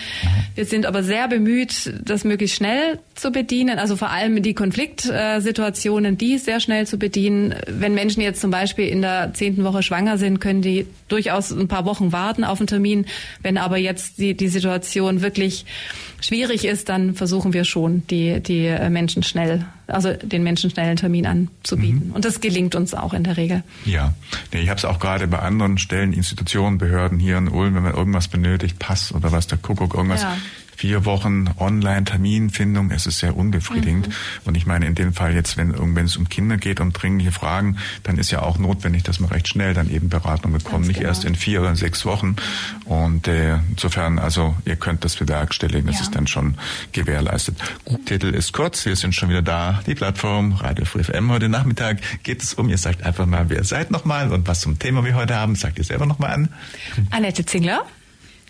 Wir 0.54 0.66
sind 0.66 0.86
aber 0.86 1.02
sehr 1.02 1.26
bemüht, 1.26 1.92
das 2.04 2.22
möglichst 2.24 2.56
schnell 2.56 3.00
zu 3.16 3.32
bedienen, 3.32 3.80
also 3.80 3.96
vor 3.96 4.10
allem 4.10 4.40
die 4.42 4.54
Konfliktsituationen, 4.54 6.16
die 6.16 6.38
sehr 6.38 6.60
schnell 6.60 6.86
zu 6.86 6.98
bedienen. 6.98 7.54
Wenn 7.66 7.94
Menschen 7.94 8.22
jetzt 8.22 8.40
zum 8.40 8.50
Beispiel 8.50 8.86
in 8.88 9.02
der 9.02 9.32
zehnten 9.34 9.64
Woche 9.64 9.82
schwanger 9.82 10.18
sind, 10.18 10.38
können 10.40 10.62
die 10.62 10.86
durchaus 11.08 11.50
ein 11.50 11.66
paar 11.66 11.84
Wochen 11.84 12.12
warten 12.12 12.44
auf 12.44 12.60
einen 12.60 12.66
Termin. 12.68 13.06
Wenn 13.42 13.58
aber 13.58 13.78
jetzt 13.78 14.18
die, 14.18 14.34
die 14.34 14.48
Situation 14.48 15.22
wirklich 15.22 15.64
schwierig 16.20 16.64
ist, 16.64 16.88
dann 16.88 17.14
versuchen 17.14 17.52
wir 17.52 17.64
schon, 17.64 18.06
die, 18.08 18.40
die 18.40 18.74
Menschen 18.90 19.22
schnell, 19.22 19.66
also 19.86 20.12
den 20.12 20.42
Menschen 20.42 20.70
schnell 20.70 20.86
einen 20.86 20.96
Termin 20.96 21.26
anzubieten. 21.26 22.08
Mhm. 22.08 22.14
Und 22.14 22.24
das 22.24 22.40
gelingt 22.40 22.74
uns 22.74 22.94
auch 22.94 23.14
in 23.14 23.24
der 23.24 23.36
Regel. 23.36 23.62
Ja, 23.84 24.14
nee, 24.52 24.60
ich 24.60 24.68
habe 24.68 24.78
es 24.78 24.84
auch 24.84 24.98
gerade 24.98 25.26
bei 25.26 25.38
anderen 25.38 25.78
Stellen, 25.78 26.12
Institutionen, 26.12 26.78
Behörden 26.78 27.18
hier 27.18 27.38
in 27.38 27.48
Ulm, 27.48 27.74
wenn 27.74 27.82
man 27.82 27.94
irgendwas 27.94 28.28
benötigt, 28.28 28.78
Pass 28.78 29.14
oder 29.14 29.32
was 29.32 29.46
der 29.46 29.58
Kuckuck, 29.58 29.94
irgendwas. 29.94 30.22
Ja 30.22 30.36
vier 30.78 31.04
Wochen 31.04 31.50
Online-Terminfindung, 31.58 32.92
es 32.92 33.06
ist 33.06 33.18
sehr 33.18 33.36
unbefriedigend. 33.36 34.06
Mhm. 34.06 34.12
Und 34.44 34.56
ich 34.56 34.64
meine, 34.64 34.86
in 34.86 34.94
dem 34.94 35.12
Fall 35.12 35.34
jetzt, 35.34 35.56
wenn, 35.56 35.74
wenn 35.96 36.04
es 36.04 36.16
um 36.16 36.28
Kinder 36.28 36.56
geht, 36.56 36.78
um 36.78 36.92
dringliche 36.92 37.32
Fragen, 37.32 37.78
dann 38.04 38.16
ist 38.16 38.30
ja 38.30 38.42
auch 38.42 38.58
notwendig, 38.58 39.02
dass 39.02 39.18
man 39.18 39.28
recht 39.30 39.48
schnell 39.48 39.74
dann 39.74 39.90
eben 39.90 40.08
Beratung 40.08 40.52
bekommt, 40.52 40.86
nicht 40.86 40.98
genau. 40.98 41.08
erst 41.08 41.24
in 41.24 41.34
vier 41.34 41.62
oder 41.62 41.74
sechs 41.74 42.04
Wochen. 42.06 42.36
Und 42.84 43.26
äh, 43.26 43.56
insofern, 43.70 44.20
also 44.20 44.56
ihr 44.64 44.76
könnt 44.76 45.04
das 45.04 45.16
bewerkstelligen, 45.16 45.88
das 45.88 45.96
ja. 45.96 46.02
ist 46.02 46.14
dann 46.14 46.28
schon 46.28 46.54
gewährleistet. 46.92 47.56
Gut, 47.84 48.06
Titel 48.06 48.28
ist 48.28 48.52
kurz, 48.52 48.86
wir 48.86 48.94
sind 48.94 49.16
schon 49.16 49.30
wieder 49.30 49.42
da, 49.42 49.80
die 49.84 49.96
Plattform 49.96 50.52
Radio 50.52 50.84
Free 50.84 51.02
FM. 51.02 51.32
Heute 51.32 51.48
Nachmittag 51.48 51.98
geht 52.22 52.40
es 52.40 52.54
um, 52.54 52.68
ihr 52.68 52.78
sagt 52.78 53.02
einfach 53.02 53.26
mal, 53.26 53.50
wer 53.50 53.64
seid 53.64 53.90
nochmal 53.90 54.30
und 54.30 54.46
was 54.46 54.60
zum 54.60 54.78
Thema 54.78 55.04
wir 55.04 55.16
heute 55.16 55.34
haben, 55.34 55.56
sagt 55.56 55.76
ihr 55.78 55.84
selber 55.84 56.06
nochmal 56.06 56.30
an. 56.30 56.48
Annette 57.10 57.44
Zingler. 57.44 57.84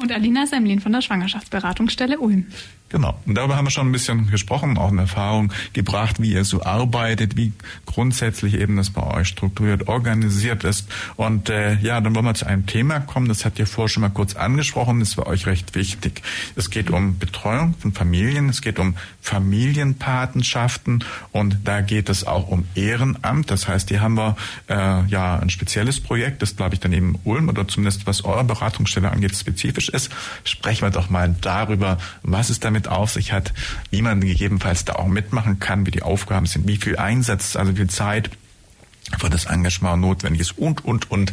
Und 0.00 0.12
Alina 0.12 0.46
Semlin 0.46 0.80
von 0.80 0.92
der 0.92 1.00
Schwangerschaftsberatungsstelle 1.00 2.18
Ulm. 2.18 2.46
Genau. 2.90 3.18
Und 3.27 3.35
darüber 3.35 3.57
haben 3.57 3.66
wir 3.66 3.70
schon 3.70 3.88
ein 3.88 3.92
bisschen 3.92 4.31
gesprochen, 4.31 4.79
auch 4.79 4.90
eine 4.90 5.03
Erfahrung 5.03 5.53
gebracht, 5.74 6.22
wie 6.22 6.33
ihr 6.33 6.44
so 6.44 6.62
arbeitet, 6.62 7.37
wie 7.37 7.53
grundsätzlich 7.85 8.55
eben 8.55 8.77
das 8.77 8.90
bei 8.90 9.03
euch 9.03 9.29
strukturiert, 9.29 9.88
organisiert 9.88 10.64
ist. 10.64 10.88
Und 11.16 11.51
äh, 11.51 11.74
ja, 11.81 12.01
dann 12.01 12.14
wollen 12.14 12.24
wir 12.24 12.33
zu 12.33 12.46
einem 12.46 12.64
Thema 12.66 13.01
kommen, 13.01 13.29
das 13.29 13.44
habt 13.44 13.59
ihr 13.59 13.66
vorher 13.66 13.90
schon 13.90 14.01
mal 14.01 14.09
kurz 14.09 14.37
angesprochen, 14.37 15.01
das 15.01 15.18
war 15.18 15.27
euch 15.27 15.46
recht 15.46 15.74
wichtig. 15.74 16.22
Es 16.57 16.70
geht 16.70 16.88
um 16.90 17.18
Betreuung 17.18 17.74
von 17.79 17.92
Familien, 17.92 18.48
es 18.48 18.62
geht 18.62 18.79
um 18.79 18.96
Familienpatenschaften 19.20 21.05
und 21.33 21.59
da 21.64 21.83
geht 21.83 22.09
es 22.09 22.27
auch 22.27 22.48
um 22.48 22.64
Ehrenamt. 22.74 23.51
Das 23.51 23.68
heißt, 23.68 23.90
hier 23.90 24.01
haben 24.01 24.14
wir 24.14 24.37
äh, 24.68 25.05
ja 25.09 25.38
ein 25.38 25.51
spezielles 25.51 26.01
Projekt, 26.01 26.40
das 26.40 26.57
glaube 26.57 26.74
ich 26.74 26.81
dann 26.81 26.94
eben 26.94 27.18
Ulm 27.24 27.51
oder 27.51 27.68
zumindest 27.68 28.07
was 28.07 28.24
eure 28.24 28.44
Beratungsstelle 28.44 29.11
angeht, 29.11 29.37
spezifisch 29.37 29.90
ist. 29.90 30.11
Sprechen 30.44 30.87
wir 30.87 30.90
doch 30.90 31.11
mal 31.11 31.37
darüber, 31.42 31.98
was 32.22 32.48
es 32.48 32.61
damit 32.61 32.77
damit 32.78 32.88
auf 32.88 33.10
sich 33.10 33.32
hat, 33.32 33.52
wie 33.90 34.02
man 34.02 34.20
gegebenenfalls 34.20 34.84
da 34.84 34.92
auch 34.94 35.08
mitmachen 35.08 35.58
kann, 35.58 35.86
wie 35.86 35.90
die 35.90 36.02
Aufgaben 36.02 36.46
sind, 36.46 36.68
wie 36.68 36.76
viel 36.76 36.96
Einsatz, 36.96 37.56
also 37.56 37.72
wie 37.72 37.76
viel 37.76 37.90
Zeit 37.90 38.30
für 39.18 39.30
das 39.30 39.46
Engagement 39.46 40.02
notwendig 40.02 40.42
ist 40.42 40.58
und, 40.58 40.84
und, 40.84 41.10
und. 41.10 41.32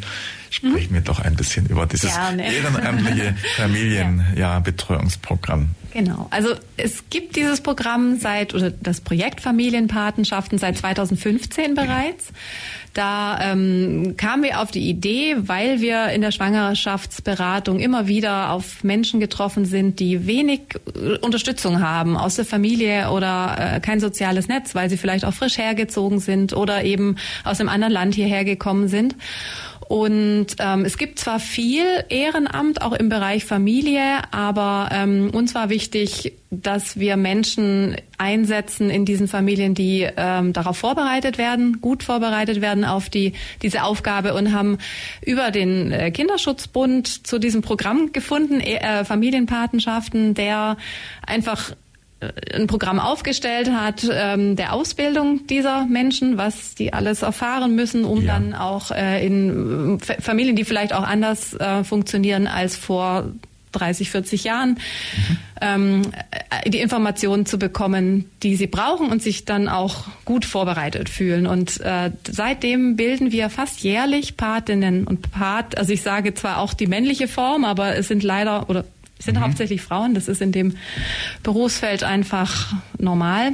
Sprechen 0.50 0.94
wir 0.94 1.02
doch 1.02 1.20
ein 1.20 1.36
bisschen 1.36 1.66
über 1.66 1.86
dieses 1.86 2.14
Gerne. 2.14 2.50
ehrenamtliche 2.54 3.36
Familienbetreuungsprogramm. 3.58 5.70
Ja, 5.70 5.76
Genau. 5.96 6.28
Also 6.30 6.50
es 6.76 7.06
gibt 7.10 7.38
dieses 7.38 7.62
Programm 7.62 8.20
seit, 8.20 8.54
oder 8.54 8.70
das 8.70 9.00
Projekt 9.00 9.40
Familienpatenschaften 9.40 10.58
seit 10.58 10.78
2015 10.78 11.74
bereits. 11.74 12.34
Da 12.96 13.38
ähm, 13.42 14.16
kamen 14.16 14.44
wir 14.44 14.62
auf 14.62 14.72
die 14.72 14.90
Idee, 14.90 15.36
weil 15.38 15.82
wir 15.82 16.12
in 16.12 16.22
der 16.22 16.32
Schwangerschaftsberatung 16.32 17.82
immer 17.82 18.08
wieder 18.08 18.52
auf 18.52 18.86
Menschen 18.86 19.20
getroffen 19.20 19.66
sind, 19.66 20.00
die 20.00 20.26
wenig 20.28 20.62
äh, 20.96 21.18
Unterstützung 21.18 21.82
haben 21.82 22.16
aus 22.16 22.36
der 22.36 22.46
Familie 22.46 23.12
oder 23.12 23.58
äh, 23.60 23.80
kein 23.82 24.00
soziales 24.00 24.48
Netz, 24.48 24.76
weil 24.76 24.90
sie 24.90 24.96
vielleicht 24.96 25.26
auch 25.26 25.34
frisch 25.34 25.58
hergezogen 25.58 26.20
sind 26.20 26.54
oder 26.54 26.86
eben 26.86 27.18
aus 27.44 27.60
einem 27.60 27.68
anderen 27.68 27.92
Land 27.92 28.16
hierher 28.16 28.46
gekommen 28.46 28.88
sind. 28.88 29.18
Und 29.88 30.48
ähm, 30.60 30.84
es 30.84 30.98
gibt 30.98 31.20
zwar 31.20 31.40
viel 31.40 31.86
Ehrenamt 32.10 32.82
auch 32.82 32.94
im 32.94 33.10
Bereich 33.10 33.46
Familie, 33.46 34.22
aber 34.32 34.90
ähm, 34.92 35.30
uns 35.32 35.54
war 35.54 35.70
wichtig, 35.70 36.34
dass 36.50 37.00
wir 37.00 37.18
Menschen 37.18 37.96
einsetzen 38.18 38.90
in 38.90 39.06
diesen 39.06 39.28
Familien, 39.28 39.76
die 39.76 40.08
ähm, 40.18 40.54
darauf 40.54 40.78
vorbereitet 40.78 41.38
werden, 41.38 41.82
gut 41.82 42.02
vorbereitet 42.02 42.62
werden 42.62 42.84
auf 42.84 43.10
die 43.10 43.34
diese 43.62 43.84
Aufgabe 43.84 44.34
und 44.34 44.54
haben 44.54 44.80
über 45.24 45.52
den 45.52 45.92
äh, 45.92 46.10
Kinderschutzbund 46.12 47.28
zu 47.28 47.38
diesem 47.38 47.62
Programm 47.62 48.12
gefunden, 48.12 48.62
äh, 48.62 49.06
Familienpatenschaften, 49.06 50.34
der 50.34 50.78
einfach 51.26 51.76
ein 52.54 52.68
Programm 52.68 53.00
aufgestellt 53.00 53.72
hat 53.72 54.08
ähm, 54.12 54.56
der 54.56 54.74
Ausbildung 54.74 55.48
dieser 55.48 55.86
Menschen, 55.86 56.38
was 56.38 56.76
die 56.76 56.94
alles 56.94 57.22
erfahren 57.22 57.76
müssen, 57.76 58.06
um 58.06 58.22
ja. 58.22 58.34
dann 58.34 58.54
auch 58.54 58.92
äh, 58.92 59.26
in 59.26 60.00
F 60.00 60.24
Familien, 60.24 60.56
die 60.56 60.66
vielleicht 60.66 60.94
auch 60.94 61.04
anders 61.04 61.54
äh, 61.54 61.84
funktionieren 61.84 62.48
als 62.48 62.76
vor 62.76 63.32
30, 63.76 64.10
40 64.10 64.44
Jahren, 64.44 64.70
mhm. 64.70 65.38
ähm, 65.62 66.02
äh, 66.32 66.70
die 66.70 66.80
Informationen 66.80 67.46
zu 67.46 67.60
bekommen, 67.60 68.30
die 68.42 68.56
sie 68.56 68.68
brauchen 68.68 69.10
und 69.10 69.22
sich 69.22 69.46
dann 69.46 69.68
auch 69.68 70.06
gut 70.24 70.46
vorbereitet 70.46 71.10
fühlen. 71.10 71.46
Und 71.46 71.80
äh, 71.82 72.12
seitdem 72.30 72.96
bilden 72.96 73.32
wir 73.32 73.50
fast 73.50 73.82
jährlich 73.82 74.38
Patinnen 74.38 75.06
und 75.06 75.32
Pat, 75.32 75.78
also 75.78 75.92
ich 75.94 76.02
sage 76.02 76.34
zwar 76.34 76.60
auch 76.60 76.74
die 76.74 76.88
männliche 76.88 77.28
Form, 77.28 77.66
aber 77.66 77.96
es 77.96 78.08
sind 78.08 78.24
leider 78.24 78.70
oder 78.70 78.86
es 79.18 79.26
sind 79.26 79.36
mhm. 79.36 79.42
hauptsächlich 79.42 79.82
Frauen, 79.82 80.14
das 80.14 80.28
ist 80.28 80.42
in 80.42 80.52
dem 80.52 80.76
Berufsfeld 81.44 82.04
einfach 82.04 82.74
normal. 82.98 83.54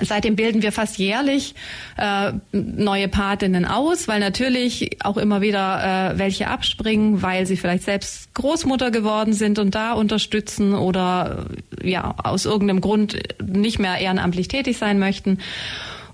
Seitdem 0.00 0.36
bilden 0.36 0.62
wir 0.62 0.70
fast 0.70 0.98
jährlich 0.98 1.54
äh, 1.96 2.32
neue 2.52 3.08
Patinnen 3.08 3.64
aus, 3.64 4.06
weil 4.06 4.20
natürlich 4.20 5.02
auch 5.02 5.16
immer 5.16 5.40
wieder 5.40 6.12
äh, 6.12 6.18
welche 6.18 6.48
abspringen, 6.48 7.22
weil 7.22 7.46
sie 7.46 7.56
vielleicht 7.56 7.84
selbst 7.84 8.32
Großmutter 8.34 8.90
geworden 8.90 9.32
sind 9.32 9.58
und 9.58 9.74
da 9.74 9.94
unterstützen 9.94 10.74
oder 10.74 11.46
ja 11.82 12.14
aus 12.22 12.44
irgendeinem 12.44 12.80
Grund 12.80 13.18
nicht 13.44 13.78
mehr 13.78 13.98
ehrenamtlich 13.98 14.46
tätig 14.46 14.78
sein 14.78 14.98
möchten 14.98 15.38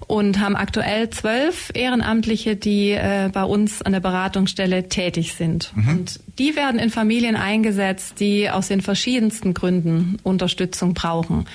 und 0.07 0.41
haben 0.41 0.57
aktuell 0.57 1.11
zwölf 1.11 1.71
Ehrenamtliche, 1.75 2.57
die 2.57 2.91
äh, 2.91 3.31
bei 3.33 3.45
uns 3.45 3.83
an 3.83 3.93
der 3.93 4.01
Beratungsstelle 4.01 4.89
tätig 4.89 5.35
sind. 5.35 5.73
Mhm. 5.75 5.89
Und 5.89 6.21
die 6.39 6.57
werden 6.57 6.79
in 6.79 6.91
Familien 6.91 7.37
eingesetzt, 7.37 8.21
die 8.21 8.51
aus 8.51 8.69
den 8.69 8.81
verschiedensten 8.81 9.55
Gründen 9.55 10.19
Unterstützung 10.23 10.95
brauchen. 10.95 11.47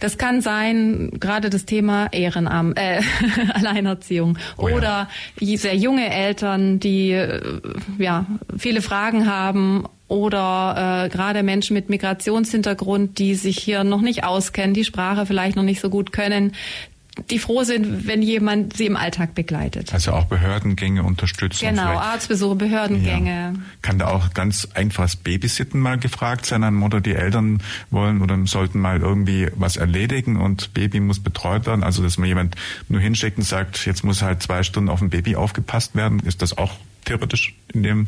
Das 0.00 0.16
kann 0.16 0.40
sein, 0.42 1.10
gerade 1.18 1.50
das 1.50 1.64
Thema 1.64 2.06
Ehrenamt, 2.12 2.78
äh, 2.78 3.00
Alleinerziehung 3.54 4.38
oh 4.56 4.68
ja. 4.68 4.76
oder 4.76 5.08
sehr 5.40 5.74
junge 5.74 6.08
Eltern, 6.12 6.78
die 6.78 7.10
äh, 7.10 7.40
ja 7.98 8.26
viele 8.56 8.80
Fragen 8.80 9.26
haben 9.26 9.84
oder 10.06 11.04
äh, 11.04 11.08
gerade 11.08 11.42
Menschen 11.42 11.74
mit 11.74 11.90
Migrationshintergrund, 11.90 13.18
die 13.18 13.34
sich 13.34 13.58
hier 13.58 13.84
noch 13.84 14.00
nicht 14.00 14.24
auskennen, 14.24 14.72
die 14.72 14.84
Sprache 14.84 15.26
vielleicht 15.26 15.56
noch 15.56 15.64
nicht 15.64 15.80
so 15.80 15.90
gut 15.90 16.12
können, 16.12 16.52
die 17.30 17.38
froh 17.38 17.64
sind, 17.64 18.06
wenn 18.06 18.22
jemand 18.22 18.76
sie 18.76 18.86
im 18.86 18.96
Alltag 18.96 19.34
begleitet. 19.34 19.92
Also 19.92 20.12
auch 20.12 20.26
Behördengänge 20.26 21.02
unterstützen. 21.02 21.68
Genau, 21.68 21.98
Arztbesuche, 21.98 22.56
Behördengänge. 22.56 23.30
Ja. 23.30 23.52
Kann 23.82 23.98
da 23.98 24.08
auch 24.08 24.34
ganz 24.34 24.68
einfaches 24.74 25.16
Babysitten 25.16 25.80
mal 25.80 25.98
gefragt 25.98 26.46
sein 26.46 26.64
an 26.64 26.74
Mutter, 26.74 27.00
die 27.00 27.14
Eltern 27.14 27.62
wollen 27.90 28.22
oder 28.22 28.38
sollten 28.46 28.80
mal 28.80 29.00
irgendwie 29.00 29.48
was 29.54 29.76
erledigen 29.76 30.36
und 30.36 30.74
Baby 30.74 31.00
muss 31.00 31.20
betreut 31.20 31.66
werden. 31.66 31.82
Also 31.82 32.02
dass 32.02 32.18
man 32.18 32.28
jemand 32.28 32.56
nur 32.88 33.00
hinschickt 33.00 33.38
und 33.38 33.44
sagt, 33.44 33.84
jetzt 33.86 34.04
muss 34.04 34.22
halt 34.22 34.42
zwei 34.42 34.62
Stunden 34.62 34.88
auf 34.88 35.00
ein 35.00 35.10
Baby 35.10 35.36
aufgepasst 35.36 35.94
werden. 35.94 36.20
Ist 36.20 36.42
das 36.42 36.56
auch 36.56 36.72
theoretisch 37.04 37.54
in 37.72 37.82
dem 37.82 38.06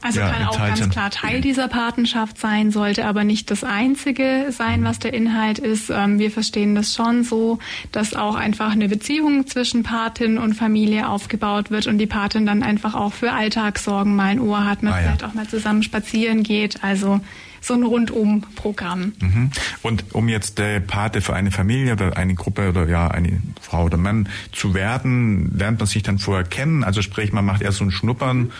also 0.00 0.20
ja, 0.20 0.30
kann 0.30 0.46
auch 0.46 0.58
ganz 0.58 0.88
klar 0.90 1.10
Teil 1.10 1.40
dieser 1.40 1.68
Patenschaft 1.68 2.38
sein, 2.38 2.70
sollte 2.70 3.06
aber 3.06 3.24
nicht 3.24 3.50
das 3.50 3.64
Einzige 3.64 4.46
sein, 4.50 4.84
was 4.84 4.98
der 4.98 5.14
Inhalt 5.14 5.58
ist. 5.58 5.90
Ähm, 5.90 6.18
wir 6.18 6.30
verstehen 6.30 6.74
das 6.74 6.94
schon 6.94 7.24
so, 7.24 7.58
dass 7.92 8.14
auch 8.14 8.34
einfach 8.34 8.72
eine 8.72 8.88
Beziehung 8.88 9.46
zwischen 9.46 9.82
Patin 9.82 10.38
und 10.38 10.54
Familie 10.54 11.08
aufgebaut 11.08 11.70
wird 11.70 11.86
und 11.86 11.98
die 11.98 12.06
Patin 12.06 12.46
dann 12.46 12.62
einfach 12.62 12.94
auch 12.94 13.12
für 13.12 13.32
Alltagssorgen 13.32 14.14
mal 14.14 14.26
ein 14.26 14.40
Ohr 14.40 14.64
hat, 14.64 14.82
man 14.82 14.92
ah, 14.92 14.96
vielleicht 14.96 15.22
ja. 15.22 15.28
auch 15.28 15.34
mal 15.34 15.48
zusammen 15.48 15.82
spazieren 15.82 16.42
geht. 16.42 16.82
Also 16.84 17.20
so 17.64 17.74
ein 17.74 17.82
Rundum-Programm. 17.82 19.12
Mhm. 19.20 19.50
Und 19.82 20.04
um 20.14 20.28
jetzt 20.28 20.58
der 20.58 20.80
Pate 20.80 21.20
für 21.20 21.34
eine 21.34 21.50
Familie 21.50 21.94
oder 21.94 22.16
eine 22.16 22.34
Gruppe 22.34 22.68
oder 22.68 22.88
ja 22.88 23.08
eine 23.08 23.40
Frau 23.60 23.84
oder 23.84 23.96
Mann 23.96 24.28
zu 24.52 24.74
werden, 24.74 25.56
lernt 25.56 25.78
man 25.78 25.86
sich 25.86 26.02
dann 26.02 26.18
vorher 26.18 26.44
kennen. 26.44 26.84
Also 26.84 27.02
sprich, 27.02 27.32
man 27.32 27.44
macht 27.44 27.62
erst 27.62 27.78
so 27.78 27.84
ein 27.84 27.90
Schnuppern, 27.90 28.52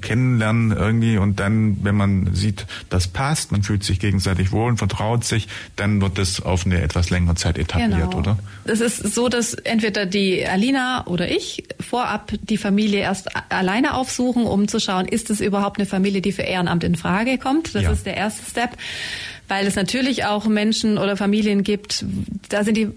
kennenlernen 0.00 0.72
irgendwie 0.72 1.18
und 1.18 1.40
dann, 1.40 1.78
wenn 1.82 1.94
man 1.94 2.34
sieht, 2.34 2.66
das 2.88 3.08
passt, 3.08 3.52
man 3.52 3.62
fühlt 3.62 3.84
sich 3.84 4.00
gegenseitig 4.00 4.52
wohl 4.52 4.68
und 4.68 4.78
vertraut 4.78 5.24
sich, 5.24 5.48
dann 5.76 6.00
wird 6.00 6.18
das 6.18 6.40
auf 6.40 6.66
eine 6.66 6.82
etwas 6.82 7.10
längere 7.10 7.34
Zeit 7.36 7.58
etabliert, 7.58 8.10
genau. 8.10 8.18
oder? 8.18 8.38
Es 8.64 8.80
ist 8.80 9.14
so, 9.14 9.28
dass 9.28 9.54
entweder 9.54 10.06
die 10.06 10.46
Alina 10.46 11.06
oder 11.06 11.30
ich 11.30 11.64
vorab 11.78 12.32
die 12.42 12.56
Familie 12.56 13.00
erst 13.00 13.28
alleine 13.50 13.94
aufsuchen, 13.94 14.44
um 14.44 14.68
zu 14.68 14.80
schauen, 14.80 15.06
ist 15.06 15.30
es 15.30 15.40
überhaupt 15.40 15.78
eine 15.78 15.86
Familie, 15.86 16.20
die 16.20 16.32
für 16.32 16.42
Ehrenamt 16.42 16.84
in 16.84 16.96
Frage 16.96 17.38
kommt. 17.38 17.74
Das 17.74 17.82
ja. 17.82 17.92
ist 17.92 18.06
der 18.06 18.16
erste 18.16 18.39
Step, 18.48 18.76
weil 19.48 19.66
es 19.66 19.74
natürlich 19.74 20.24
auch 20.24 20.46
Menschen 20.46 20.96
oder 20.96 21.16
Familien 21.16 21.62
gibt, 21.64 22.04
da 22.48 22.62
sind 22.62 22.76
die 22.76 22.88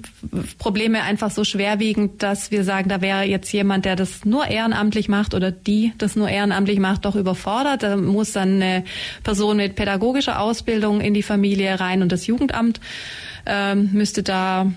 Probleme 0.59 1.01
einfach 1.01 1.31
so 1.31 1.43
schwerwiegend, 1.43 2.21
dass 2.21 2.51
wir 2.51 2.63
sagen, 2.63 2.89
da 2.89 3.01
wäre 3.01 3.23
jetzt 3.23 3.51
jemand, 3.51 3.85
der 3.85 3.95
das 3.95 4.23
nur 4.23 4.47
ehrenamtlich 4.47 5.09
macht 5.09 5.33
oder 5.33 5.51
die 5.51 5.93
das 5.97 6.15
nur 6.15 6.29
ehrenamtlich 6.29 6.79
macht, 6.79 7.05
doch 7.05 7.15
überfordert. 7.15 7.83
Da 7.83 7.97
muss 7.97 8.33
dann 8.33 8.61
eine 8.61 8.83
Person 9.23 9.57
mit 9.57 9.75
pädagogischer 9.75 10.39
Ausbildung 10.39 11.01
in 11.01 11.13
die 11.13 11.23
Familie 11.23 11.79
rein 11.79 12.01
und 12.01 12.11
das 12.11 12.27
Jugendamt 12.27 12.79
ähm, 13.45 13.89
müsste 13.93 14.21
da 14.23 14.71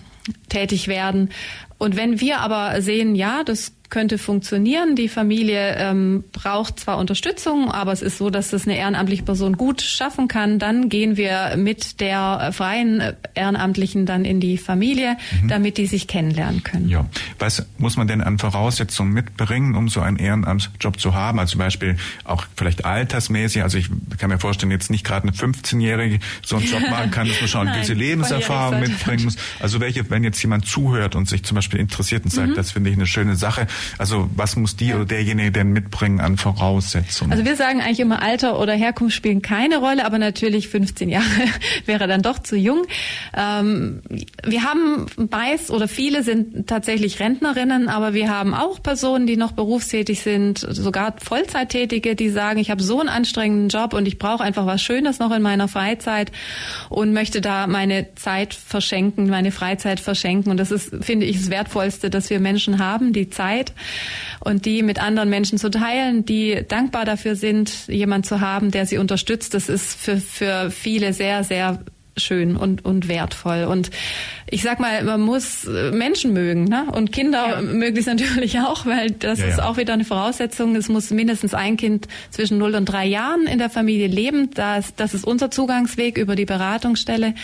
tätig 0.48 0.88
werden. 0.88 1.31
Und 1.78 1.96
wenn 1.96 2.20
wir 2.20 2.40
aber 2.40 2.80
sehen, 2.80 3.14
ja, 3.14 3.44
das 3.44 3.72
könnte 3.90 4.18
funktionieren. 4.18 4.96
Die 4.96 5.08
Familie 5.08 5.76
ähm, 5.76 6.24
braucht 6.32 6.80
zwar 6.80 6.98
Unterstützung, 6.98 7.70
aber 7.70 7.92
es 7.92 8.02
ist 8.02 8.18
so, 8.18 8.30
dass 8.30 8.50
das 8.50 8.66
eine 8.66 8.76
ehrenamtliche 8.76 9.22
Person 9.22 9.56
gut 9.56 9.82
schaffen 9.82 10.28
kann. 10.28 10.58
Dann 10.58 10.88
gehen 10.88 11.16
wir 11.16 11.56
mit 11.56 12.00
der 12.00 12.50
freien 12.52 13.02
Ehrenamtlichen 13.34 14.06
dann 14.06 14.24
in 14.24 14.40
die 14.40 14.58
Familie, 14.58 15.16
mhm. 15.42 15.48
damit 15.48 15.78
die 15.78 15.86
sich 15.86 16.08
kennenlernen 16.08 16.62
können. 16.62 16.88
Ja. 16.88 17.06
Was 17.38 17.66
muss 17.78 17.96
man 17.96 18.08
denn 18.08 18.20
an 18.20 18.38
Voraussetzungen 18.38 19.12
mitbringen, 19.12 19.74
um 19.74 19.88
so 19.88 20.00
einen 20.00 20.16
Ehrenamtsjob 20.16 20.98
zu 20.98 21.14
haben? 21.14 21.38
Also 21.38 21.52
zum 21.52 21.60
Beispiel 21.60 21.96
auch 22.24 22.44
vielleicht 22.56 22.84
altersmäßig. 22.84 23.62
Also 23.62 23.78
ich 23.78 23.88
kann 24.18 24.30
mir 24.30 24.38
vorstellen, 24.38 24.72
jetzt 24.72 24.90
nicht 24.90 25.04
gerade 25.04 25.28
eine 25.28 25.36
15-Jährige 25.36 26.18
so 26.44 26.56
einen 26.56 26.66
Job 26.66 26.80
machen 26.90 27.10
kann, 27.10 27.28
dass 27.28 27.40
man 27.40 27.48
schon 27.48 27.66
Nein, 27.66 27.78
diese 27.80 27.94
Lebenserfahrung 27.94 28.80
mitbringen 28.80 29.24
muss. 29.24 29.36
Also 29.60 29.80
welche, 29.80 30.08
wenn 30.10 30.24
jetzt 30.24 30.42
jemand 30.42 30.66
zuhört 30.66 31.14
und 31.14 31.28
sich 31.28 31.44
zum 31.44 31.54
Beispiel 31.54 31.65
interessiert 31.74 32.24
und 32.24 32.31
sagt, 32.31 32.50
mhm. 32.50 32.55
das 32.55 32.72
finde 32.72 32.90
ich 32.90 32.96
eine 32.96 33.07
schöne 33.07 33.37
Sache, 33.37 33.66
also 33.98 34.29
was 34.35 34.57
muss 34.57 34.76
die 34.76 34.94
oder 34.94 35.05
derjenige 35.05 35.52
denn 35.52 35.72
mitbringen 35.72 36.20
an 36.20 36.37
Voraussetzungen? 36.37 37.33
Also 37.33 37.44
wir 37.44 37.57
sagen 37.57 37.81
eigentlich 37.81 38.00
immer 38.00 38.22
Alter 38.22 38.59
oder 38.59 38.74
Herkunft 38.74 39.14
spielen 39.14 39.42
keine 39.42 39.79
Rolle, 39.79 40.05
aber 40.05 40.18
natürlich 40.18 40.68
15 40.68 41.09
Jahre 41.16 41.24
wäre 41.85 42.07
dann 42.07 42.22
doch 42.22 42.38
zu 42.38 42.57
jung. 42.57 42.85
Ähm, 43.37 44.02
wir 44.44 44.62
haben 44.62 45.07
meist 45.31 45.70
oder 45.70 45.88
viele 45.88 46.22
sind 46.22 46.66
tatsächlich 46.66 47.20
Rentnerinnen, 47.20 47.88
aber 47.88 48.14
wir 48.14 48.31
haben 48.31 48.55
auch 48.55 48.83
Personen, 48.83 49.26
die 49.26 49.37
noch 49.37 49.52
berufstätig 49.52 50.20
sind, 50.20 50.59
sogar 50.59 51.14
Vollzeittätige, 51.18 52.14
die 52.14 52.31
sagen, 52.31 52.59
ich 52.59 52.70
habe 52.70 52.83
so 52.83 53.00
einen 53.00 53.09
anstrengenden 53.09 53.68
Job 53.68 53.94
und 53.94 54.07
ich 54.07 54.19
brauche 54.19 54.42
einfach 54.42 54.67
was 54.67 54.83
Schönes 54.83 55.19
noch 55.19 55.33
in 55.33 55.42
meiner 55.42 55.69
Freizeit 55.69 56.33
und 56.88 57.12
möchte 57.12 57.40
da 57.40 57.67
meine 57.67 58.14
Zeit 58.14 58.54
verschenken, 58.54 59.29
meine 59.29 59.52
Freizeit 59.52 60.00
verschenken. 60.00 60.50
Und 60.50 60.58
das 60.58 60.71
ist, 60.71 61.04
finde 61.04 61.27
ich, 61.27 61.38
das 61.38 61.50
Wertvollste, 61.57 62.11
dass 62.11 62.29
wir 62.29 62.38
Menschen 62.38 62.79
haben, 62.79 63.13
die 63.13 63.31
Zeit 63.31 63.46
Zeit 63.57 63.73
und 64.40 64.65
die 64.65 64.83
mit 64.83 65.00
anderen 65.00 65.31
Menschen 65.31 65.59
zu 65.59 65.71
teilen, 65.71 66.25
die 66.25 66.65
dankbar 66.67 67.04
dafür 67.04 67.37
sind, 67.37 67.88
jemand 67.88 68.27
zu 68.27 68.40
haben, 68.40 68.71
der 68.71 68.87
sie 68.87 68.98
unterstützt. 68.98 69.54
Das 69.54 69.69
ist 69.69 69.98
für, 69.98 70.19
für 70.19 70.71
viele 70.71 71.13
sehr, 71.13 71.44
sehr 71.44 71.81
schön 72.17 72.57
und, 72.57 72.85
und 72.85 73.09
wertvoll. 73.09 73.65
Und 73.65 73.90
ich 74.49 74.63
sag 74.63 74.79
mal, 74.79 75.03
man 75.03 75.21
muss 75.21 75.65
Menschen 75.65 76.33
mögen, 76.33 76.65
ne? 76.65 76.87
Und 76.92 77.11
Kinder 77.11 77.57
ja. 77.57 77.63
möglichst 77.63 78.07
natürlich 78.09 78.61
auch, 78.61 78.87
weil 78.87 79.11
das 79.11 79.40
ja, 79.40 79.47
ist 79.47 79.61
auch 79.61 79.77
wieder 79.77 79.92
eine 79.92 80.05
Voraussetzung. 80.05 80.77
Es 80.77 80.88
muss 80.88 81.11
mindestens 81.11 81.55
ein 81.55 81.77
Kind 81.77 82.07
zwischen 82.31 82.59
0 82.59 82.77
und 82.77 82.85
3 82.85 83.07
Jahren 83.07 83.47
in 83.47 83.59
der 83.59 83.71
Familie 83.71 84.07
leben. 84.07 84.51
Das, 84.55 84.94
das 84.94 85.15
ist 85.15 85.27
unser 85.27 85.51
Zugangsweg 85.51 86.17
über 86.17 86.37
die 86.37 86.44
Beratungsstelle. 86.44 87.35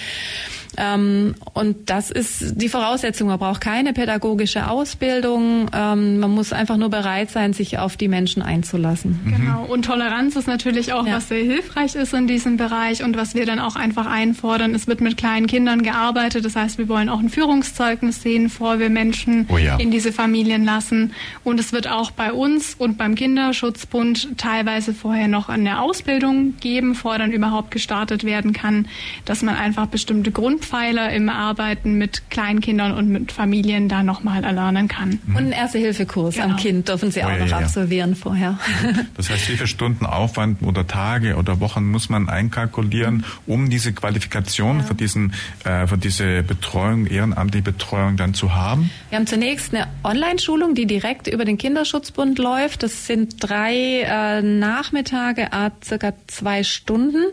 Ähm, 0.76 1.34
und 1.52 1.90
das 1.90 2.10
ist 2.10 2.60
die 2.60 2.68
Voraussetzung. 2.68 3.28
Man 3.28 3.38
braucht 3.38 3.60
keine 3.60 3.92
pädagogische 3.92 4.70
Ausbildung. 4.70 5.68
Ähm, 5.72 6.18
man 6.18 6.30
muss 6.30 6.52
einfach 6.52 6.76
nur 6.76 6.88
bereit 6.88 7.30
sein, 7.30 7.52
sich 7.52 7.78
auf 7.78 7.96
die 7.96 8.08
Menschen 8.08 8.42
einzulassen. 8.42 9.20
Mhm. 9.24 9.32
Genau. 9.32 9.64
Und 9.64 9.84
Toleranz 9.84 10.36
ist 10.36 10.46
natürlich 10.46 10.92
auch, 10.92 11.06
ja. 11.06 11.16
was 11.16 11.28
sehr 11.28 11.44
hilfreich 11.44 11.94
ist 11.94 12.14
in 12.14 12.26
diesem 12.26 12.56
Bereich 12.56 13.04
und 13.04 13.16
was 13.16 13.34
wir 13.34 13.44
dann 13.44 13.58
auch 13.58 13.76
einfach 13.76 14.06
einfordern. 14.06 14.74
Es 14.74 14.86
wird 14.86 15.00
mit 15.00 15.16
kleinen 15.16 15.46
Kindern 15.46 15.82
gearbeitet. 15.82 16.44
Das 16.44 16.56
heißt, 16.56 16.78
wir 16.78 16.88
wollen 16.92 17.08
auch 17.08 17.18
ein 17.18 17.28
Führungszeugnis 17.28 18.22
sehen, 18.22 18.44
bevor 18.44 18.78
wir 18.78 18.88
Menschen 18.88 19.46
oh 19.48 19.58
ja. 19.58 19.76
in 19.76 19.90
diese 19.90 20.12
Familien 20.12 20.64
lassen. 20.64 21.12
Und 21.42 21.58
es 21.58 21.72
wird 21.72 21.88
auch 21.88 22.12
bei 22.12 22.32
uns 22.32 22.74
und 22.74 22.98
beim 22.98 23.16
Kinderschutzbund 23.16 24.38
teilweise 24.38 24.94
vorher 24.94 25.26
noch 25.26 25.48
eine 25.48 25.80
Ausbildung 25.80 26.54
geben, 26.60 26.92
bevor 26.92 27.18
dann 27.18 27.32
überhaupt 27.32 27.72
gestartet 27.72 28.22
werden 28.22 28.52
kann, 28.52 28.86
dass 29.24 29.42
man 29.42 29.56
einfach 29.56 29.86
bestimmte 29.86 30.30
Grund 30.30 30.52
Grundpfeiler 30.52 31.12
im 31.12 31.28
Arbeiten 31.28 31.96
mit 31.96 32.28
Kleinkindern 32.28 32.92
und 32.92 33.08
mit 33.08 33.32
Familien 33.32 33.88
da 33.88 34.02
nochmal 34.02 34.44
erlernen 34.44 34.86
kann. 34.86 35.20
Mhm. 35.24 35.36
Und 35.36 35.42
einen 35.44 35.52
Erste-Hilfe-Kurs 35.52 36.34
genau. 36.34 36.48
am 36.48 36.56
Kind 36.56 36.88
dürfen 36.88 37.10
Sie 37.10 37.24
auch 37.24 37.28
oh, 37.28 37.32
ja, 37.32 37.38
noch 37.38 37.48
ja. 37.48 37.58
absolvieren 37.58 38.16
vorher. 38.16 38.58
Das 39.16 39.30
heißt, 39.30 39.48
wie 39.50 39.56
viele 39.56 39.66
Stunden 39.66 40.06
Aufwand 40.06 40.62
oder 40.62 40.86
Tage 40.86 41.36
oder 41.36 41.60
Wochen 41.60 41.90
muss 41.90 42.08
man 42.08 42.28
einkalkulieren, 42.28 43.24
um 43.46 43.70
diese 43.70 43.92
Qualifikation 43.92 44.78
ja. 44.78 44.84
für, 44.84 44.94
diesen, 44.94 45.32
äh, 45.64 45.86
für 45.86 45.96
diese 45.96 46.42
Betreuung, 46.42 46.81
ehrenamtliche 47.06 47.64
Betreuung 47.64 48.16
dann 48.16 48.34
zu 48.34 48.54
haben? 48.54 48.90
Wir 49.10 49.18
haben 49.18 49.26
zunächst 49.26 49.74
eine 49.74 49.88
Online-Schulung, 50.04 50.74
die 50.74 50.86
direkt 50.86 51.26
über 51.26 51.44
den 51.44 51.58
Kinderschutzbund 51.58 52.38
läuft. 52.38 52.82
Das 52.82 53.06
sind 53.06 53.36
drei 53.40 54.02
äh, 54.02 54.42
Nachmittage, 54.42 55.52
a 55.52 55.72
circa 55.84 56.12
zwei 56.28 56.62
Stunden. 56.62 57.24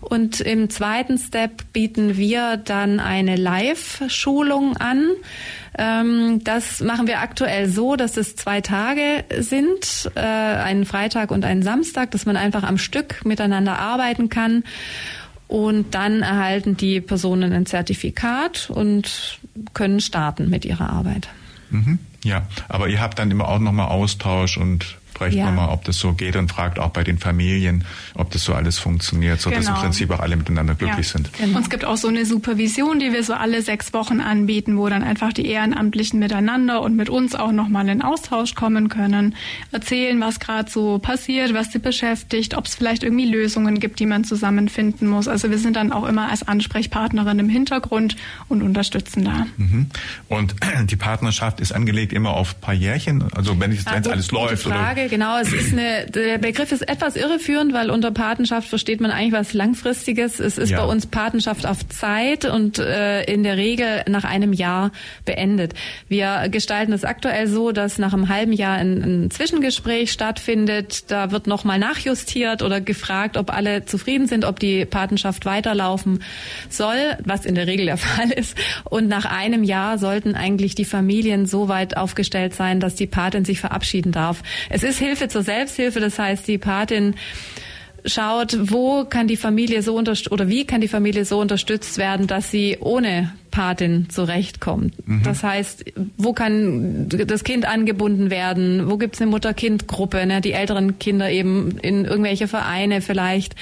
Und 0.00 0.40
im 0.40 0.68
zweiten 0.68 1.16
Step 1.18 1.72
bieten 1.72 2.16
wir 2.16 2.58
da 2.58 2.74
dann 2.74 2.98
eine 2.98 3.36
Live-Schulung 3.36 4.76
an. 4.76 5.06
Ähm, 5.78 6.42
das 6.42 6.80
machen 6.80 7.06
wir 7.06 7.20
aktuell 7.20 7.68
so, 7.68 7.94
dass 7.94 8.16
es 8.16 8.34
zwei 8.34 8.60
Tage 8.60 9.24
sind, 9.38 10.10
äh, 10.16 10.20
einen 10.20 10.84
Freitag 10.84 11.30
und 11.30 11.44
einen 11.44 11.62
Samstag, 11.62 12.10
dass 12.10 12.26
man 12.26 12.36
einfach 12.36 12.64
am 12.64 12.78
Stück 12.78 13.24
miteinander 13.24 13.78
arbeiten 13.78 14.28
kann. 14.28 14.64
Und 15.46 15.94
dann 15.94 16.22
erhalten 16.22 16.76
die 16.76 17.00
Personen 17.00 17.52
ein 17.52 17.66
Zertifikat 17.66 18.70
und 18.70 19.38
können 19.74 20.00
starten 20.00 20.48
mit 20.48 20.64
ihrer 20.64 20.90
Arbeit. 20.90 21.28
Mhm. 21.70 21.98
Ja, 22.24 22.46
aber 22.68 22.88
ihr 22.88 23.00
habt 23.00 23.18
dann 23.18 23.30
immer 23.30 23.48
auch 23.48 23.58
nochmal 23.58 23.88
Austausch 23.88 24.56
und 24.56 24.96
sprecht 25.14 25.36
ja. 25.36 25.46
nochmal, 25.46 25.68
ob 25.68 25.84
das 25.84 25.98
so 25.98 26.12
geht 26.12 26.34
und 26.34 26.50
fragt 26.50 26.80
auch 26.80 26.90
bei 26.90 27.04
den 27.04 27.18
Familien, 27.18 27.84
ob 28.14 28.32
das 28.32 28.42
so 28.42 28.52
alles 28.52 28.78
funktioniert, 28.78 29.40
so 29.40 29.50
genau. 29.50 29.60
dass 29.62 29.68
im. 29.68 29.80
Prinzip 29.80 30.10
auch 30.10 30.18
alle 30.18 30.36
miteinander 30.36 30.74
glücklich 30.74 31.06
ja. 31.06 31.12
sind. 31.12 31.32
Genau. 31.34 31.56
Und 31.56 31.62
es 31.62 31.70
gibt 31.70 31.84
auch 31.84 31.96
so 31.96 32.08
eine 32.08 32.26
Supervision, 32.26 32.98
die 32.98 33.12
wir 33.12 33.22
so 33.22 33.34
alle 33.34 33.62
sechs 33.62 33.92
Wochen 33.92 34.20
anbieten, 34.20 34.76
wo 34.76 34.88
dann 34.88 35.04
einfach 35.04 35.32
die 35.32 35.46
Ehrenamtlichen 35.46 36.18
miteinander 36.18 36.82
und 36.82 36.96
mit 36.96 37.08
uns 37.10 37.36
auch 37.36 37.52
nochmal 37.52 37.88
in 37.88 38.02
Austausch 38.02 38.56
kommen 38.56 38.88
können, 38.88 39.36
erzählen, 39.70 40.20
was 40.20 40.40
gerade 40.40 40.68
so 40.68 40.98
passiert, 40.98 41.54
was 41.54 41.70
sie 41.70 41.78
beschäftigt, 41.78 42.56
ob 42.56 42.66
es 42.66 42.74
vielleicht 42.74 43.04
irgendwie 43.04 43.26
Lösungen 43.26 43.78
gibt, 43.78 44.00
die 44.00 44.06
man 44.06 44.24
zusammenfinden 44.24 45.06
muss. 45.06 45.28
Also 45.28 45.50
wir 45.50 45.58
sind 45.58 45.76
dann 45.76 45.92
auch 45.92 46.08
immer 46.08 46.28
als 46.28 46.42
Ansprechpartnerin 46.42 47.38
im 47.38 47.48
Hintergrund 47.48 48.16
und 48.48 48.62
unterstützen 48.62 49.24
da. 49.24 49.46
Mhm. 49.58 49.86
Und 50.28 50.56
die 50.90 50.96
Partnerschaft 50.96 51.60
ist 51.60 51.72
angelegt 51.72 52.12
immer 52.12 52.30
auf 52.30 52.56
ein 52.56 52.60
paar 52.60 52.74
Jährchen, 52.74 53.22
also 53.32 53.60
wenn 53.60 53.70
es 53.70 53.86
also, 53.86 54.10
alles 54.10 54.32
läuft. 54.32 54.64
Frage, 54.64 55.02
oder? 55.02 55.03
Genau. 55.08 55.38
Es 55.38 55.52
ist 55.52 55.72
eine, 55.72 56.06
der 56.06 56.38
Begriff 56.38 56.72
ist 56.72 56.88
etwas 56.88 57.16
irreführend, 57.16 57.72
weil 57.72 57.90
unter 57.90 58.10
Patenschaft 58.10 58.68
versteht 58.68 59.00
man 59.00 59.10
eigentlich 59.10 59.32
was 59.32 59.52
Langfristiges. 59.52 60.40
Es 60.40 60.58
ist 60.58 60.70
ja. 60.70 60.84
bei 60.84 60.92
uns 60.92 61.06
Patenschaft 61.06 61.66
auf 61.66 61.86
Zeit 61.88 62.44
und 62.44 62.78
äh, 62.78 63.24
in 63.24 63.42
der 63.42 63.56
Regel 63.56 64.02
nach 64.08 64.24
einem 64.24 64.52
Jahr 64.52 64.92
beendet. 65.24 65.74
Wir 66.08 66.48
gestalten 66.50 66.92
es 66.92 67.04
aktuell 67.04 67.46
so, 67.46 67.72
dass 67.72 67.98
nach 67.98 68.12
einem 68.12 68.28
halben 68.28 68.52
Jahr 68.52 68.76
ein, 68.76 69.24
ein 69.24 69.30
Zwischengespräch 69.30 70.12
stattfindet. 70.12 71.10
Da 71.10 71.30
wird 71.30 71.46
nochmal 71.46 71.78
nachjustiert 71.78 72.62
oder 72.62 72.80
gefragt, 72.80 73.36
ob 73.36 73.52
alle 73.52 73.84
zufrieden 73.84 74.26
sind, 74.26 74.44
ob 74.44 74.58
die 74.60 74.84
Patenschaft 74.84 75.44
weiterlaufen 75.44 76.22
soll, 76.68 76.96
was 77.24 77.44
in 77.44 77.54
der 77.54 77.66
Regel 77.66 77.86
der 77.86 77.96
Fall 77.98 78.30
ist. 78.30 78.56
Und 78.84 79.08
nach 79.08 79.24
einem 79.24 79.64
Jahr 79.64 79.98
sollten 79.98 80.34
eigentlich 80.34 80.74
die 80.74 80.84
Familien 80.84 81.46
so 81.46 81.68
weit 81.68 81.96
aufgestellt 81.96 82.54
sein, 82.54 82.80
dass 82.80 82.94
die 82.94 83.06
Patin 83.06 83.44
sich 83.44 83.60
verabschieden 83.60 84.12
darf. 84.12 84.42
Es 84.70 84.82
ist 84.82 84.93
ist 84.94 85.00
Hilfe 85.00 85.28
zur 85.28 85.42
Selbsthilfe. 85.42 86.00
Das 86.00 86.18
heißt, 86.18 86.46
die 86.46 86.58
Patin 86.58 87.16
schaut, 88.04 88.56
wo 88.70 89.04
kann 89.04 89.26
die 89.26 89.36
Familie 89.36 89.82
so 89.82 89.96
unterstützt 89.96 90.32
oder 90.32 90.48
wie 90.48 90.64
kann 90.64 90.80
die 90.80 90.88
Familie 90.88 91.24
so 91.24 91.40
unterstützt 91.40 91.98
werden, 91.98 92.26
dass 92.26 92.50
sie 92.50 92.78
ohne 92.80 93.32
Patin 93.54 94.10
zurechtkommt. 94.10 95.06
Mhm. 95.06 95.22
Das 95.22 95.44
heißt, 95.44 95.84
wo 96.16 96.32
kann 96.32 97.08
das 97.08 97.44
Kind 97.44 97.66
angebunden 97.66 98.28
werden? 98.28 98.90
Wo 98.90 98.98
gibt 98.98 99.14
es 99.14 99.22
eine 99.22 99.30
Mutter-Kind-Gruppe? 99.30 100.26
Ne? 100.26 100.40
Die 100.40 100.52
älteren 100.52 100.98
Kinder 100.98 101.30
eben 101.30 101.78
in 101.78 102.04
irgendwelche 102.04 102.48
Vereine 102.48 103.00
vielleicht 103.00 103.54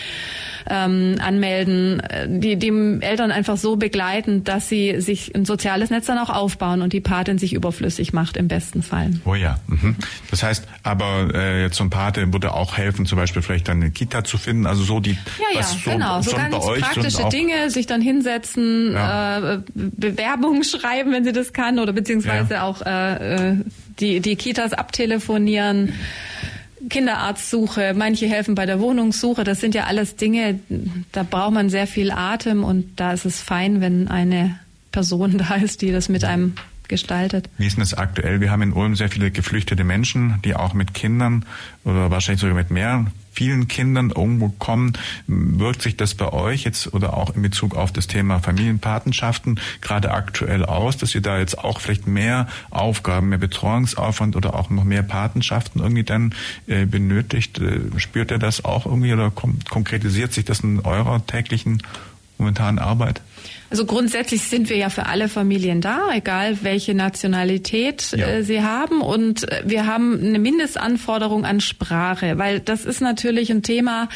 ähm, 0.67 1.17
anmelden, 1.21 2.01
die 2.27 2.57
die 2.57 2.73
Eltern 3.01 3.33
einfach 3.33 3.59
so 3.59 3.77
begleiten, 3.77 4.45
dass 4.45 4.69
sie 4.71 5.01
sich 5.01 5.35
ein 5.35 5.45
soziales 5.45 5.91
Netz 5.91 6.07
dann 6.07 6.19
auch 6.19 6.31
aufbauen 6.31 6.81
und 6.81 6.95
die 6.95 7.01
Patin 7.01 7.37
sich 7.37 7.53
überflüssig 7.53 8.15
macht 8.15 8.39
im 8.39 8.49
besten 8.49 8.83
Fall. 8.83 9.11
Oh 9.27 9.35
ja. 9.35 9.59
Mhm. 9.67 9.97
Das 10.31 10.43
heißt, 10.43 10.67
aber 10.83 11.35
äh, 11.35 11.63
jetzt 11.63 11.77
so 11.77 11.85
ein 11.85 11.91
Pate 11.91 12.33
würde 12.33 12.55
auch 12.55 12.79
helfen, 12.79 13.05
zum 13.05 13.19
Beispiel 13.19 13.43
vielleicht 13.43 13.69
dann 13.69 13.83
eine 13.83 13.91
Kita 13.91 14.25
zu 14.25 14.39
finden, 14.39 14.67
also 14.67 14.85
so 14.85 15.01
die 15.01 15.11
ja, 15.11 15.59
ja, 15.59 15.63
so, 15.63 15.91
genau, 15.91 16.23
so 16.23 16.35
ganz 16.35 16.57
praktische 16.57 17.29
Dinge, 17.29 17.71
sich 17.71 17.87
dann 17.87 18.01
hinsetzen, 18.01 18.93
ja. 18.93 19.55
äh, 19.55 19.59
Bewerbungen 19.97 20.65
schreiben, 20.65 21.13
wenn 21.13 21.25
sie 21.25 21.33
das 21.33 21.53
kann, 21.53 21.79
oder 21.79 21.93
beziehungsweise 21.93 22.55
ja. 22.55 22.63
auch 22.63 22.83
äh, 22.83 23.53
äh 23.53 23.57
die 23.99 24.21
die 24.21 24.37
Kitas 24.37 24.73
abtelefonieren. 24.73 25.93
Kinderarztsuche, 26.89 27.95
manche 27.97 28.27
helfen 28.27 28.55
bei 28.55 28.67
der 28.67 28.81
Wohnungssuche. 28.81 29.45
Das 29.45 29.61
sind 29.61 29.75
ja 29.75 29.85
alles 29.85 30.17
Dinge, 30.17 30.59
da 31.13 31.23
braucht 31.23 31.53
man 31.53 31.71
sehr 31.71 31.87
viel 31.87 32.11
Atem 32.11 32.65
und 32.65 32.99
da 32.99 33.13
ist 33.13 33.25
es 33.25 33.41
fein, 33.41 33.81
wenn 33.81 34.09
eine 34.09 34.59
Person 34.91 35.39
da 35.49 35.55
ist, 35.55 35.83
die 35.83 35.93
das 35.93 36.09
mit 36.09 36.25
einem 36.25 36.55
gestaltet. 36.89 37.49
Wie 37.57 37.67
ist 37.67 37.77
denn 37.77 37.83
das 37.83 37.95
aktuell? 37.95 38.41
Wir 38.41 38.51
haben 38.51 38.63
in 38.63 38.73
Ulm 38.73 38.97
sehr 38.97 39.09
viele 39.09 39.31
geflüchtete 39.31 39.85
Menschen, 39.85 40.41
die 40.45 40.55
auch 40.55 40.75
mit 40.75 40.93
Kindern 40.93 41.47
oder 41.85 42.11
wahrscheinlich 42.11 42.41
sogar 42.41 42.57
mit 42.57 42.71
mehr 42.71 43.07
vielen 43.33 43.69
Kindern 43.69 44.11
irgendwo 44.11 44.51
kommen. 44.51 44.93
Wirkt 45.27 45.83
sich 45.83 45.97
das 45.97 46.15
bei 46.15 46.33
euch 46.33 46.65
jetzt 46.65 46.93
oder 46.93 47.17
auch 47.17 47.35
in 47.35 47.43
Bezug 47.43 47.75
auf 47.75 47.93
das 47.93 48.07
Thema 48.07 48.41
Familienpatenschaften 48.41 49.61
gerade 49.81 50.11
aktuell 50.13 50.65
aus, 50.65 50.97
dass 50.97 51.15
ihr 51.15 51.23
da 51.23 51.39
jetzt 51.39 51.59
auch 51.59 51.81
vielleicht 51.81 52.07
mehr 52.07 52.47
Aufgaben, 52.71 53.31
mehr 53.31 53.39
Betreuungsaufwand 53.39 54.37
oder 54.37 54.55
auch 54.55 54.71
noch 54.71 54.85
mehr 54.85 55.03
Patenschaften 55.03 55.81
irgendwie 55.81 56.05
dann 56.05 56.35
äh, 56.67 56.87
benötigt? 56.87 57.59
Äh, 57.59 57.81
spürt 57.97 58.31
ihr 58.31 58.39
das 58.39 58.65
auch 58.65 58.87
irgendwie 58.87 59.13
oder 59.13 59.31
konkretisiert 59.31 60.33
sich 60.33 60.45
das 60.45 60.61
in 60.61 60.81
eurer 60.81 61.27
täglichen 61.27 61.83
momentanen 62.43 62.79
Arbeit? 62.79 63.21
Also 63.73 63.87
grundsätzlich 63.87 64.43
sind 64.43 64.69
wir 64.69 64.77
ja 64.77 64.91
für 64.91 65.07
alle 65.07 65.31
Familien 65.31 65.81
da, 65.81 66.11
egal 66.13 66.59
welche 66.61 66.93
Nationalität 66.93 68.13
ja. 68.15 68.27
äh, 68.27 68.43
sie 68.43 68.63
haben. 68.63 69.01
Und 69.01 69.47
wir 69.65 69.87
haben 69.87 70.21
eine 70.21 70.39
Mindestanforderung 70.39 71.47
an 71.47 71.63
Sprache, 71.63 72.37
weil 72.37 72.61
das 72.61 72.85
ist 72.85 73.01
natürlich 73.01 73.51
ein 73.51 73.63
Thema. 73.63 74.11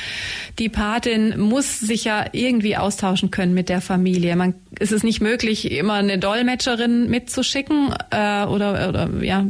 Die 0.59 0.69
Patin 0.69 1.41
muss 1.41 1.81
sich 1.81 2.05
ja 2.05 2.27
irgendwie 2.33 2.77
austauschen 2.77 3.31
können 3.31 3.55
mit 3.55 3.71
der 3.71 3.81
Familie. 3.81 4.37
Man, 4.37 4.53
es 4.79 4.93
ist 4.93 5.05
nicht 5.05 5.23
möglich, 5.23 5.71
immer 5.71 5.95
eine 5.95 6.19
Dolmetscherin 6.19 7.09
mitzuschicken 7.09 7.95
äh, 8.11 8.45
oder, 8.45 8.91
oder 8.91 9.09
ja 9.23 9.47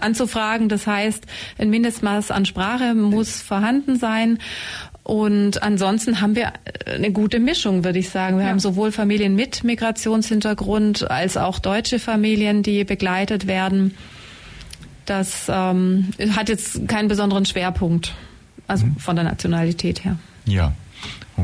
anzufragen. 0.00 0.68
Das 0.68 0.86
heißt, 0.86 1.24
ein 1.58 1.70
Mindestmaß 1.70 2.30
an 2.30 2.44
Sprache 2.44 2.94
muss 2.94 3.40
vorhanden 3.42 3.96
sein. 3.96 4.38
Und 5.10 5.60
ansonsten 5.64 6.20
haben 6.20 6.36
wir 6.36 6.52
eine 6.86 7.10
gute 7.10 7.40
Mischung, 7.40 7.82
würde 7.82 7.98
ich 7.98 8.10
sagen. 8.10 8.36
Wir 8.36 8.44
ja. 8.44 8.50
haben 8.50 8.60
sowohl 8.60 8.92
Familien 8.92 9.34
mit 9.34 9.64
Migrationshintergrund 9.64 11.10
als 11.10 11.36
auch 11.36 11.58
deutsche 11.58 11.98
Familien, 11.98 12.62
die 12.62 12.84
begleitet 12.84 13.48
werden. 13.48 13.96
Das 15.06 15.48
ähm, 15.48 16.10
hat 16.36 16.48
jetzt 16.48 16.86
keinen 16.86 17.08
besonderen 17.08 17.44
Schwerpunkt, 17.44 18.14
also 18.68 18.86
mhm. 18.86 18.98
von 18.98 19.16
der 19.16 19.24
Nationalität 19.24 20.04
her. 20.04 20.16
Ja. 20.44 20.74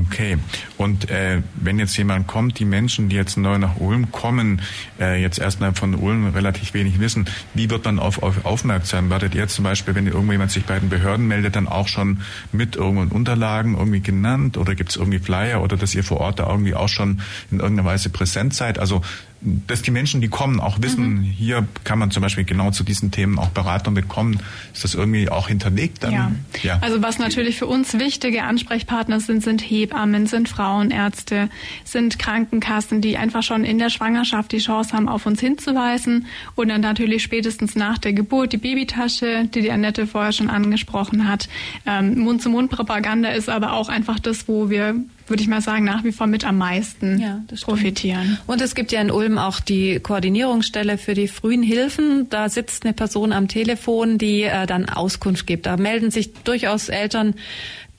Okay. 0.03 0.37
Und 0.77 1.11
äh, 1.11 1.43
wenn 1.55 1.79
jetzt 1.79 1.97
jemand 1.97 2.27
kommt, 2.27 2.59
die 2.59 2.65
Menschen, 2.65 3.09
die 3.09 3.17
jetzt 3.17 3.37
neu 3.37 3.59
nach 3.59 3.77
Ulm 3.79 4.13
kommen, 4.13 4.61
äh, 5.01 5.21
jetzt 5.21 5.39
erstmal 5.39 5.75
von 5.75 5.95
Ulm 5.95 6.27
relativ 6.29 6.75
wenig 6.75 7.01
wissen, 7.01 7.27
wie 7.55 7.71
wird 7.71 7.85
man 7.85 7.99
auf, 7.99 8.23
auf 8.23 8.45
aufmerksam? 8.45 9.11
Wartet 9.11 9.35
ihr 9.35 9.49
zum 9.49 9.65
Beispiel, 9.65 9.95
wenn 9.95 10.07
irgendjemand 10.07 10.51
sich 10.51 10.65
bei 10.65 10.79
den 10.79 10.89
Behörden 10.89 11.27
meldet, 11.27 11.57
dann 11.57 11.69
auch 11.69 11.89
schon 11.89 12.21
mit 12.53 12.77
irgendwelchen 12.77 13.13
Unterlagen 13.13 13.77
irgendwie 13.77 14.01
genannt 14.01 14.57
oder 14.57 14.75
gibt 14.75 14.91
es 14.91 14.97
irgendwie 14.97 15.19
Flyer 15.19 15.63
oder 15.63 15.77
dass 15.77 15.95
ihr 15.95 16.05
vor 16.05 16.19
Ort 16.19 16.39
da 16.39 16.49
irgendwie 16.49 16.75
auch 16.75 16.89
schon 16.89 17.21
in 17.51 17.61
irgendeiner 17.61 17.89
Weise 17.89 18.11
präsent 18.11 18.55
seid? 18.55 18.79
Also 18.79 19.03
dass 19.41 19.83
die 19.83 19.91
Menschen, 19.91 20.21
die 20.21 20.29
kommen, 20.29 20.61
auch 20.61 20.81
wissen, 20.81 21.17
mhm. 21.17 21.23
hier 21.23 21.69
kann 21.85 21.99
man 21.99 22.11
zum 22.11 22.23
Beispiel 22.23 22.45
genau 22.45 22.71
zu 22.71 22.85
diesen 22.85 23.11
Themen 23.11 23.39
auch 23.39 23.51
Beratung 23.51 23.95
bekommen. 23.95 24.41
Ist 24.73 24.85
das 24.85 24.95
irgendwie 24.95 25.29
auch 25.29 25.49
hinterlegt 25.49 26.03
dann? 26.03 26.13
Ja. 26.13 26.33
ja. 26.63 26.79
Also 26.81 27.03
was 27.03 27.19
natürlich 27.19 27.57
für 27.57 27.67
uns 27.67 27.99
wichtige 27.99 28.45
Ansprechpartner 28.45 29.21
sind, 29.21 29.43
sind 29.43 29.61
Hebammen, 29.61 30.27
sind 30.27 30.49
Frauenärzte, 30.49 31.49
sind 31.85 32.19
Krankenkassen, 32.19 33.01
die 33.01 33.19
einfach 33.19 33.43
schon 33.43 33.65
in 33.65 33.79
der 33.79 33.91
Schwangerschaft 33.91 34.53
die 34.53 34.59
Chance 34.59 34.95
haben, 34.95 35.09
auf 35.09 35.27
uns 35.27 35.41
hinzuweisen 35.41 36.27
und 36.55 36.69
dann 36.69 36.81
natürlich 36.81 37.23
spätestens 37.23 37.77
nach 37.77 37.99
der 37.99 38.15
Geburt 38.15 38.53
die 38.53 38.59
Babytasche, 38.59 39.47
die 39.47 39.61
die 39.63 39.71
Annette 39.71 40.07
vorher 40.07 40.33
schon 40.33 40.51
angesprochen 40.51 41.29
hat. 41.29 41.49
Ähm, 41.85 42.19
Mund-zu-Mund-Propaganda 42.19 43.29
ist 43.29 43.49
aber 43.49 43.75
auch 43.75 43.89
einfach 43.89 44.19
das, 44.19 44.49
wo 44.49 44.71
wir 44.71 44.97
würde 45.29 45.43
ich 45.43 45.49
mal 45.49 45.61
sagen, 45.61 45.85
nach 45.85 46.05
wie 46.05 46.13
vor 46.13 46.27
mit 46.27 46.45
am 46.45 46.59
meisten 46.59 47.21
ja, 47.21 47.43
profitieren. 47.63 48.39
Und 48.47 48.61
es 48.61 48.75
gibt 48.75 48.93
ja 48.93 49.01
in 49.01 49.11
Ulm 49.11 49.39
auch 49.39 49.61
die 49.61 50.01
Koordinierungsstelle 50.01 50.99
für 50.99 51.15
die 51.15 51.29
frühen 51.29 51.63
Hilfen. 51.63 52.29
Da 52.31 52.49
sitzt 52.49 52.85
eine 52.85 52.93
Person 52.93 53.33
am 53.33 53.49
Telefon, 53.49 54.19
die 54.19 54.43
äh, 54.43 54.67
dann 54.67 54.89
Auskunft 54.89 55.47
gibt. 55.47 55.67
Da 55.67 55.77
melden 55.77 56.11
sich 56.11 56.33
durchaus 56.35 56.89
Eltern, 56.89 57.35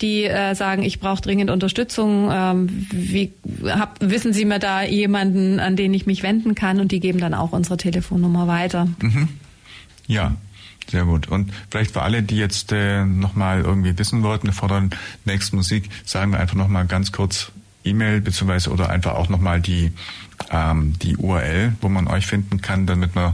die 0.01 0.23
äh, 0.23 0.53
sagen, 0.55 0.84
ich 0.84 0.99
brauche 0.99 1.21
dringend 1.21 1.49
Unterstützung. 1.49 2.30
Ähm, 2.32 2.88
wie 2.91 3.34
hab, 3.65 3.97
wissen 3.99 4.32
Sie 4.32 4.45
mir 4.45 4.59
da 4.59 4.84
jemanden, 4.84 5.59
an 5.59 5.75
den 5.75 5.93
ich 5.93 6.05
mich 6.05 6.23
wenden 6.23 6.55
kann? 6.55 6.80
Und 6.80 6.91
die 6.91 6.99
geben 6.99 7.19
dann 7.19 7.34
auch 7.34 7.51
unsere 7.51 7.78
Telefonnummer 7.78 8.47
weiter. 8.47 8.88
Mhm. 9.01 9.30
Ja, 10.07 10.36
sehr 10.89 11.05
gut. 11.05 11.27
Und 11.27 11.53
vielleicht 11.69 11.91
für 11.91 12.01
alle, 12.01 12.23
die 12.23 12.38
jetzt 12.38 12.71
äh, 12.71 13.05
nochmal 13.05 13.61
irgendwie 13.61 13.95
wissen 13.97 14.23
wollten 14.23 14.53
vor 14.53 14.69
der 14.69 14.89
nächsten 15.25 15.57
Musik, 15.57 15.89
sagen 16.05 16.31
wir 16.31 16.39
einfach 16.39 16.55
nochmal 16.55 16.85
ganz 16.85 17.11
kurz 17.11 17.51
E-Mail 17.83 18.21
beziehungsweise 18.21 18.71
oder 18.71 18.89
einfach 18.89 19.15
auch 19.15 19.27
nochmal 19.29 19.61
die, 19.61 19.91
ähm, 20.51 20.93
die 21.01 21.17
URL, 21.17 21.73
wo 21.81 21.89
man 21.89 22.07
euch 22.07 22.27
finden 22.27 22.61
kann, 22.61 22.85
damit 22.85 23.15
man 23.15 23.33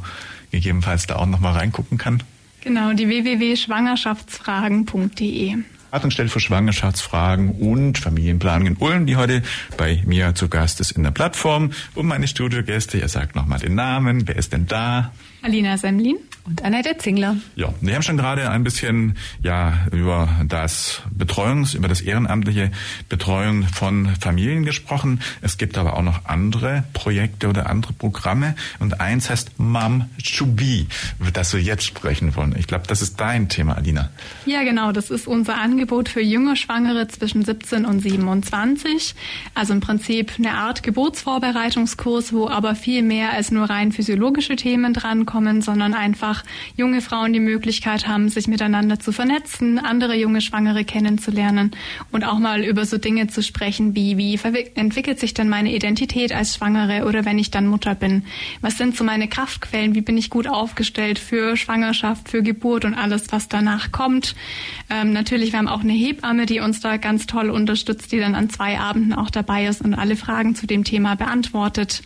gegebenenfalls 0.51 1.05
da 1.07 1.17
auch 1.17 1.25
nochmal 1.25 1.53
reingucken 1.53 1.97
kann. 1.97 2.23
Genau, 2.61 2.93
die 2.93 3.07
www.schwangerschaftsfragen.de. 3.07 5.57
Beratungsstelle 5.93 6.29
für 6.29 6.39
Schwangerschaftsfragen 6.39 7.51
und 7.51 7.99
Familienplanung 7.99 8.65
in 8.65 8.77
Ulm, 8.77 9.05
die 9.05 9.15
heute 9.15 9.43
bei 9.77 10.01
mir 10.07 10.33
zu 10.33 10.49
Gast 10.49 10.79
ist 10.79 10.93
in 10.93 11.03
der 11.03 11.11
Plattform. 11.11 11.69
Und 11.93 12.07
meine 12.07 12.27
Studiogäste, 12.27 12.97
ihr 12.97 13.07
sagt 13.07 13.35
nochmal 13.35 13.59
den 13.59 13.75
Namen, 13.75 14.27
wer 14.27 14.35
ist 14.35 14.53
denn 14.53 14.65
da? 14.65 15.11
Alina 15.43 15.77
Semlin. 15.77 16.17
Und 16.45 16.61
Annette 16.61 16.97
Zingler. 16.97 17.37
Ja, 17.55 17.73
wir 17.79 17.95
haben 17.95 18.01
schon 18.01 18.17
gerade 18.17 18.49
ein 18.49 18.65
bisschen 18.65 19.15
ja 19.41 19.87
über 19.93 20.27
das 20.45 21.01
Betreuungs, 21.09 21.73
über 21.73 21.87
das 21.87 22.01
ehrenamtliche 22.01 22.69
Betreuung 23.07 23.63
von 23.63 24.09
Familien 24.19 24.65
gesprochen. 24.65 25.21
Es 25.41 25.57
gibt 25.57 25.77
aber 25.77 25.95
auch 25.95 26.01
noch 26.01 26.25
andere 26.25 26.83
Projekte 26.91 27.47
oder 27.47 27.69
andere 27.69 27.93
Programme 27.93 28.55
und 28.79 28.99
eins 28.99 29.29
heißt 29.29 29.57
Mom 29.57 30.09
to 30.35 30.45
Be, 30.45 30.85
über 31.19 31.31
das 31.31 31.53
wir 31.53 31.61
jetzt 31.61 31.85
sprechen 31.85 32.35
wollen. 32.35 32.55
Ich 32.57 32.67
glaube, 32.67 32.87
das 32.87 33.01
ist 33.01 33.21
dein 33.21 33.47
Thema, 33.47 33.77
Alina. 33.77 34.09
Ja, 34.45 34.63
genau. 34.63 34.91
Das 34.91 35.11
ist 35.11 35.27
unser 35.27 35.55
Angebot 35.55 36.09
für 36.09 36.21
junge 36.21 36.57
Schwangere 36.57 37.07
zwischen 37.07 37.45
17 37.45 37.85
und 37.85 38.01
27. 38.01 39.15
Also 39.53 39.71
im 39.71 39.79
Prinzip 39.79 40.33
eine 40.37 40.55
Art 40.55 40.83
Geburtsvorbereitungskurs, 40.83 42.33
wo 42.33 42.49
aber 42.49 42.75
viel 42.75 43.01
mehr 43.01 43.31
als 43.31 43.49
nur 43.51 43.69
rein 43.69 43.93
physiologische 43.93 44.57
Themen 44.57 44.93
drankommen, 44.93 45.61
sondern 45.61 45.93
einfach 45.93 46.32
einfach 46.33 46.43
junge 46.75 47.01
Frauen 47.01 47.33
die 47.33 47.39
Möglichkeit 47.39 48.07
haben, 48.07 48.29
sich 48.29 48.47
miteinander 48.47 48.99
zu 48.99 49.11
vernetzen, 49.11 49.77
andere 49.77 50.15
junge 50.15 50.41
Schwangere 50.41 50.83
kennenzulernen 50.83 51.71
und 52.11 52.23
auch 52.23 52.39
mal 52.39 52.63
über 52.63 52.85
so 52.85 52.97
Dinge 52.97 53.27
zu 53.27 53.43
sprechen 53.43 53.95
wie, 53.95 54.17
wie 54.17 54.39
entwickelt 54.75 55.19
sich 55.19 55.33
denn 55.33 55.49
meine 55.49 55.73
Identität 55.73 56.33
als 56.33 56.55
Schwangere 56.55 57.05
oder 57.05 57.25
wenn 57.25 57.37
ich 57.37 57.51
dann 57.51 57.67
Mutter 57.67 57.95
bin? 57.95 58.23
Was 58.61 58.77
sind 58.77 58.95
so 58.95 59.03
meine 59.03 59.27
Kraftquellen? 59.27 59.95
Wie 59.95 60.01
bin 60.01 60.17
ich 60.17 60.29
gut 60.29 60.47
aufgestellt 60.47 61.19
für 61.19 61.55
Schwangerschaft, 61.55 62.29
für 62.29 62.41
Geburt 62.41 62.85
und 62.85 62.95
alles, 62.95 63.31
was 63.31 63.47
danach 63.47 63.91
kommt? 63.91 64.35
Ähm, 64.89 65.13
natürlich, 65.13 65.51
wir 65.51 65.59
haben 65.59 65.67
auch 65.67 65.81
eine 65.81 65.93
Hebamme, 65.93 66.45
die 66.45 66.59
uns 66.59 66.79
da 66.79 66.97
ganz 66.97 67.27
toll 67.27 67.49
unterstützt, 67.49 68.11
die 68.11 68.19
dann 68.19 68.35
an 68.35 68.49
zwei 68.49 68.79
Abenden 68.79 69.13
auch 69.13 69.29
dabei 69.29 69.67
ist 69.67 69.81
und 69.81 69.93
alle 69.93 70.15
Fragen 70.15 70.55
zu 70.55 70.65
dem 70.65 70.83
Thema 70.83 71.15
beantwortet 71.15 72.01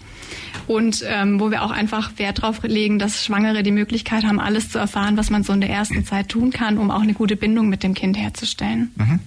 und 0.67 1.03
ähm, 1.07 1.39
wo 1.39 1.51
wir 1.51 1.63
auch 1.63 1.71
einfach 1.71 2.11
Wert 2.17 2.39
darauf 2.39 2.63
legen, 2.63 2.99
dass 2.99 3.23
Schwangere 3.23 3.63
die 3.63 3.71
Möglichkeit 3.71 4.16
haben, 4.25 4.39
alles 4.39 4.69
zu 4.69 4.79
erfahren, 4.79 5.17
was 5.17 5.29
man 5.29 5.43
so 5.43 5.53
in 5.53 5.61
der 5.61 5.69
ersten 5.69 6.05
Zeit 6.05 6.29
tun 6.29 6.51
kann, 6.51 6.77
um 6.77 6.91
auch 6.91 7.01
eine 7.01 7.13
gute 7.13 7.35
Bindung 7.35 7.69
mit 7.69 7.83
dem 7.83 7.93
Kind 7.93 8.17
herzustellen. 8.17 8.91
Mhm. 8.95 9.19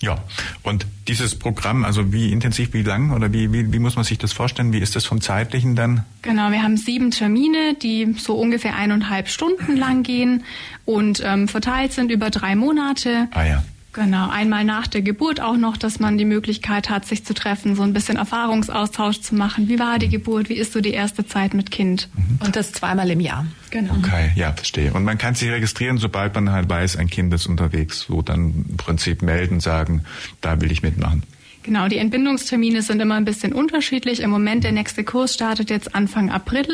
Ja, 0.00 0.18
und 0.62 0.86
dieses 1.08 1.38
Programm, 1.38 1.84
also 1.84 2.12
wie 2.12 2.30
intensiv, 2.30 2.74
wie 2.74 2.82
lang 2.82 3.12
oder 3.12 3.32
wie, 3.32 3.52
wie, 3.52 3.72
wie 3.72 3.78
muss 3.78 3.96
man 3.96 4.04
sich 4.04 4.18
das 4.18 4.32
vorstellen? 4.32 4.72
Wie 4.72 4.78
ist 4.78 4.94
das 4.94 5.06
vom 5.06 5.22
zeitlichen 5.22 5.74
dann? 5.74 6.04
Genau, 6.20 6.50
wir 6.50 6.62
haben 6.62 6.76
sieben 6.76 7.10
Termine, 7.10 7.74
die 7.74 8.14
so 8.18 8.34
ungefähr 8.34 8.76
eineinhalb 8.76 9.28
Stunden 9.28 9.76
lang 9.76 10.02
gehen 10.02 10.44
und 10.84 11.22
ähm, 11.24 11.48
verteilt 11.48 11.92
sind 11.94 12.10
über 12.10 12.28
drei 12.28 12.56
Monate. 12.56 13.28
Ah 13.30 13.44
ja. 13.44 13.64
Genau, 13.96 14.28
einmal 14.28 14.62
nach 14.62 14.86
der 14.86 15.00
Geburt 15.00 15.40
auch 15.40 15.56
noch, 15.56 15.78
dass 15.78 16.00
man 16.00 16.18
die 16.18 16.26
Möglichkeit 16.26 16.90
hat, 16.90 17.06
sich 17.06 17.24
zu 17.24 17.32
treffen, 17.32 17.74
so 17.76 17.82
ein 17.82 17.94
bisschen 17.94 18.18
Erfahrungsaustausch 18.18 19.22
zu 19.22 19.34
machen. 19.34 19.70
Wie 19.70 19.78
war 19.78 19.98
die 19.98 20.10
Geburt? 20.10 20.50
Wie 20.50 20.54
ist 20.54 20.74
so 20.74 20.82
die 20.82 20.90
erste 20.90 21.26
Zeit 21.26 21.54
mit 21.54 21.70
Kind? 21.70 22.10
Mhm. 22.14 22.44
Und 22.44 22.56
das 22.56 22.72
zweimal 22.72 23.10
im 23.10 23.20
Jahr. 23.20 23.46
Genau. 23.70 23.94
Okay, 23.94 24.32
ja, 24.34 24.52
verstehe. 24.52 24.92
Und 24.92 25.04
man 25.04 25.16
kann 25.16 25.34
sich 25.34 25.48
registrieren, 25.48 25.96
sobald 25.96 26.34
man 26.34 26.50
halt 26.50 26.68
weiß, 26.68 26.96
ein 26.96 27.08
Kind 27.08 27.32
ist 27.32 27.46
unterwegs. 27.46 28.00
So 28.00 28.20
dann 28.20 28.66
im 28.68 28.76
Prinzip 28.76 29.22
melden, 29.22 29.60
sagen, 29.60 30.02
da 30.42 30.60
will 30.60 30.70
ich 30.70 30.82
mitmachen. 30.82 31.22
Genau, 31.66 31.88
die 31.88 31.96
Entbindungstermine 31.96 32.80
sind 32.80 33.00
immer 33.00 33.16
ein 33.16 33.24
bisschen 33.24 33.52
unterschiedlich. 33.52 34.20
Im 34.20 34.30
Moment 34.30 34.62
der 34.62 34.70
nächste 34.70 35.02
Kurs 35.02 35.34
startet 35.34 35.68
jetzt 35.68 35.96
Anfang 35.96 36.30
April 36.30 36.68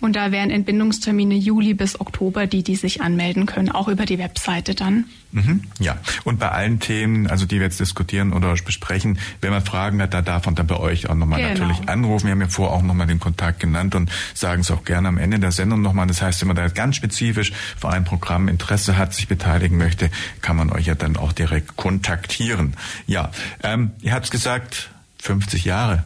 und 0.00 0.14
da 0.14 0.30
wären 0.30 0.50
Entbindungstermine 0.50 1.34
Juli 1.34 1.74
bis 1.74 1.98
Oktober, 1.98 2.46
die 2.46 2.62
die 2.62 2.76
sich 2.76 3.00
anmelden 3.00 3.46
können, 3.46 3.70
auch 3.70 3.88
über 3.88 4.04
die 4.04 4.20
Webseite 4.20 4.76
dann. 4.76 5.06
Mhm, 5.36 5.64
ja, 5.80 5.98
und 6.24 6.38
bei 6.38 6.50
allen 6.50 6.80
Themen, 6.80 7.26
also 7.26 7.44
die 7.44 7.56
wir 7.56 7.64
jetzt 7.64 7.78
diskutieren 7.78 8.32
oder 8.32 8.54
besprechen, 8.54 9.18
wenn 9.42 9.50
man 9.50 9.62
Fragen 9.62 10.00
hat, 10.00 10.14
da 10.14 10.22
darf 10.22 10.46
man 10.46 10.54
dann 10.54 10.66
bei 10.66 10.78
euch 10.78 11.10
auch 11.10 11.14
nochmal 11.14 11.42
genau. 11.42 11.52
natürlich 11.52 11.90
anrufen. 11.90 12.24
Wir 12.24 12.32
haben 12.32 12.40
ja 12.40 12.48
vorher 12.48 12.74
auch 12.74 12.82
nochmal 12.82 13.06
den 13.06 13.20
Kontakt 13.20 13.60
genannt 13.60 13.94
und 13.94 14.10
sagen 14.32 14.62
es 14.62 14.70
auch 14.70 14.82
gerne 14.86 15.08
am 15.08 15.18
Ende 15.18 15.38
der 15.38 15.52
Sendung 15.52 15.82
nochmal. 15.82 16.06
Das 16.06 16.22
heißt, 16.22 16.40
wenn 16.40 16.48
man 16.48 16.56
da 16.56 16.68
ganz 16.68 16.96
spezifisch 16.96 17.52
für 17.78 17.90
ein 17.90 18.04
Programm 18.04 18.48
Interesse 18.48 18.96
hat, 18.96 19.12
sich 19.12 19.28
beteiligen 19.28 19.76
möchte, 19.76 20.08
kann 20.40 20.56
man 20.56 20.72
euch 20.72 20.86
ja 20.86 20.94
dann 20.94 21.18
auch 21.18 21.34
direkt 21.34 21.76
kontaktieren. 21.76 22.72
Ja, 23.06 23.30
ähm, 23.62 23.90
ihr 24.00 24.14
habt 24.14 24.30
gesagt, 24.30 24.88
50 25.18 25.66
Jahre 25.66 26.04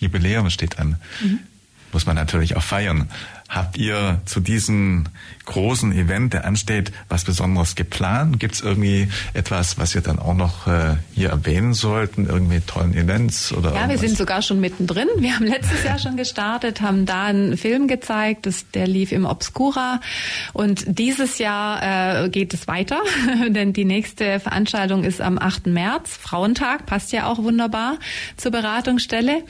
Jubiläum 0.00 0.50
steht 0.50 0.80
an. 0.80 0.96
Mhm. 1.22 1.38
Muss 1.92 2.04
man 2.04 2.16
natürlich 2.16 2.56
auch 2.56 2.64
feiern. 2.64 3.08
Habt 3.52 3.76
ihr 3.76 4.22
zu 4.24 4.40
diesem 4.40 5.04
großen 5.44 5.92
Event, 5.92 6.32
der 6.32 6.46
ansteht, 6.46 6.90
was 7.10 7.24
Besonderes 7.24 7.74
geplant? 7.74 8.40
Gibt 8.40 8.54
es 8.54 8.62
irgendwie 8.62 9.08
etwas, 9.34 9.78
was 9.78 9.94
ihr 9.94 10.00
dann 10.00 10.18
auch 10.18 10.32
noch 10.32 10.66
äh, 10.66 10.96
hier 11.14 11.28
erwähnen 11.28 11.74
sollten? 11.74 12.26
Irgendwie 12.26 12.60
tollen 12.60 12.94
Events 12.94 13.52
oder? 13.52 13.74
Ja, 13.74 13.82
irgendwas? 13.82 14.00
wir 14.00 14.08
sind 14.08 14.16
sogar 14.16 14.40
schon 14.40 14.58
mittendrin. 14.58 15.06
Wir 15.18 15.36
haben 15.36 15.44
letztes 15.44 15.84
Jahr 15.84 15.98
schon 15.98 16.16
gestartet, 16.16 16.80
haben 16.80 17.04
da 17.04 17.24
einen 17.24 17.58
Film 17.58 17.88
gezeigt, 17.88 18.46
das, 18.46 18.70
der 18.70 18.86
lief 18.86 19.12
im 19.12 19.26
Obscura. 19.26 20.00
Und 20.54 20.84
dieses 20.86 21.36
Jahr 21.36 22.24
äh, 22.24 22.30
geht 22.30 22.54
es 22.54 22.68
weiter, 22.68 23.02
denn 23.50 23.74
die 23.74 23.84
nächste 23.84 24.40
Veranstaltung 24.40 25.04
ist 25.04 25.20
am 25.20 25.38
8. 25.38 25.66
März, 25.66 26.16
Frauentag, 26.16 26.86
passt 26.86 27.12
ja 27.12 27.26
auch 27.26 27.42
wunderbar 27.42 27.98
zur 28.38 28.50
Beratungsstelle. 28.50 29.42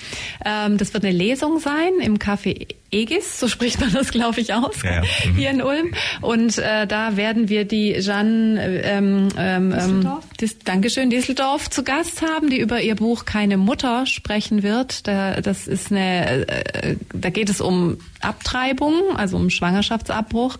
Ähm, 0.45 0.77
das 0.77 0.93
wird 0.93 1.05
eine 1.05 1.15
Lesung 1.15 1.61
sein 1.61 1.93
im 2.03 2.19
Café 2.19 2.67
Egis, 2.93 3.41
so 3.41 3.49
spricht 3.49 3.81
man 3.81 3.91
das, 3.91 4.11
glaube 4.11 4.41
ich, 4.41 4.53
aus, 4.53 4.83
Ja, 4.83 4.97
ja. 4.97 5.01
Mhm. 5.01 5.37
hier 5.37 5.51
in 5.51 5.63
Ulm. 5.63 5.95
Und 6.21 6.59
äh, 6.59 6.87
da 6.87 7.17
werden 7.17 7.49
wir 7.49 7.65
die 7.65 7.95
Jeanne 7.95 8.83
ähm, 8.85 9.29
ähm, 9.39 9.71
Disseldorf? 9.71 10.25
Dis 10.39 10.59
Dankeschön, 10.59 11.09
Dieseldorf 11.09 11.71
zu 11.71 11.85
Gast 11.85 12.21
haben, 12.21 12.51
die 12.51 12.61
über 12.61 12.83
ihr 12.83 12.95
Buch 12.95 13.25
Keine 13.25 13.57
Mutter 13.57 14.05
sprechen 14.05 14.63
wird. 14.63 15.07
Da, 15.09 15.41
das 15.41 15.69
ist 15.69 15.91
eine, 15.91 16.47
äh, 16.47 16.97
da 17.15 17.31
geht 17.31 17.49
es 17.49 17.63
um 17.63 17.97
Abtreibung, 18.21 19.17
also 19.17 19.39
um 19.39 19.49
Schwangerschaftsabbruch. 19.49 20.59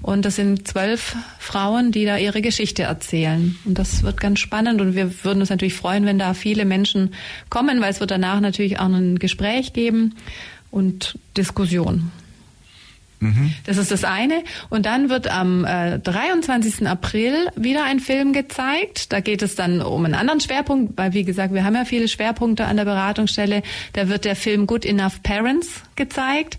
Und 0.00 0.24
das 0.24 0.36
sind 0.36 0.66
zwölf 0.66 1.14
Frauen, 1.38 1.92
die 1.92 2.06
da 2.06 2.16
ihre 2.16 2.40
Geschichte 2.40 2.84
erzählen. 2.84 3.56
Und 3.66 3.78
das 3.78 4.02
wird 4.02 4.20
ganz 4.20 4.38
spannend. 4.38 4.80
Und 4.80 4.94
wir 4.94 5.22
würden 5.22 5.40
uns 5.40 5.50
natürlich 5.50 5.74
freuen, 5.74 6.06
wenn 6.06 6.18
da 6.18 6.32
viele 6.32 6.64
Menschen 6.64 7.12
kommen, 7.50 7.82
weil 7.82 7.90
es 7.90 8.00
wird 8.00 8.10
danach 8.10 8.40
natürlich 8.40 8.78
auch 8.80 8.86
ein 8.86 9.18
Gespräch 9.18 9.74
geben 9.74 10.14
und 10.74 11.18
Diskussion. 11.36 12.10
Das 13.64 13.78
ist 13.78 13.90
das 13.90 14.04
eine. 14.04 14.42
Und 14.68 14.86
dann 14.86 15.08
wird 15.08 15.30
am 15.30 15.64
äh, 15.64 15.98
23. 15.98 16.86
April 16.86 17.48
wieder 17.56 17.84
ein 17.84 18.00
Film 18.00 18.32
gezeigt. 18.32 19.12
Da 19.12 19.20
geht 19.20 19.40
es 19.40 19.54
dann 19.54 19.80
um 19.80 20.04
einen 20.04 20.14
anderen 20.14 20.40
Schwerpunkt, 20.40 20.98
weil 20.98 21.14
wie 21.14 21.24
gesagt, 21.24 21.54
wir 21.54 21.64
haben 21.64 21.74
ja 21.74 21.84
viele 21.84 22.08
Schwerpunkte 22.08 22.66
an 22.66 22.76
der 22.76 22.84
Beratungsstelle. 22.84 23.62
Da 23.94 24.08
wird 24.08 24.24
der 24.24 24.36
Film 24.36 24.66
Good 24.66 24.84
Enough 24.84 25.22
Parents 25.22 25.82
gezeigt. 25.96 26.58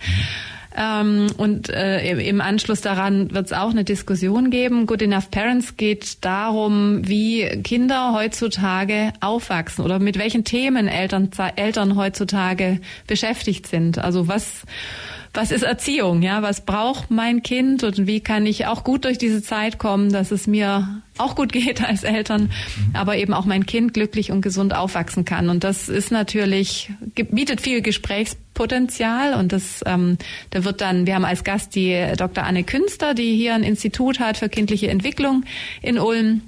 Ähm, 0.78 1.28
und 1.38 1.69
äh, 1.69 2.11
im- 2.28 2.41
Anschluss 2.41 2.82
daran 2.82 3.34
wird 3.34 3.45
es 3.45 3.53
auch 3.53 3.69
eine 3.71 3.84
Diskussion 3.84 4.49
geben. 4.49 4.86
Good 4.88 5.01
Enough 5.03 5.32
Parents 5.32 5.78
geht 5.78 6.23
darum, 6.26 7.07
wie 7.07 7.43
Kinder 7.63 8.13
heutzutage 8.13 9.13
aufwachsen 9.21 9.86
oder 9.86 9.99
mit 9.99 10.17
welchen 10.17 10.43
Themen 10.43 10.88
Eltern, 10.88 11.30
Eltern 11.55 11.95
heutzutage 11.95 12.80
beschäftigt 13.07 13.67
sind. 13.67 13.99
Also 13.99 14.28
was 14.28 14.63
was 15.36 15.51
ist 15.51 15.63
Erziehung? 15.63 16.21
Ja, 16.21 16.41
was 16.41 16.61
braucht 16.61 17.11
mein 17.11 17.43
Kind 17.43 17.83
und 17.83 18.07
wie 18.07 18.19
kann 18.19 18.45
ich 18.45 18.67
auch 18.67 18.83
gut 18.83 19.05
durch 19.05 19.17
diese 19.17 19.41
Zeit 19.41 19.77
kommen, 19.77 20.11
dass 20.11 20.31
es 20.31 20.47
mir 20.47 21.01
auch 21.17 21.36
gut 21.36 21.51
geht 21.51 21.83
als 21.83 22.03
Eltern, 22.03 22.51
aber 22.93 23.17
eben 23.17 23.33
auch 23.33 23.45
mein 23.45 23.65
Kind 23.65 23.93
glücklich 23.93 24.31
und 24.31 24.41
gesund 24.41 24.75
aufwachsen 24.75 25.25
kann. 25.25 25.49
Und 25.49 25.63
das 25.63 25.89
ist 25.89 26.11
natürlich 26.11 26.91
bietet 27.15 27.61
viel 27.61 27.81
Gesprächspotenzial 27.81 29.33
und 29.33 29.51
das 29.51 29.81
ähm, 29.86 30.17
da 30.51 30.63
wird 30.63 30.81
dann 30.81 31.05
wir 31.05 31.15
haben 31.15 31.25
als 31.25 31.43
Gast 31.43 31.75
die 31.75 32.05
Dr. 32.17 32.43
Anne 32.43 32.63
Künster, 32.63 33.13
die 33.13 33.36
hier 33.36 33.55
ein 33.55 33.63
Institut 33.63 34.19
hat 34.19 34.38
für 34.38 34.49
kindliche 34.49 34.89
Entwicklung 34.89 35.43
in 35.81 35.99
Ulm. 35.99 36.41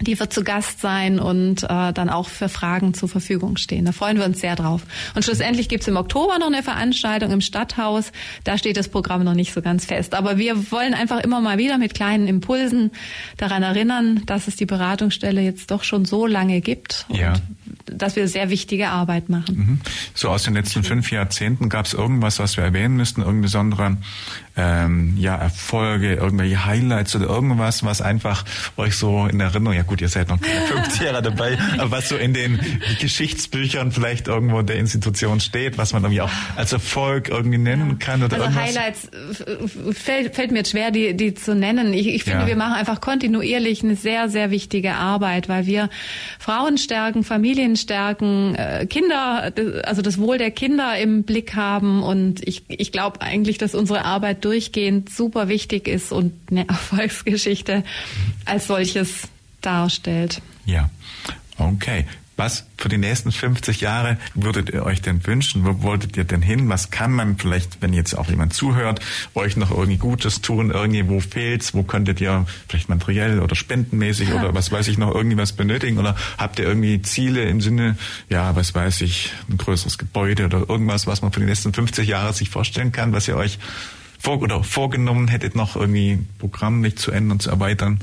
Die 0.00 0.18
wird 0.18 0.32
zu 0.32 0.42
Gast 0.42 0.80
sein 0.80 1.20
und 1.20 1.62
äh, 1.62 1.92
dann 1.92 2.10
auch 2.10 2.28
für 2.28 2.48
Fragen 2.48 2.94
zur 2.94 3.08
Verfügung 3.08 3.56
stehen. 3.56 3.84
Da 3.84 3.92
freuen 3.92 4.18
wir 4.18 4.24
uns 4.24 4.40
sehr 4.40 4.56
drauf. 4.56 4.82
Und 5.14 5.24
schlussendlich 5.24 5.68
gibt's 5.68 5.86
im 5.86 5.96
Oktober 5.96 6.38
noch 6.40 6.48
eine 6.48 6.64
Veranstaltung 6.64 7.30
im 7.30 7.40
Stadthaus. 7.40 8.10
Da 8.42 8.58
steht 8.58 8.76
das 8.76 8.88
Programm 8.88 9.22
noch 9.22 9.34
nicht 9.34 9.52
so 9.54 9.62
ganz 9.62 9.84
fest. 9.84 10.14
Aber 10.14 10.36
wir 10.36 10.72
wollen 10.72 10.94
einfach 10.94 11.20
immer 11.20 11.40
mal 11.40 11.58
wieder 11.58 11.78
mit 11.78 11.94
kleinen 11.94 12.26
Impulsen 12.26 12.90
daran 13.36 13.62
erinnern, 13.62 14.22
dass 14.26 14.48
es 14.48 14.56
die 14.56 14.66
Beratungsstelle 14.66 15.40
jetzt 15.40 15.70
doch 15.70 15.84
schon 15.84 16.04
so 16.04 16.26
lange 16.26 16.60
gibt 16.60 17.06
und 17.08 17.18
Ja. 17.18 17.34
dass 17.86 18.16
wir 18.16 18.26
sehr 18.26 18.50
wichtige 18.50 18.88
Arbeit 18.88 19.28
machen. 19.28 19.56
Mhm. 19.56 19.80
So 20.12 20.28
aus 20.28 20.42
den 20.42 20.54
letzten 20.54 20.82
fünf 20.82 21.12
Jahrzehnten 21.12 21.68
gab 21.68 21.86
es 21.86 21.94
irgendwas, 21.94 22.40
was 22.40 22.56
wir 22.56 22.64
erwähnen 22.64 22.96
müssten, 22.96 23.20
irgendeine 23.20 23.42
besondere 23.42 23.96
ähm, 24.56 25.14
ja, 25.18 25.34
Erfolge, 25.36 26.14
irgendwelche 26.14 26.64
Highlights 26.64 27.16
oder 27.16 27.26
irgendwas, 27.26 27.84
was 27.84 28.00
einfach 28.00 28.44
euch 28.76 28.96
so 28.96 29.26
in 29.26 29.40
Erinnerung, 29.40 29.76
ja 29.76 29.82
gut, 29.82 30.00
ihr 30.00 30.08
seid 30.08 30.28
noch 30.28 30.38
50 30.38 31.02
Jahre 31.02 31.22
dabei, 31.22 31.58
aber 31.78 31.90
was 31.90 32.08
so 32.08 32.16
in 32.16 32.34
den 32.34 32.60
Geschichtsbüchern 33.00 33.92
vielleicht 33.92 34.28
irgendwo 34.28 34.62
der 34.62 34.76
Institution 34.76 35.40
steht, 35.40 35.76
was 35.78 35.92
man 35.92 36.02
irgendwie 36.04 36.20
auch 36.20 36.30
als 36.56 36.72
Erfolg 36.72 37.28
irgendwie 37.28 37.58
nennen 37.58 37.98
kann 37.98 38.22
oder 38.22 38.34
Also 38.34 38.44
irgendwas. 38.46 38.64
Highlights 38.76 39.04
äh, 39.08 39.92
fällt, 39.92 40.34
fällt 40.34 40.50
mir 40.52 40.58
jetzt 40.58 40.70
schwer, 40.70 40.90
die, 40.90 41.14
die 41.16 41.34
zu 41.34 41.54
nennen. 41.54 41.92
Ich, 41.92 42.06
ich 42.08 42.24
finde, 42.24 42.40
Ja. 42.40 42.46
wir 42.46 42.56
machen 42.56 42.74
einfach 42.74 43.00
kontinuierlich 43.00 43.82
eine 43.82 43.96
sehr, 43.96 44.28
sehr 44.28 44.50
wichtige 44.50 44.94
Arbeit, 44.94 45.48
weil 45.48 45.66
wir 45.66 45.88
Frauen 46.38 46.78
stärken, 46.78 47.24
Familien 47.24 47.76
stärken, 47.76 48.54
äh, 48.54 48.86
Kinder, 48.88 49.52
also 49.84 50.02
das 50.02 50.18
Wohl 50.18 50.38
der 50.38 50.50
Kinder 50.50 50.96
im 50.98 51.22
Blick 51.24 51.54
haben. 51.54 52.02
Und 52.02 52.46
ich, 52.46 52.64
ich 52.68 52.92
glaube 52.92 53.20
eigentlich, 53.20 53.58
dass 53.58 53.74
unsere 53.74 54.04
Arbeit 54.04 54.43
durchgehend 54.44 55.10
super 55.10 55.48
wichtig 55.48 55.88
ist 55.88 56.12
und 56.12 56.32
eine 56.50 56.68
Erfolgsgeschichte 56.68 57.84
als 58.44 58.66
solches 58.66 59.28
darstellt. 59.60 60.42
Ja, 60.66 60.90
okay. 61.58 62.04
Was 62.36 62.66
für 62.76 62.88
die 62.88 62.98
nächsten 62.98 63.30
50 63.30 63.80
Jahre 63.80 64.18
würdet 64.34 64.68
ihr 64.70 64.84
euch 64.84 65.00
denn 65.00 65.24
wünschen? 65.24 65.64
Wo 65.64 65.82
wolltet 65.82 66.16
ihr 66.16 66.24
denn 66.24 66.42
hin? 66.42 66.68
Was 66.68 66.90
kann 66.90 67.12
man 67.12 67.38
vielleicht, 67.38 67.80
wenn 67.80 67.92
jetzt 67.92 68.14
auch 68.14 68.28
jemand 68.28 68.52
zuhört, 68.52 68.98
euch 69.34 69.56
noch 69.56 69.70
irgendwie 69.70 69.98
Gutes 69.98 70.40
tun? 70.40 70.72
Irgendwie, 70.72 71.08
wo 71.08 71.20
fehlt's? 71.20 71.74
Wo 71.74 71.84
könntet 71.84 72.20
ihr 72.20 72.44
vielleicht 72.68 72.88
materiell 72.88 73.38
oder 73.38 73.54
spendenmäßig 73.54 74.32
oder 74.32 74.52
was 74.52 74.72
weiß 74.72 74.88
ich 74.88 74.98
noch 74.98 75.14
irgendwie 75.14 75.36
was 75.36 75.52
benötigen? 75.52 75.98
Oder 75.98 76.16
habt 76.36 76.58
ihr 76.58 76.64
irgendwie 76.64 77.00
Ziele 77.02 77.44
im 77.44 77.60
Sinne, 77.60 77.96
ja, 78.28 78.56
was 78.56 78.74
weiß 78.74 79.02
ich, 79.02 79.32
ein 79.48 79.56
größeres 79.56 79.96
Gebäude 79.96 80.46
oder 80.46 80.68
irgendwas, 80.68 81.06
was 81.06 81.22
man 81.22 81.30
für 81.30 81.38
die 81.38 81.46
nächsten 81.46 81.72
50 81.72 82.08
Jahre 82.08 82.32
sich 82.32 82.50
vorstellen 82.50 82.90
kann, 82.90 83.12
was 83.12 83.28
ihr 83.28 83.36
euch 83.36 83.60
vor 84.24 84.40
oder 84.40 84.64
vorgenommen 84.64 85.28
hättet, 85.28 85.54
noch 85.54 85.76
irgendwie 85.76 86.18
Programm 86.38 86.80
nicht 86.80 86.98
zu 86.98 87.12
ändern, 87.12 87.40
zu 87.40 87.50
erweitern? 87.50 87.98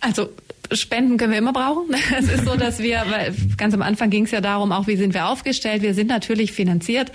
Also 0.00 0.28
Spenden 0.72 1.16
können 1.16 1.32
wir 1.32 1.38
immer 1.38 1.52
brauchen. 1.52 1.94
Es 2.18 2.28
ist 2.28 2.44
so, 2.44 2.56
dass 2.56 2.78
wir, 2.78 3.02
weil 3.08 3.34
ganz 3.56 3.74
am 3.74 3.82
Anfang 3.82 4.10
ging 4.10 4.24
es 4.24 4.30
ja 4.30 4.40
darum, 4.40 4.72
auch 4.72 4.86
wie 4.86 4.96
sind 4.96 5.14
wir 5.14 5.28
aufgestellt. 5.28 5.82
Wir 5.82 5.94
sind 5.94 6.08
natürlich 6.08 6.52
finanziert 6.52 7.12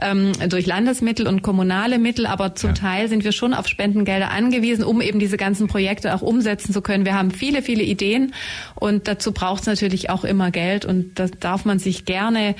ähm, 0.00 0.32
durch 0.48 0.66
Landesmittel 0.66 1.26
und 1.26 1.42
kommunale 1.42 1.98
Mittel, 1.98 2.26
aber 2.26 2.54
zum 2.54 2.70
Ja. 2.70 2.74
Teil 2.74 3.08
sind 3.08 3.24
wir 3.24 3.32
schon 3.32 3.54
auf 3.54 3.66
Spendengelder 3.66 4.30
angewiesen, 4.30 4.84
um 4.84 5.00
eben 5.00 5.18
diese 5.18 5.36
ganzen 5.36 5.66
Projekte 5.66 6.14
auch 6.14 6.22
umsetzen 6.22 6.72
zu 6.72 6.80
können. 6.80 7.04
Wir 7.04 7.14
haben 7.14 7.30
viele, 7.30 7.62
viele 7.62 7.82
Ideen 7.82 8.34
und 8.74 9.08
dazu 9.08 9.32
braucht 9.32 9.62
es 9.62 9.66
natürlich 9.66 10.10
auch 10.10 10.24
immer 10.24 10.50
Geld 10.50 10.84
und 10.84 11.18
das 11.18 11.32
darf 11.40 11.64
man 11.64 11.78
sich 11.78 12.04
gerne 12.04 12.54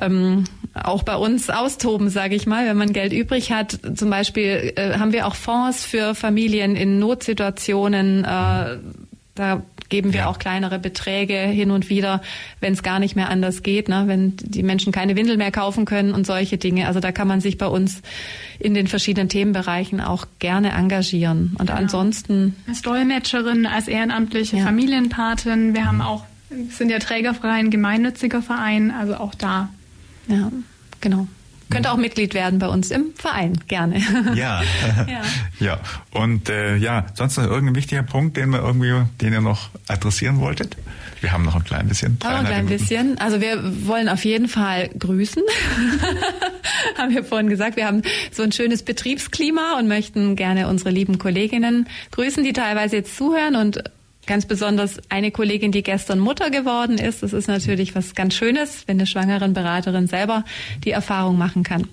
ähm, 0.00 0.44
auch 0.84 1.02
bei 1.02 1.16
uns 1.16 1.50
austoben, 1.50 2.10
sage 2.10 2.34
ich 2.34 2.46
mal, 2.46 2.66
wenn 2.66 2.76
man 2.76 2.92
Geld 2.92 3.12
übrig 3.12 3.52
hat. 3.52 3.78
Zum 3.94 4.10
Beispiel 4.10 4.72
äh, 4.76 4.98
haben 4.98 5.12
wir 5.12 5.26
auch 5.26 5.34
Fonds 5.34 5.84
für 5.84 6.14
Familien 6.14 6.76
in 6.76 6.98
Notsituationen. 6.98 8.24
Äh, 8.24 8.78
da 9.34 9.62
geben 9.88 10.12
wir 10.12 10.20
Ja. 10.20 10.26
auch 10.26 10.38
kleinere 10.38 10.78
Beträge 10.78 11.38
hin 11.38 11.70
und 11.70 11.88
wieder, 11.88 12.20
wenn 12.60 12.74
es 12.74 12.82
gar 12.82 12.98
nicht 12.98 13.16
mehr 13.16 13.30
anders 13.30 13.62
geht, 13.62 13.88
ne? 13.88 14.02
wenn 14.06 14.34
die 14.36 14.62
Menschen 14.62 14.92
keine 14.92 15.16
Windel 15.16 15.38
mehr 15.38 15.50
kaufen 15.50 15.86
können 15.86 16.12
und 16.12 16.26
solche 16.26 16.58
Dinge. 16.58 16.86
Also 16.88 17.00
da 17.00 17.10
kann 17.10 17.26
man 17.26 17.40
sich 17.40 17.56
bei 17.56 17.66
uns 17.66 18.02
in 18.58 18.74
den 18.74 18.86
verschiedenen 18.86 19.30
Themenbereichen 19.30 20.02
auch 20.02 20.26
gerne 20.40 20.72
engagieren. 20.72 21.56
Und 21.58 21.70
ansonsten 21.70 22.54
Als 22.68 22.82
Dolmetscherin, 22.82 23.64
als 23.64 23.88
ehrenamtliche 23.88 24.58
Ja. 24.58 24.64
Familienpatin. 24.64 25.74
Wir 25.74 25.86
haben 25.86 26.02
auch, 26.02 26.24
wir 26.50 26.66
sind 26.70 26.90
ja 26.90 26.98
trägerfreien 26.98 27.70
gemeinnütziger 27.70 28.42
Verein, 28.42 28.90
also 28.90 29.14
auch 29.16 29.34
da. 29.34 29.70
Ja, 30.28 30.50
genau. 31.00 31.26
Könnte 31.70 31.92
auch 31.92 31.98
Mitglied 31.98 32.32
werden 32.32 32.58
bei 32.58 32.68
uns 32.68 32.90
im 32.90 33.12
Verein, 33.14 33.58
gerne. 33.68 34.00
Ja. 34.34 34.62
Ja. 35.06 35.22
ja. 35.60 35.80
Und 36.12 36.48
äh, 36.48 36.76
ja, 36.76 37.06
sonst 37.14 37.36
noch 37.36 37.44
irgendein 37.44 37.74
wichtiger 37.74 38.02
Punkt, 38.02 38.36
den 38.36 38.50
wir 38.50 38.60
irgendwie, 38.60 39.04
den 39.20 39.32
ihr 39.32 39.40
noch 39.40 39.70
adressieren 39.86 40.40
wolltet? 40.40 40.76
Wir 41.20 41.32
haben 41.32 41.44
noch 41.44 41.56
ein 41.56 41.64
klein 41.64 41.88
bisschen. 41.88 42.18
Aber 42.24 42.36
ein 42.36 42.46
klein 42.46 42.64
Minuten. 42.64 42.78
bisschen. 42.78 43.18
Also 43.18 43.40
wir 43.40 43.86
wollen 43.86 44.08
auf 44.08 44.24
jeden 44.24 44.48
Fall 44.48 44.88
grüßen. 44.98 45.42
haben 46.98 47.14
wir 47.14 47.24
vorhin 47.24 47.48
gesagt. 47.48 47.76
Wir 47.76 47.86
haben 47.86 48.02
so 48.32 48.42
ein 48.42 48.52
schönes 48.52 48.82
Betriebsklima 48.82 49.78
und 49.78 49.88
möchten 49.88 50.36
gerne 50.36 50.68
unsere 50.68 50.90
lieben 50.90 51.18
Kolleginnen 51.18 51.88
grüßen, 52.12 52.44
die 52.44 52.52
teilweise 52.52 52.96
jetzt 52.96 53.16
zuhören 53.16 53.56
und 53.56 53.82
ganz 54.28 54.46
besonders 54.46 55.00
eine 55.08 55.32
Kollegin, 55.32 55.72
die 55.72 55.82
gestern 55.82 56.20
Mutter 56.20 56.50
geworden 56.50 56.98
ist. 56.98 57.24
Das 57.24 57.32
ist 57.32 57.48
natürlich 57.48 57.96
was 57.96 58.14
ganz 58.14 58.34
Schönes, 58.34 58.84
wenn 58.86 58.98
eine 58.98 59.06
schwangeren 59.06 59.54
Beraterin 59.54 60.06
selber 60.06 60.44
die 60.84 60.92
Erfahrung 60.92 61.36
machen 61.36 61.64
kann. 61.64 61.88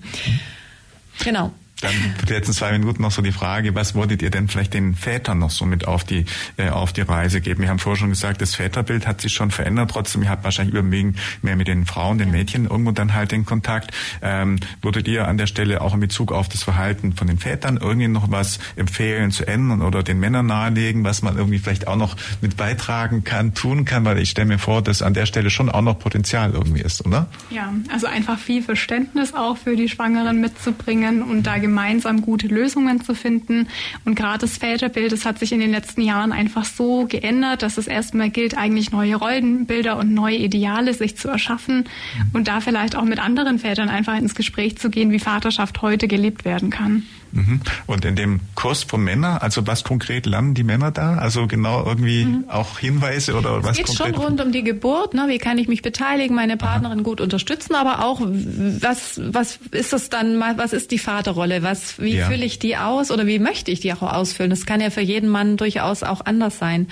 Genau. 1.24 1.52
Dann 1.82 1.92
die 2.26 2.32
letzten 2.32 2.54
zwei 2.54 2.72
Minuten 2.72 3.02
noch 3.02 3.10
so 3.10 3.20
die 3.20 3.32
Frage, 3.32 3.74
was 3.74 3.94
wolltet 3.94 4.22
ihr 4.22 4.30
denn 4.30 4.48
vielleicht 4.48 4.72
den 4.72 4.94
Vätern 4.94 5.38
noch 5.38 5.50
so 5.50 5.66
mit 5.66 5.86
auf 5.86 6.04
die, 6.04 6.24
äh, 6.56 6.70
auf 6.70 6.94
die 6.94 7.02
Reise 7.02 7.42
geben? 7.42 7.62
Wir 7.62 7.68
haben 7.68 7.78
vorher 7.78 7.98
schon 7.98 8.08
gesagt, 8.08 8.40
das 8.40 8.54
Väterbild 8.54 9.06
hat 9.06 9.20
sich 9.20 9.34
schon 9.34 9.50
verändert. 9.50 9.90
Trotzdem, 9.90 10.22
ihr 10.22 10.30
habt 10.30 10.42
wahrscheinlich 10.42 10.74
überwiegend 10.74 11.18
mehr 11.42 11.54
mit 11.54 11.68
den 11.68 11.84
Frauen, 11.84 12.16
den 12.16 12.30
Mädchen 12.30 12.64
irgendwo 12.64 12.92
dann 12.92 13.12
halt 13.12 13.30
den 13.30 13.44
Kontakt. 13.44 13.90
Ähm, 14.22 14.58
würdet 14.80 15.06
ihr 15.06 15.28
an 15.28 15.36
der 15.36 15.46
Stelle 15.46 15.82
auch 15.82 15.92
in 15.92 16.00
Bezug 16.00 16.32
auf 16.32 16.48
das 16.48 16.62
Verhalten 16.62 17.12
von 17.12 17.26
den 17.26 17.38
Vätern 17.38 17.76
irgendwie 17.76 18.08
noch 18.08 18.30
was 18.30 18.58
empfehlen 18.76 19.30
zu 19.30 19.46
ändern 19.46 19.82
oder 19.82 20.02
den 20.02 20.18
Männern 20.18 20.46
nahelegen, 20.46 21.04
was 21.04 21.20
man 21.20 21.36
irgendwie 21.36 21.58
vielleicht 21.58 21.88
auch 21.88 21.96
noch 21.96 22.16
mit 22.40 22.56
beitragen 22.56 23.22
kann, 23.24 23.52
tun 23.52 23.84
kann? 23.84 24.06
Weil 24.06 24.18
ich 24.18 24.30
stelle 24.30 24.48
mir 24.48 24.58
vor, 24.58 24.80
dass 24.80 25.02
an 25.02 25.12
der 25.12 25.26
Stelle 25.26 25.50
schon 25.50 25.68
auch 25.68 25.82
noch 25.82 25.98
Potenzial 25.98 26.52
irgendwie 26.52 26.80
ist, 26.80 27.04
oder? 27.04 27.26
Ja, 27.50 27.70
also 27.92 28.06
einfach 28.06 28.38
viel 28.38 28.62
Verständnis 28.62 29.34
auch 29.34 29.58
für 29.58 29.76
die 29.76 29.90
Schwangeren 29.90 30.40
mitzubringen 30.40 31.22
und 31.22 31.42
da 31.42 31.58
gemeinsam 31.66 32.22
gute 32.22 32.46
Lösungen 32.46 33.00
zu 33.00 33.14
finden. 33.14 33.68
Und 34.04 34.14
gerade 34.14 34.38
das 34.38 34.56
Väterbild, 34.56 35.10
das 35.10 35.26
hat 35.26 35.38
sich 35.38 35.52
in 35.52 35.60
den 35.60 35.72
letzten 35.72 36.00
Jahren 36.00 36.32
einfach 36.32 36.64
so 36.64 37.06
geändert, 37.06 37.62
dass 37.62 37.76
es 37.76 37.88
erstmal 37.88 38.30
gilt, 38.30 38.56
eigentlich 38.56 38.92
neue 38.92 39.16
Rollenbilder 39.16 39.96
und 39.98 40.14
neue 40.14 40.36
Ideale 40.36 40.94
sich 40.94 41.16
zu 41.16 41.28
erschaffen 41.28 41.84
und 42.32 42.46
da 42.48 42.60
vielleicht 42.60 42.94
auch 42.94 43.04
mit 43.04 43.18
anderen 43.18 43.58
Vätern 43.58 43.88
einfach 43.88 44.16
ins 44.16 44.34
Gespräch 44.34 44.78
zu 44.78 44.90
gehen, 44.90 45.10
wie 45.10 45.18
Vaterschaft 45.18 45.82
heute 45.82 46.06
gelebt 46.06 46.44
werden 46.44 46.70
kann. 46.70 47.02
Mhm. 47.32 47.60
Und 47.86 48.04
in 48.04 48.16
dem 48.16 48.40
Kurs 48.54 48.82
von 48.82 49.02
Männern, 49.02 49.38
also 49.38 49.66
was 49.66 49.84
konkret 49.84 50.26
lernen 50.26 50.54
die 50.54 50.64
Männer 50.64 50.90
da? 50.90 51.16
Also 51.16 51.46
genau 51.46 51.84
irgendwie 51.84 52.24
mhm. 52.24 52.44
auch 52.48 52.78
Hinweise 52.78 53.34
oder 53.34 53.58
es 53.58 53.64
was 53.64 53.76
geht 53.76 53.86
konkret? 53.86 54.14
schon 54.14 54.24
rund 54.24 54.40
um 54.40 54.52
die 54.52 54.64
Geburt, 54.64 55.14
ne? 55.14 55.26
Wie 55.28 55.38
kann 55.38 55.58
ich 55.58 55.68
mich 55.68 55.82
beteiligen, 55.82 56.34
meine 56.34 56.56
Partnerin 56.56 56.98
Aha. 56.98 57.04
gut 57.04 57.20
unterstützen, 57.20 57.74
aber 57.74 58.04
auch 58.04 58.20
was 58.22 59.20
was 59.22 59.58
ist 59.70 59.92
das 59.92 60.08
dann 60.08 60.36
mal, 60.36 60.58
was 60.58 60.72
ist 60.72 60.90
die 60.90 60.98
Vaterrolle? 60.98 61.62
Was 61.62 62.00
wie 62.00 62.16
ja. 62.16 62.26
fülle 62.26 62.44
ich 62.44 62.58
die 62.58 62.76
aus 62.76 63.10
oder 63.10 63.26
wie 63.26 63.38
möchte 63.38 63.70
ich 63.70 63.80
die 63.80 63.92
auch 63.92 64.02
ausfüllen? 64.02 64.50
Das 64.50 64.66
kann 64.66 64.80
ja 64.80 64.90
für 64.90 65.00
jeden 65.00 65.28
Mann 65.28 65.56
durchaus 65.56 66.02
auch 66.02 66.24
anders 66.24 66.58
sein. 66.58 66.88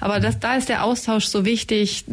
Aber 0.00 0.20
das, 0.20 0.38
da 0.38 0.54
ist 0.56 0.68
der 0.68 0.84
Austausch 0.84 1.26
so 1.26 1.44
wichtig, 1.44 2.04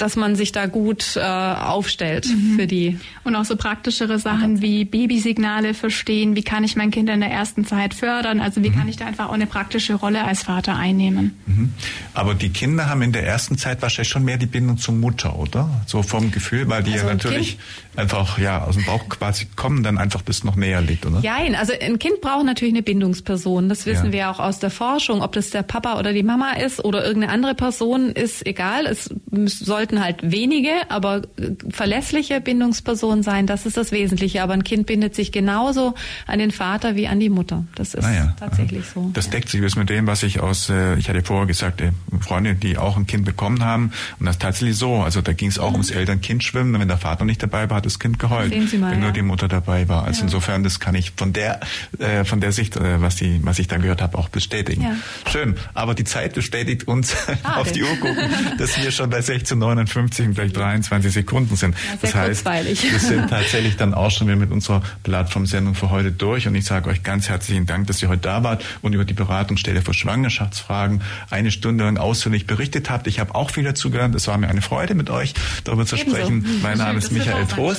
dass 0.00 0.16
man 0.16 0.36
sich 0.36 0.52
da 0.52 0.66
gut 0.66 1.16
äh, 1.16 1.20
aufstellt 1.20 2.26
mhm. 2.26 2.56
für 2.56 2.66
die. 2.66 2.98
Und 3.24 3.36
auch 3.36 3.44
so 3.44 3.56
praktischere 3.56 4.18
Sachen 4.18 4.62
wie 4.62 4.84
Babysignale 4.84 5.74
verstehen, 5.74 6.36
wie 6.36 6.42
kann 6.42 6.64
ich 6.64 6.76
mein 6.76 6.90
Kind 6.90 7.10
in 7.10 7.20
der 7.20 7.30
ersten 7.30 7.64
Zeit 7.64 7.94
fördern, 7.94 8.40
also 8.40 8.62
wie 8.62 8.70
mhm. 8.70 8.74
kann 8.74 8.88
ich 8.88 8.96
da 8.96 9.06
einfach 9.06 9.28
auch 9.28 9.34
eine 9.34 9.46
praktische 9.46 9.94
Rolle 9.94 10.24
als 10.24 10.42
Vater 10.42 10.76
einnehmen. 10.76 11.36
Mhm. 11.46 11.72
Aber 12.14 12.34
die 12.34 12.50
Kinder 12.50 12.88
haben 12.88 13.02
in 13.02 13.12
der 13.12 13.26
ersten 13.26 13.58
Zeit 13.58 13.82
wahrscheinlich 13.82 14.10
schon 14.10 14.24
mehr 14.24 14.38
die 14.38 14.46
Bindung 14.46 14.78
zur 14.78 14.94
Mutter, 14.94 15.38
oder? 15.38 15.68
So 15.86 16.02
vom 16.02 16.30
Gefühl, 16.30 16.68
weil 16.68 16.82
die 16.82 16.92
also 16.92 17.06
ja 17.06 17.12
natürlich 17.12 17.58
einfach 17.96 18.38
ja 18.38 18.64
aus 18.64 18.76
dem 18.76 18.84
Bauch 18.84 19.08
quasi 19.08 19.46
kommen, 19.56 19.82
dann 19.82 19.98
einfach 19.98 20.22
das 20.22 20.44
noch 20.44 20.56
näher 20.56 20.80
liegt, 20.80 21.06
oder? 21.06 21.20
Nein, 21.22 21.54
also 21.54 21.72
ein 21.78 21.98
Kind 21.98 22.20
braucht 22.20 22.44
natürlich 22.44 22.74
eine 22.74 22.82
Bindungsperson. 22.82 23.68
Das 23.68 23.86
wissen 23.86 24.06
ja. 24.06 24.12
wir 24.12 24.30
auch 24.30 24.40
aus 24.40 24.58
der 24.58 24.70
Forschung, 24.70 25.22
ob 25.22 25.32
das 25.32 25.50
der 25.50 25.62
Papa 25.62 25.98
oder 25.98 26.12
die 26.12 26.22
Mama 26.22 26.52
ist 26.52 26.84
oder 26.84 27.04
irgendeine 27.04 27.32
andere 27.32 27.54
Person, 27.54 28.10
ist 28.10 28.46
egal. 28.46 28.86
Es 28.86 29.10
sollten 29.46 30.02
halt 30.02 30.30
wenige, 30.30 30.70
aber 30.88 31.22
verlässliche 31.70 32.40
Bindungspersonen 32.40 33.22
sein. 33.22 33.46
Das 33.46 33.66
ist 33.66 33.76
das 33.76 33.92
Wesentliche. 33.92 34.42
Aber 34.42 34.54
ein 34.54 34.64
Kind 34.64 34.86
bindet 34.86 35.14
sich 35.14 35.32
genauso 35.32 35.94
an 36.26 36.38
den 36.38 36.50
Vater 36.50 36.96
wie 36.96 37.08
an 37.08 37.20
die 37.20 37.28
Mutter. 37.28 37.64
Das 37.74 37.94
ist 37.94 38.04
ja. 38.04 38.34
tatsächlich 38.38 38.86
so. 38.86 39.10
Das 39.12 39.30
deckt 39.30 39.48
sich 39.48 39.60
mit 39.76 39.90
dem, 39.90 40.06
was 40.06 40.22
ich 40.22 40.40
aus, 40.40 40.70
äh, 40.70 40.96
ich 40.96 41.08
hatte 41.08 41.22
vorher 41.22 41.46
gesagt, 41.46 41.80
äh, 41.80 41.92
Freunde, 42.20 42.54
die 42.54 42.78
auch 42.78 42.96
ein 42.96 43.06
Kind 43.06 43.24
bekommen 43.24 43.64
haben. 43.64 43.92
Und 44.18 44.26
das 44.26 44.36
ist 44.36 44.42
tatsächlich 44.42 44.76
so. 44.76 44.96
Also 44.96 45.20
da 45.20 45.32
ging 45.32 45.48
es 45.48 45.58
auch 45.58 45.70
mhm. 45.70 45.76
ums 45.76 45.90
Eltern-Kind-Schwimmen. 45.90 46.78
Wenn 46.80 46.88
der 46.88 46.98
Vater 46.98 47.24
nicht 47.24 47.42
dabei 47.42 47.68
war, 47.70 47.79
hat 47.80 47.86
das 47.86 47.98
Kind 47.98 48.18
geheult, 48.18 48.54
mal, 48.78 48.92
wenn 48.92 49.00
nur 49.00 49.12
die 49.12 49.22
Mutter 49.22 49.48
dabei 49.48 49.88
war. 49.88 50.04
Also 50.04 50.20
ja. 50.20 50.24
insofern, 50.24 50.62
das 50.62 50.80
kann 50.80 50.94
ich 50.94 51.12
von 51.16 51.32
der 51.32 51.60
äh, 51.98 52.24
von 52.24 52.40
der 52.40 52.52
Sicht, 52.52 52.76
äh, 52.76 53.00
was 53.00 53.16
die, 53.16 53.40
was 53.42 53.58
ich 53.58 53.68
da 53.68 53.78
gehört 53.78 54.02
habe, 54.02 54.18
auch 54.18 54.28
bestätigen. 54.28 54.82
Ja. 54.82 54.96
Schön. 55.30 55.56
Aber 55.74 55.94
die 55.94 56.04
Zeit 56.04 56.34
bestätigt 56.34 56.86
uns 56.86 57.16
auf 57.42 57.72
die 57.72 57.82
Uhr 57.82 57.96
gucken, 57.96 58.30
dass 58.58 58.80
wir 58.82 58.90
schon 58.90 59.10
bei 59.10 59.20
16:59 59.20 60.26
und 60.26 60.34
gleich 60.34 60.52
23 60.52 61.12
Sekunden 61.12 61.56
sind. 61.56 61.74
Ja, 61.74 61.98
das 62.00 62.14
heißt, 62.14 62.44
wir 62.44 62.98
sind 62.98 63.30
tatsächlich 63.30 63.76
dann 63.76 63.94
auch 63.94 64.10
schon 64.10 64.26
wieder 64.26 64.36
mit 64.36 64.50
unserer 64.50 64.82
Plattformsendung 65.02 65.74
für 65.74 65.90
heute 65.90 66.12
durch. 66.12 66.46
Und 66.46 66.54
ich 66.54 66.66
sage 66.66 66.90
euch 66.90 67.02
ganz 67.02 67.28
herzlichen 67.28 67.66
Dank, 67.66 67.86
dass 67.86 68.02
ihr 68.02 68.08
heute 68.08 68.22
da 68.22 68.42
wart 68.44 68.64
und 68.82 68.92
über 68.92 69.04
die 69.04 69.14
Beratungsstelle 69.14 69.80
für 69.80 69.94
Schwangerschaftsfragen 69.94 71.02
eine 71.30 71.50
Stunde 71.50 71.84
lang 71.84 71.96
ausführlich 71.96 72.46
berichtet 72.46 72.90
habt. 72.90 73.06
Ich 73.06 73.20
habe 73.20 73.34
auch 73.34 73.50
viel 73.50 73.64
dazu 73.64 73.90
gelernt. 73.90 74.14
Es 74.14 74.28
war 74.28 74.36
mir 74.36 74.48
eine 74.48 74.62
Freude, 74.62 74.94
mit 74.94 75.08
euch 75.08 75.34
darüber 75.64 75.86
zu 75.86 75.96
Ebenso. 75.96 76.16
sprechen. 76.16 76.44
Mein 76.62 76.78
Name 76.78 76.98
ist 76.98 77.10
Michael 77.10 77.46
Trost. 77.46 77.69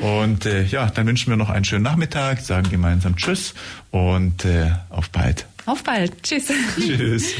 Und 0.00 0.46
äh, 0.46 0.64
ja, 0.64 0.90
dann 0.90 1.06
wünschen 1.06 1.30
wir 1.30 1.36
noch 1.36 1.50
einen 1.50 1.64
schönen 1.64 1.84
Nachmittag, 1.84 2.40
sagen 2.40 2.68
gemeinsam 2.70 3.16
Tschüss 3.16 3.54
und 3.90 4.44
äh, 4.44 4.70
auf 4.90 5.10
bald. 5.10 5.46
Auf 5.66 5.82
bald. 5.84 6.22
Tschüss. 6.22 6.46
Tschüss. 6.76 7.34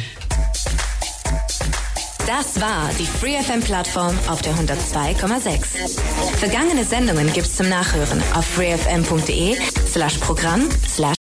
Das 2.27 2.61
war 2.61 2.91
die 2.99 3.07
FreeFM-Plattform 3.07 4.15
auf 4.29 4.43
der 4.43 4.53
102,6. 4.53 5.99
Vergangene 6.37 6.85
Sendungen 6.85 7.33
gibt's 7.33 7.57
zum 7.57 7.71
Nachhören 7.71 8.23
auf 8.35 8.45
freefm.de 8.45 9.57
slash 9.91 10.19
Programm 10.19 10.69
slash 10.87 11.17